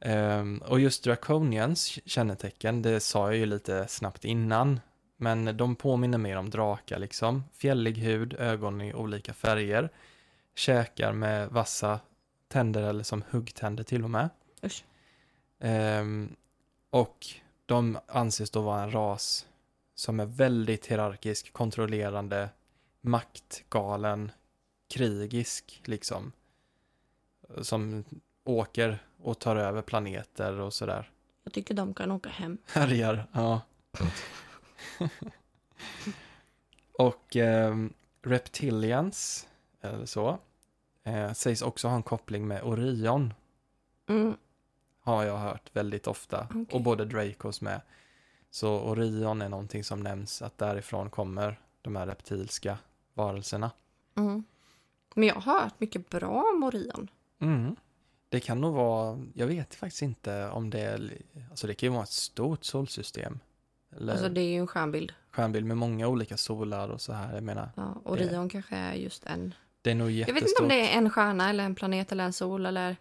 Ehm, 0.00 0.58
och 0.58 0.80
just 0.80 1.04
Draconians 1.04 1.98
kännetecken, 2.04 2.82
det 2.82 3.00
sa 3.00 3.26
jag 3.26 3.36
ju 3.36 3.46
lite 3.46 3.88
snabbt 3.88 4.24
innan. 4.24 4.80
Men 5.16 5.56
de 5.56 5.76
påminner 5.76 6.18
mer 6.18 6.36
om 6.36 6.50
drakar 6.50 6.98
liksom. 6.98 7.44
Fjällig 7.52 7.96
hud, 7.96 8.34
ögon 8.34 8.80
i 8.80 8.94
olika 8.94 9.34
färger. 9.34 9.90
Käkar 10.54 11.12
med 11.12 11.48
vassa 11.48 12.00
tänder 12.48 12.82
eller 12.82 13.04
som 13.04 13.24
huggtänder 13.30 13.84
till 13.84 14.04
och 14.04 14.10
med. 14.10 14.28
Ehm, 15.60 16.36
och 16.90 17.26
de 17.66 17.98
anses 18.06 18.50
då 18.50 18.60
vara 18.60 18.82
en 18.82 18.90
ras 18.90 19.46
som 19.94 20.20
är 20.20 20.26
väldigt 20.26 20.86
hierarkisk, 20.86 21.52
kontrollerande, 21.52 22.48
maktgalen, 23.00 24.30
krigisk 24.88 25.82
liksom. 25.84 26.32
Som 27.62 28.04
åker 28.44 28.98
och 29.24 29.38
tar 29.38 29.56
över 29.56 29.82
planeter 29.82 30.60
och 30.60 30.72
sådär. 30.72 31.10
Jag 31.44 31.52
tycker 31.52 31.74
de 31.74 31.94
kan 31.94 32.10
åka 32.10 32.28
hem. 32.28 32.58
Härjar, 32.66 33.26
ja. 33.32 33.60
och 36.98 37.36
ehm, 37.36 37.92
Reptilians, 38.22 39.48
eller 39.80 40.06
så, 40.06 40.38
eh, 41.04 41.32
sägs 41.32 41.62
också 41.62 41.88
ha 41.88 41.96
en 41.96 42.02
koppling 42.02 42.48
med 42.48 42.62
Orion. 42.62 43.34
Mm. 44.08 44.36
har 45.00 45.24
jag 45.24 45.38
hört 45.38 45.70
väldigt 45.72 46.06
ofta. 46.06 46.46
Okej. 46.50 46.66
Och 46.72 46.80
både 46.80 47.04
Dracos 47.04 47.60
med. 47.60 47.80
Så 48.50 48.80
Orion 48.80 49.42
är 49.42 49.48
någonting 49.48 49.84
som 49.84 50.00
nämns 50.00 50.42
att 50.42 50.58
därifrån 50.58 51.10
kommer 51.10 51.60
de 51.82 51.96
här 51.96 52.06
reptilska 52.06 52.78
varelserna. 53.14 53.70
Mm. 54.16 54.44
Men 55.14 55.28
jag 55.28 55.34
har 55.34 55.60
hört 55.60 55.80
mycket 55.80 56.10
bra 56.10 56.52
om 56.54 56.62
Orion. 56.62 57.10
Mm. 57.38 57.76
Det 58.28 58.40
kan 58.40 58.60
nog 58.60 58.74
vara, 58.74 59.18
jag 59.34 59.46
vet 59.46 59.74
faktiskt 59.74 60.02
inte 60.02 60.48
om 60.48 60.70
det 60.70 60.80
är, 60.80 61.18
alltså 61.50 61.66
det 61.66 61.74
kan 61.74 61.86
ju 61.86 61.92
vara 61.92 62.02
ett 62.02 62.08
stort 62.10 62.64
solsystem. 62.64 63.38
Eller 63.96 64.12
Alltså 64.12 64.28
det 64.28 64.40
är 64.40 64.48
ju 64.48 64.58
en 64.58 64.66
stjärnbild. 64.66 65.12
stjärnbild 65.30 65.66
med 65.66 65.76
många 65.76 66.08
olika 66.08 66.36
solar 66.36 66.88
och 66.88 67.00
så 67.00 67.12
här. 67.12 67.34
Jag 67.34 67.42
menar, 67.42 67.68
Ja, 67.76 68.00
Orion 68.04 68.48
kanske 68.48 68.76
är 68.76 68.94
just 68.94 69.26
en. 69.26 69.54
det 69.82 69.90
är 69.90 69.94
nog 69.94 70.06
Jag 70.10 70.12
jättestort. 70.16 70.42
vet 70.42 70.48
inte 70.48 70.62
om 70.62 70.68
det 70.68 70.92
är 70.92 70.98
en 70.98 71.10
stjärna 71.10 71.50
eller 71.50 71.64
en 71.64 71.74
planet 71.74 72.12
eller 72.12 72.24
en 72.24 72.32
sol 72.32 72.66
eller... 72.66 72.96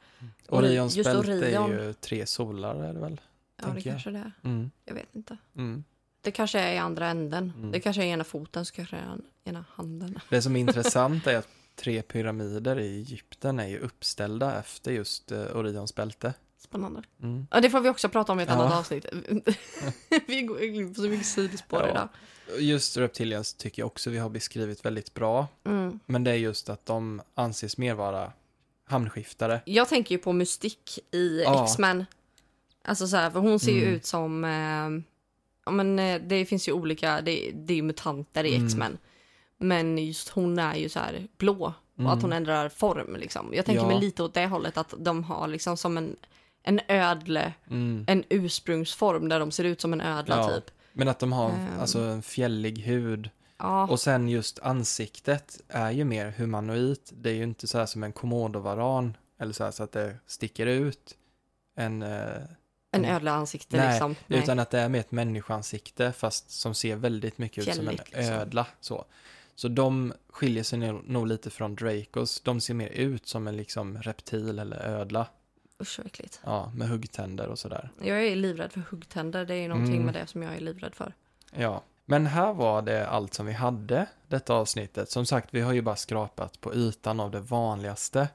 Orions 0.49 0.95
just 0.95 1.09
bälte 1.13 1.31
är 1.31 1.59
Orion. 1.59 1.71
ju 1.71 1.93
tre 1.93 2.25
solar 2.25 2.75
är 2.75 2.93
det 2.93 2.99
väl? 2.99 3.21
Ja, 3.61 3.67
det 3.67 3.73
jag. 3.73 3.83
kanske 3.83 4.11
det 4.11 4.19
är. 4.19 4.31
Mm. 4.43 4.71
Jag 4.85 4.93
vet 4.93 5.15
inte. 5.15 5.37
Mm. 5.55 5.83
Det 6.21 6.31
kanske 6.31 6.59
är 6.59 6.73
i 6.73 6.77
andra 6.77 7.07
änden. 7.07 7.53
Mm. 7.57 7.71
Det 7.71 7.79
kanske 7.79 8.01
är 8.03 8.05
ena 8.07 8.23
foten, 8.23 8.65
så 8.65 8.73
kanske 8.75 8.95
är 8.97 9.17
det 9.43 9.49
ena 9.49 9.65
handen. 9.69 10.19
Det 10.29 10.41
som 10.41 10.55
är 10.55 10.59
intressant 10.59 11.27
är 11.27 11.37
att 11.37 11.47
tre 11.75 12.01
pyramider 12.01 12.79
i 12.79 12.97
Egypten 12.97 13.59
är 13.59 13.67
ju 13.67 13.79
uppställda 13.79 14.59
efter 14.59 14.91
just 14.91 15.31
eh, 15.31 15.55
Orions 15.57 15.95
bälte. 15.95 16.33
Spännande. 16.57 17.03
Mm. 17.23 17.47
Ja, 17.51 17.61
det 17.61 17.69
får 17.69 17.79
vi 17.79 17.89
också 17.89 18.09
prata 18.09 18.31
om 18.31 18.39
i 18.39 18.43
ett 18.43 18.49
Ja. 18.49 18.55
annat 18.55 18.73
avsnitt. 18.73 19.05
vi 20.27 20.41
går 20.41 20.63
in 20.63 20.93
på 20.93 21.01
så 21.01 21.07
mycket 21.09 21.27
sidospår 21.27 21.81
Ja. 21.81 21.89
idag. 21.91 22.09
Just 22.59 22.97
Reptilians 22.97 23.53
tycker 23.53 23.81
jag 23.81 23.87
också 23.87 24.09
vi 24.09 24.17
har 24.17 24.29
beskrivit 24.29 24.85
väldigt 24.85 25.13
bra. 25.13 25.47
Mm. 25.65 25.99
Men 26.05 26.23
det 26.23 26.31
är 26.31 26.35
just 26.35 26.69
att 26.69 26.85
de 26.85 27.21
anses 27.35 27.77
mer 27.77 27.93
vara 27.93 28.31
hamnskiftare. 28.85 29.61
Jag 29.65 29.89
tänker 29.89 30.15
ju 30.15 30.19
på 30.21 30.33
Mystik 30.33 30.99
i 31.11 31.41
Ja. 31.43 31.63
X-Men. 31.65 32.05
Alltså 32.81 33.07
så 33.07 33.17
här, 33.17 33.29
för 33.31 33.39
hon 33.39 33.59
ser 33.59 33.71
ju 33.71 33.81
Mm. 33.83 33.93
ut 33.95 34.05
som... 34.05 34.43
Eh, 34.43 35.03
ja 35.65 35.71
men 35.71 35.99
eh, 35.99 36.21
det 36.21 36.45
finns 36.45 36.67
ju 36.67 36.71
olika, 36.71 37.21
det, 37.21 37.51
det 37.53 37.73
är 37.73 37.77
ju 37.77 37.81
mutanter 37.83 38.43
i 38.43 38.55
Mm. 38.55 38.65
X-Men. 38.67 38.97
Men 39.63 39.97
just 39.97 40.29
hon 40.29 40.59
är 40.59 40.75
ju 40.75 40.89
så 40.89 40.99
här 40.99 41.27
blå. 41.37 41.73
Mm. 41.97 42.07
Och 42.07 42.13
att 42.13 42.21
hon 42.21 42.33
ändrar 42.33 42.69
form 42.69 43.15
liksom. 43.15 43.51
Jag 43.53 43.65
tänker 43.65 43.81
Ja. 43.81 43.87
mig 43.87 43.99
lite 43.99 44.23
åt 44.23 44.33
det 44.33 44.47
hållet 44.47 44.77
att 44.77 44.93
de 44.97 45.23
har 45.23 45.47
liksom 45.47 45.77
som 45.77 45.97
en, 45.97 46.15
en 46.63 46.79
ödle, 46.87 47.53
Mm. 47.69 48.05
en 48.07 48.23
ursprungsform 48.29 49.29
där 49.29 49.39
de 49.39 49.51
ser 49.51 49.63
ut 49.63 49.81
som 49.81 49.93
en 49.93 50.01
ödla 50.01 50.37
Ja. 50.37 50.47
typ. 50.49 50.71
Men 50.93 51.07
att 51.07 51.19
de 51.19 51.31
har 51.33 51.49
Ehm. 51.49 51.67
alltså 51.79 51.99
en 51.99 52.21
fjällig 52.23 52.77
hud. 52.79 53.29
Ja, 53.57 53.87
Och 53.87 53.99
sen 53.99 54.29
just 54.29 54.59
ansiktet 54.59 55.61
är 55.67 55.91
ju 55.91 56.03
mer 56.03 56.31
humanoid. 56.31 56.99
Det 57.11 57.29
är 57.29 57.33
ju 57.33 57.43
inte 57.43 57.67
så 57.67 57.77
här 57.77 57.85
som 57.85 58.03
en 58.03 58.13
komodovaran. 58.13 59.17
Eller 59.39 59.53
så 59.53 59.63
här 59.63 59.71
så 59.71 59.83
att 59.83 59.91
det 59.91 60.15
sticker 60.27 60.65
ut. 60.65 61.15
En, 61.75 62.01
eh, 62.01 62.27
en 62.91 63.05
ödleansikte 63.05 63.77
Nej, 63.77 63.89
liksom. 63.91 64.15
Nej. 64.27 64.39
Utan 64.39 64.59
att 64.59 64.69
det 64.69 64.79
är 64.79 64.89
mer 64.89 64.99
ett 64.99 65.11
människoansikte 65.11 66.11
fast 66.11 66.51
som 66.51 66.75
ser 66.75 66.95
väldigt 66.95 67.37
mycket 67.37 67.67
ut 67.67 67.75
som 67.75 67.87
en 67.87 67.95
Fjälligt, 67.95 68.15
liksom. 68.15 68.33
ödla. 68.35 68.67
Så. 68.81 69.05
Så 69.55 69.67
de 69.67 70.13
skiljer 70.29 70.63
sig 70.63 70.79
nog, 71.03 71.27
lite 71.27 71.49
från 71.49 71.75
Dracos. 71.75 72.41
De 72.41 72.61
ser 72.61 72.73
mer 72.73 72.87
ut 72.89 73.27
som 73.27 73.47
en 73.47 73.57
liksom 73.57 73.97
reptil 74.01 74.59
eller 74.59 74.77
ödla. 74.85 75.27
Usch 75.81 75.97
vad 75.99 76.07
äckligt. 76.07 76.39
Ja, 76.43 76.71
med 76.75 76.87
huggtänder 76.89 77.47
och 77.47 77.59
sådär. 77.59 77.89
Jag 78.01 78.25
är 78.27 78.35
livrädd 78.35 78.71
för 78.71 78.81
huggtänder. 78.89 79.45
Det 79.45 79.53
är 79.55 79.61
ju 79.61 79.67
någonting 79.67 79.93
Mm. 79.93 80.05
med 80.05 80.13
det 80.13 80.27
som 80.27 80.43
jag 80.43 80.55
är 80.55 80.59
livrädd 80.59 80.95
för. 80.95 81.13
Ja, 81.51 81.83
men 82.05 82.25
här 82.27 82.53
var 82.53 82.81
det 82.81 83.07
allt 83.07 83.33
som 83.33 83.45
vi 83.45 83.53
hade 83.53 84.05
detta 84.27 84.53
avsnittet. 84.53 85.09
Som 85.11 85.25
sagt, 85.25 85.49
vi 85.53 85.61
har 85.61 85.73
ju 85.73 85.81
bara 85.81 85.95
skrapat 85.95 86.61
på 86.61 86.73
ytan 86.75 87.19
av 87.19 87.31
det 87.31 87.39
vanligaste. 87.39 88.27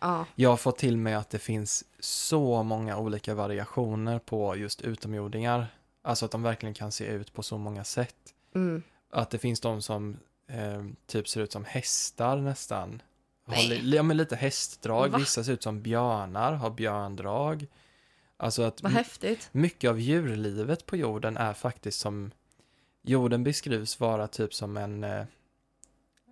Ja, 0.00 0.26
Jag 0.34 0.50
har 0.50 0.56
fått 0.56 0.78
till 0.78 0.96
mig 0.96 1.14
att 1.14 1.30
det 1.30 1.38
finns 1.38 1.84
så 2.00 2.62
många 2.62 2.96
olika 2.98 3.34
variationer 3.34 4.18
på 4.18 4.56
just 4.56 4.80
utomjordingar. 4.80 5.66
Alltså 6.02 6.24
att 6.24 6.30
de 6.30 6.42
verkligen 6.42 6.74
kan 6.74 6.92
se 6.92 7.04
ut 7.04 7.32
på 7.32 7.42
så 7.42 7.58
många 7.58 7.84
sätt. 7.84 8.16
mm. 8.54 8.82
Att 9.12 9.30
det 9.30 9.38
finns 9.38 9.60
de 9.60 9.82
som 9.82 10.16
eh, 10.52 10.84
typ 11.06 11.28
ser 11.28 11.40
ut 11.40 11.52
som 11.52 11.64
hästar 11.64 12.36
nästan. 12.36 13.02
Har 13.46 13.94
ja, 13.94 14.02
men 14.02 14.16
lite 14.16 14.36
hästdrag. 14.36 15.08
Va? 15.08 15.18
Vissa 15.18 15.44
ser 15.44 15.52
ut 15.52 15.62
som 15.62 15.82
björnar, 15.82 16.52
har 16.52 16.70
björndrag. 16.70 17.66
Alltså 18.36 18.62
att 18.62 18.82
vad 18.82 18.92
häftigt. 18.92 19.48
mycket 19.52 19.90
av 19.90 20.00
djurlivet 20.00 20.86
på 20.86 20.96
jorden 20.96 21.36
är 21.36 21.52
faktiskt 21.52 22.00
som... 22.00 22.30
Jorden 23.02 23.44
beskrivs 23.44 24.00
vara 24.00 24.28
typ 24.28 24.54
som 24.54 24.76
en 24.76 25.04
eh, 25.04 25.24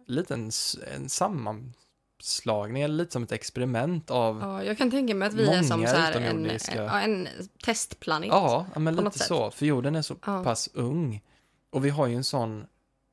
liten 0.06 0.50
en 0.94 1.08
samman, 1.08 1.74
sammanslagning, 2.20 2.82
eller 2.82 2.94
lite 2.94 3.12
som 3.12 3.22
ett 3.22 3.32
experiment 3.32 4.10
av... 4.10 4.40
Ja, 4.40 4.64
jag 4.64 4.78
kan 4.78 4.90
tänka 4.90 5.14
mig 5.14 5.28
att 5.28 5.34
vi 5.34 5.48
är 5.48 5.62
som 5.62 5.86
så 5.86 5.96
här 5.96 6.20
en, 6.20 6.46
en, 6.46 6.90
en 6.90 7.28
testplanet. 7.64 8.28
Ja, 8.28 8.66
men 8.76 8.96
lite 8.96 9.18
sätt. 9.18 9.26
så. 9.26 9.50
För 9.50 9.66
jorden 9.66 9.96
är 9.96 10.02
så 10.02 10.16
Ja. 10.26 10.44
pass 10.44 10.68
ung. 10.74 11.22
Och 11.70 11.84
vi 11.84 11.90
har 11.90 12.06
ju 12.06 12.14
en 12.14 12.24
sån 12.24 12.66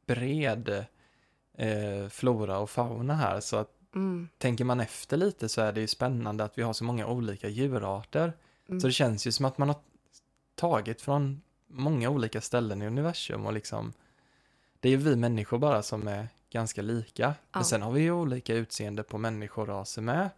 bred 0.08 0.86
eh, 1.58 2.10
flora 2.10 2.58
och 2.60 2.70
fauna 2.70 3.16
här. 3.16 3.40
Så 3.40 3.56
att 3.58 3.72
Mm, 3.96 4.30
tänker 4.38 4.64
man 4.66 4.80
efter 4.80 5.18
lite 5.18 5.50
så 5.50 5.62
är 5.62 5.72
det 5.74 5.82
ju 5.82 5.88
spännande 5.88 6.44
att 6.44 6.58
vi 6.58 6.62
har 6.64 6.74
så 6.74 6.84
många 6.84 7.08
olika 7.08 7.50
djurarter. 7.50 8.34
mm. 8.70 8.80
Så 8.82 8.88
det 8.88 8.94
känns 8.94 9.28
ju 9.28 9.32
som 9.32 9.46
att 9.46 9.58
man 9.58 9.68
har 9.70 9.78
tagit 10.56 11.02
från 11.02 11.42
många 11.68 12.10
olika 12.10 12.42
ställen 12.42 12.82
i 12.82 12.88
universum 12.88 13.46
och 13.46 13.54
liksom 13.54 13.94
det 14.80 14.90
är 14.90 14.92
ju 14.92 14.98
vi 14.98 15.16
människor 15.16 15.58
bara 15.58 15.84
som 15.84 16.08
är 16.08 16.28
ganska 16.50 16.82
lika. 16.82 17.24
Ja. 17.24 17.34
Men 17.54 17.66
sen 17.66 17.82
har 17.82 17.92
vi 17.92 18.02
ju 18.02 18.12
olika 18.12 18.54
utseende 18.56 19.04
på 19.04 19.18
människoraser 19.18 20.02
med. 20.02 20.30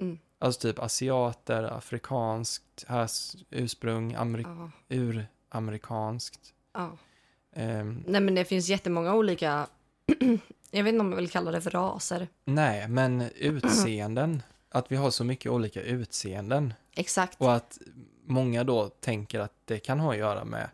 Mm. 0.00 0.18
Alltså 0.38 0.60
typ 0.60 0.78
asiater, 0.78 1.62
afrikanskt 1.62 2.84
härs, 2.88 3.36
ursprung, 3.50 4.14
amerik- 4.14 4.70
Ja, 4.88 4.96
uramerikanskt. 5.52 6.54
ja. 6.72 6.90
Ehm, 7.54 8.04
Nej, 8.06 8.20
men 8.20 8.34
det 8.34 8.44
finns 8.44 8.68
jättemånga 8.68 9.14
olika... 9.14 9.66
jag 10.70 10.84
vet 10.84 10.92
inte 10.92 11.00
om 11.00 11.10
jag 11.10 11.16
vill 11.16 11.30
kalla 11.30 11.50
det 11.50 11.60
för 11.60 11.70
raser. 11.70 12.28
nej, 12.44 12.88
men 12.88 13.20
utseenden. 13.36 14.42
Att 14.74 14.92
vi 14.92 14.96
har 14.96 15.10
så 15.10 15.24
mycket 15.24 15.52
olika 15.52 15.82
utseenden. 15.82 16.74
Exakt. 16.96 17.40
Och 17.40 17.52
att 17.54 17.78
många 18.24 18.64
då 18.64 18.88
tänker 18.88 19.40
att 19.40 19.52
det 19.64 19.78
kan 19.78 20.00
ha 20.00 20.12
att 20.12 20.18
göra 20.18 20.44
med 20.44 20.68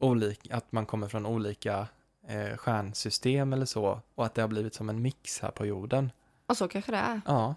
olika, 0.00 0.56
att 0.56 0.72
man 0.72 0.86
kommer 0.86 1.08
från 1.08 1.26
olika 1.26 1.86
eh, 2.28 2.56
stjärnsystem 2.56 3.52
eller 3.52 3.66
så. 3.66 4.00
Och 4.14 4.26
att 4.26 4.34
det 4.34 4.40
har 4.40 4.48
blivit 4.48 4.74
som 4.74 4.88
en 4.88 5.02
mix 5.02 5.40
här 5.40 5.50
på 5.50 5.66
jorden. 5.66 6.10
Och 6.46 6.56
så 6.56 6.68
kanske 6.68 6.92
det 6.92 6.98
är. 6.98 7.20
Ja. 7.26 7.54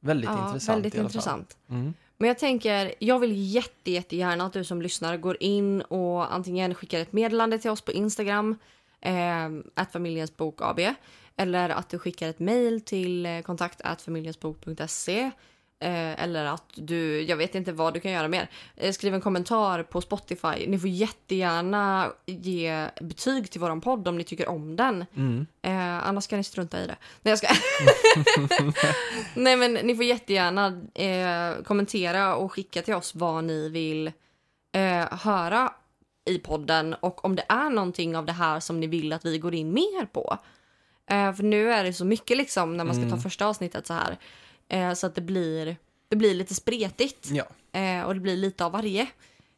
Väldigt 0.00 0.30
Ja, 0.30 0.46
intressant 0.46 0.76
väldigt 0.76 0.94
i 0.94 0.98
alla 0.98 1.06
intressant. 1.08 1.56
fall. 1.66 1.76
Mm. 1.76 1.94
Men 2.18 2.28
jag 2.28 2.38
tänker, 2.38 2.94
jag 2.98 3.18
vill 3.18 3.54
jätte, 3.54 3.90
jättegärna 3.90 4.46
att 4.46 4.52
du 4.52 4.64
som 4.64 4.82
lyssnar 4.82 5.16
går 5.16 5.36
in 5.42 5.82
och 5.82 6.34
antingen 6.34 6.74
skickar 6.74 7.00
ett 7.00 7.12
meddelande 7.12 7.58
till 7.58 7.70
oss 7.70 7.80
på 7.80 7.92
Instagram, 7.92 8.58
eh, 9.04 9.48
att 9.74 9.92
familjens 9.92 10.36
bok 10.36 10.58
AB, 10.62 10.80
eller 11.36 11.68
att 11.68 11.88
du 11.88 11.98
skickar 11.98 12.28
ett 12.28 12.38
mejl 12.38 12.80
till 12.80 13.26
eh, 13.26 13.40
kontakt 13.40 14.02
familjensbok.se. 14.04 15.30
Eh, 15.84 16.22
eller 16.22 16.44
att 16.44 16.70
du, 16.74 17.22
jag 17.22 17.36
vet 17.36 17.54
inte 17.54 17.72
vad 17.72 17.94
du 17.94 18.00
kan 18.00 18.12
göra 18.12 18.28
mer. 18.28 18.50
Eh, 18.76 18.92
skriv 18.92 19.14
en 19.14 19.20
kommentar 19.20 19.82
på 19.82 20.00
Spotify. 20.00 20.66
Ni 20.66 20.78
får 20.78 20.90
jättegärna 20.90 22.12
ge 22.26 22.88
betyg 23.00 23.50
till 23.50 23.60
våran 23.60 23.80
podd 23.80 24.08
om 24.08 24.18
ni 24.18 24.24
tycker 24.24 24.48
om 24.48 24.76
den. 24.76 25.04
Mm. 25.16 25.46
Eh, 25.62 26.08
annars 26.08 26.26
kan 26.26 26.36
ni 26.36 26.44
strunta 26.44 26.82
i 26.82 26.86
det. 26.86 26.96
Nej, 27.22 27.32
jag 27.32 27.38
ska. 27.38 27.48
Nej, 29.40 29.56
men 29.56 29.72
ni 29.72 29.96
får 29.96 30.04
jättegärna 30.04 30.82
eh, 30.94 31.62
kommentera 31.62 32.36
och 32.36 32.52
skicka 32.52 32.82
till 32.82 32.94
oss 32.94 33.14
vad 33.14 33.44
ni 33.44 33.68
vill 33.68 34.12
eh, 34.72 35.18
höra 35.18 35.72
i 36.24 36.38
podden 36.38 36.94
och 36.94 37.24
om 37.24 37.36
det 37.36 37.44
är 37.48 37.70
någonting 37.70 38.16
av 38.16 38.26
det 38.26 38.32
här 38.32 38.60
som 38.60 38.80
ni 38.80 38.86
vill 38.86 39.12
att 39.12 39.24
vi 39.24 39.38
går 39.38 39.54
in 39.54 39.72
mer 39.72 40.06
på. 40.06 40.38
Eh, 41.10 41.32
för 41.34 41.42
nu 41.42 41.72
är 41.72 41.84
det 41.84 41.92
så 41.92 42.04
mycket 42.04 42.36
liksom 42.36 42.76
när 42.76 42.84
man 42.84 42.94
ska 42.94 43.02
ta 43.02 43.08
Mm. 43.08 43.20
första 43.20 43.46
avsnittet 43.46 43.86
så 43.86 43.94
här. 43.94 44.18
Eh, 44.68 44.92
så 44.94 45.06
att 45.06 45.14
det 45.14 45.20
blir, 45.20 45.76
det 46.08 46.16
blir 46.16 46.34
lite 46.34 46.54
spretigt. 46.54 47.28
Ja, 47.30 47.44
Eh, 47.80 48.02
och 48.02 48.14
det 48.14 48.20
blir 48.20 48.36
lite 48.36 48.64
av 48.64 48.72
varje. 48.72 49.02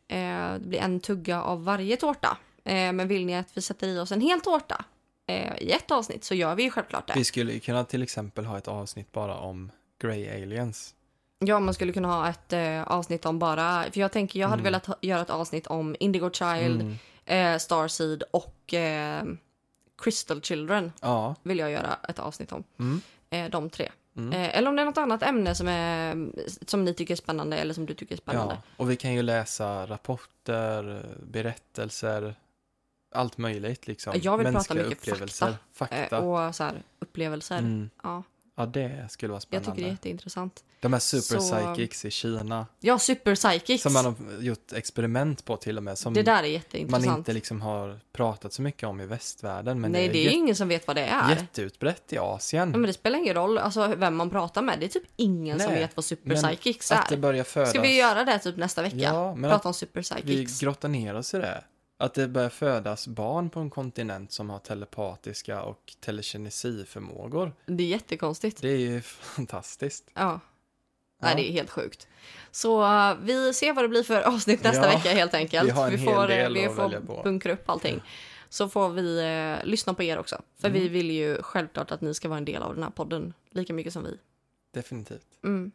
Eh, 0.09 0.53
det 0.53 0.67
blir 0.67 0.79
en 0.79 1.01
tugga 1.01 1.43
av 1.43 1.65
varje 1.65 1.97
tårta. 1.97 2.39
Eh, 2.65 2.93
men 2.93 3.09
vill 3.09 3.27
ni 3.27 3.37
att 3.37 3.57
vi 3.57 3.63
sätter 3.63 3.89
i 3.89 3.99
oss 3.99 4.13
en 4.13 4.21
hel 4.21 4.41
tårta 4.41 4.85
eh, 5.27 5.59
i 5.59 5.71
ett 5.73 5.91
avsnitt 5.91 6.25
så 6.25 6.35
gör 6.35 6.55
vi 6.55 6.63
ju 6.63 6.71
självklart 6.71 7.07
det. 7.07 7.13
vi 7.17 7.25
skulle 7.25 7.59
kunna 7.59 7.85
till 7.85 8.03
exempel 8.03 8.45
ha 8.45 8.59
ett 8.59 8.69
avsnitt 8.69 9.13
bara 9.13 9.35
om 9.39 9.71
Grey 10.03 10.43
Aliens. 10.43 10.95
Ja, 11.39 11.61
man 11.61 11.75
skulle 11.75 11.93
kunna 11.93 12.09
ha 12.09 12.29
ett 12.29 12.53
eh, 12.53 12.83
avsnitt 12.83 13.27
om 13.27 13.39
bara... 13.39 13.83
För 13.93 14.01
jag 14.01 14.13
tänker, 14.13 14.41
jag 14.41 14.49
hade 14.49 14.61
Mm. 14.61 14.65
velat 14.65 14.87
ha, 14.87 14.95
göra 15.01 15.23
ett 15.23 15.31
avsnitt 15.31 15.67
om 15.67 15.97
Indigo 16.01 16.31
Child, 16.31 16.81
Mm. 16.83 17.55
eh, 17.55 17.59
Starseed 17.59 18.23
och 18.31 18.75
eh, 18.75 19.25
Crystal 19.99 20.43
Children. 20.43 20.93
Ja. 21.01 21.35
Vill 21.43 21.59
jag 21.59 21.71
göra 21.71 21.99
ett 22.09 22.19
avsnitt 22.19 22.53
om. 22.53 22.65
Mm. 22.79 23.01
Eh, 23.31 23.51
de 23.51 23.71
tre. 23.71 23.91
Mm. 24.17 24.33
Eh, 24.33 24.59
eller 24.59 24.69
om 24.71 24.77
det 24.77 24.83
är 24.83 24.87
något 24.87 24.99
annat 24.99 25.23
ämne 25.23 25.55
som, 25.55 25.69
är, 25.69 26.29
som 26.67 26.85
ni 26.85 26.95
tycker 26.95 27.15
är 27.15 27.17
spännande 27.17 27.57
eller 27.57 27.75
som 27.75 27.87
du 27.87 27.95
tycker 27.95 28.15
är 28.15 28.19
spännande. 28.19 28.55
Ja, 28.55 28.63
och 28.77 28.91
vi 28.91 28.97
kan 28.97 29.15
ju 29.15 29.23
läsa 29.23 29.87
rapporter, 29.87 31.07
berättelser, 31.23 32.35
allt 33.15 33.39
möjligt 33.39 33.87
liksom. 33.87 34.13
Jag 34.23 34.37
vill 34.39 34.45
prata 34.47 34.53
Mänskliga 34.59 34.85
mycket 34.85 34.99
upplevelser, 34.99 35.57
fakta. 35.73 35.97
fakta. 35.97 36.21
Och 36.21 36.55
så 36.55 36.65
här, 36.65 36.83
upplevelser. 36.99 37.59
Mm. 37.59 37.91
Ja, 38.03 38.23
Ja, 38.59 38.67
det 38.67 39.07
skulle 39.11 39.31
vara 39.31 39.37
jag 39.37 39.43
spännande. 39.43 39.71
tycker 39.71 39.83
det 39.83 39.89
är 39.89 39.91
jätteintressant. 39.91 40.65
De 40.81 40.93
här 40.93 41.01
super 41.01 41.39
Så- 41.39 42.07
i 42.07 42.11
Kina, 42.11 42.67
Ja, 42.81 42.99
super 42.99 43.35
psychics. 43.35 43.83
som 43.83 43.93
man 43.93 44.05
har 44.05 44.15
gjort 44.41 44.73
experiment 44.73 45.45
på 45.45 45.57
till 45.57 45.77
och 45.77 45.83
med, 45.85 45.99
som 45.99 46.15
Det 46.15 46.23
där 46.23 46.33
är 46.39 46.43
man 46.43 46.51
jätteintressant. 46.51 47.19
inte 47.19 47.33
liksom 47.33 47.63
har 47.63 48.01
pratat 48.13 48.53
så 48.53 48.63
mycket 48.63 48.89
om 48.89 49.01
i 49.01 49.07
västvärlden. 49.07 49.81
Men 49.81 49.93
Nej, 49.93 50.07
det 50.07 50.13
det 50.13 50.19
är, 50.19 50.21
är 50.21 50.23
ju 50.23 50.25
jätte- 50.25 50.37
ingen 50.37 50.57
som 50.57 50.69
vet 50.69 50.87
vad 50.87 50.97
det 50.97 51.05
är. 51.07 51.31
jätteutbrett 51.31 52.13
i 52.13 52.19
Asien. 52.19 52.71
Ja, 52.71 52.79
men 52.79 52.87
det 52.89 52.93
spelar 52.93 53.19
ingen 53.19 53.35
roll 53.35 53.59
alltså, 53.59 53.87
vem 53.97 54.17
man 54.17 54.31
pratar 54.31 54.63
med. 54.63 54.81
Det 54.81 54.87
är 54.87 54.91
typ 54.91 55.07
ingen 55.17 55.61
som 55.61 55.71
Nej, 55.73 55.81
vet 55.81 55.97
vad 55.97 56.05
super 56.05 56.29
men 56.29 56.37
psychics 56.43 56.93
Att 56.93 57.09
det 57.09 57.15
är. 57.15 57.19
börjar 57.19 57.45
födas... 57.45 57.71
Ska 57.71 57.81
vi 57.81 57.97
göra 57.99 58.25
det 58.25 58.39
typ 58.39 58.57
nästa 58.57 58.83
vecka? 58.83 58.97
Ja, 58.97 59.37
Prata 59.43 59.69
om 59.69 59.75
super 59.75 60.23
vi 60.25 60.47
grottar 60.61 60.89
ner 60.89 61.15
oss 61.15 61.35
i 61.35 61.39
det. 61.39 61.65
Att 61.99 62.15
det 62.15 62.29
börjar 62.29 62.49
födas 62.49 63.09
barn 63.09 63.51
på 63.51 63.61
en 63.61 63.71
kontinent 63.71 64.33
som 64.33 64.51
har 64.51 64.59
telepatiska 64.59 65.63
och 65.63 65.95
telekinesiförmågor. 66.01 67.53
Det 67.67 67.83
är 67.83 67.89
jättekonstigt. 67.89 68.63
Det 68.63 68.69
är 68.69 68.77
ju 68.79 69.01
fantastiskt. 69.37 70.05
Ja. 70.15 70.21
Ja. 70.21 70.41
Nej, 71.27 71.35
det 71.37 71.51
är 71.51 71.53
helt 71.53 71.71
sjukt. 71.71 72.09
Så 72.51 72.83
uh, 72.83 73.15
vi 73.23 73.53
ser 73.55 73.73
vad 73.73 73.85
det 73.85 73.89
blir 73.89 74.03
för 74.03 74.23
avsnitt 74.23 74.63
nästa 74.65 74.83
Ja, 74.93 74.97
vecka 74.99 75.11
helt 75.11 75.35
enkelt. 75.35 75.67
vi 75.67 75.71
har 75.71 75.85
en 75.91 75.99
hel 75.99 76.15
får, 76.15 76.23
eh, 76.23 76.27
del 76.29 76.55
vi 76.55 76.67
att 76.67 76.79
välja 76.79 77.01
får 77.01 77.07
på. 77.07 77.23
bunkra 77.23 77.53
upp 77.53 77.69
allting. 77.71 78.03
Så 78.49 78.69
får 78.69 78.89
vi 78.89 79.19
eh, 79.61 79.67
lyssna 79.67 79.95
på 79.95 80.03
er 80.03 80.19
också. 80.19 80.43
För 80.61 80.71
vi 80.71 80.81
Mm. 80.81 80.93
vill 80.93 81.11
ju 81.11 81.43
självklart 81.43 81.91
att 81.93 82.01
ni 82.01 82.15
ska 82.15 82.29
vara 82.29 82.39
en 82.39 82.45
del 82.45 82.63
av 82.63 82.75
den 82.75 82.83
här 82.83 82.91
podden 82.91 83.35
lika 83.51 83.73
mycket 83.73 83.93
som 83.93 84.05
vi. 84.05 84.19
Definitivt. 84.75 85.27
Mm. 85.45 85.71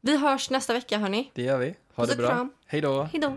Vi 0.00 0.16
hörs 0.16 0.50
nästa 0.50 0.72
vecka 0.72 0.98
hörni. 0.98 1.30
Det 1.34 1.42
gör 1.42 1.58
vi. 1.58 1.74
Ha 1.94 2.04
Puss 2.06 2.16
det 2.16 2.22
bra. 2.22 2.48
Hej 2.66 2.80
då. 2.80 3.02
Hej 3.02 3.20
då! 3.20 3.36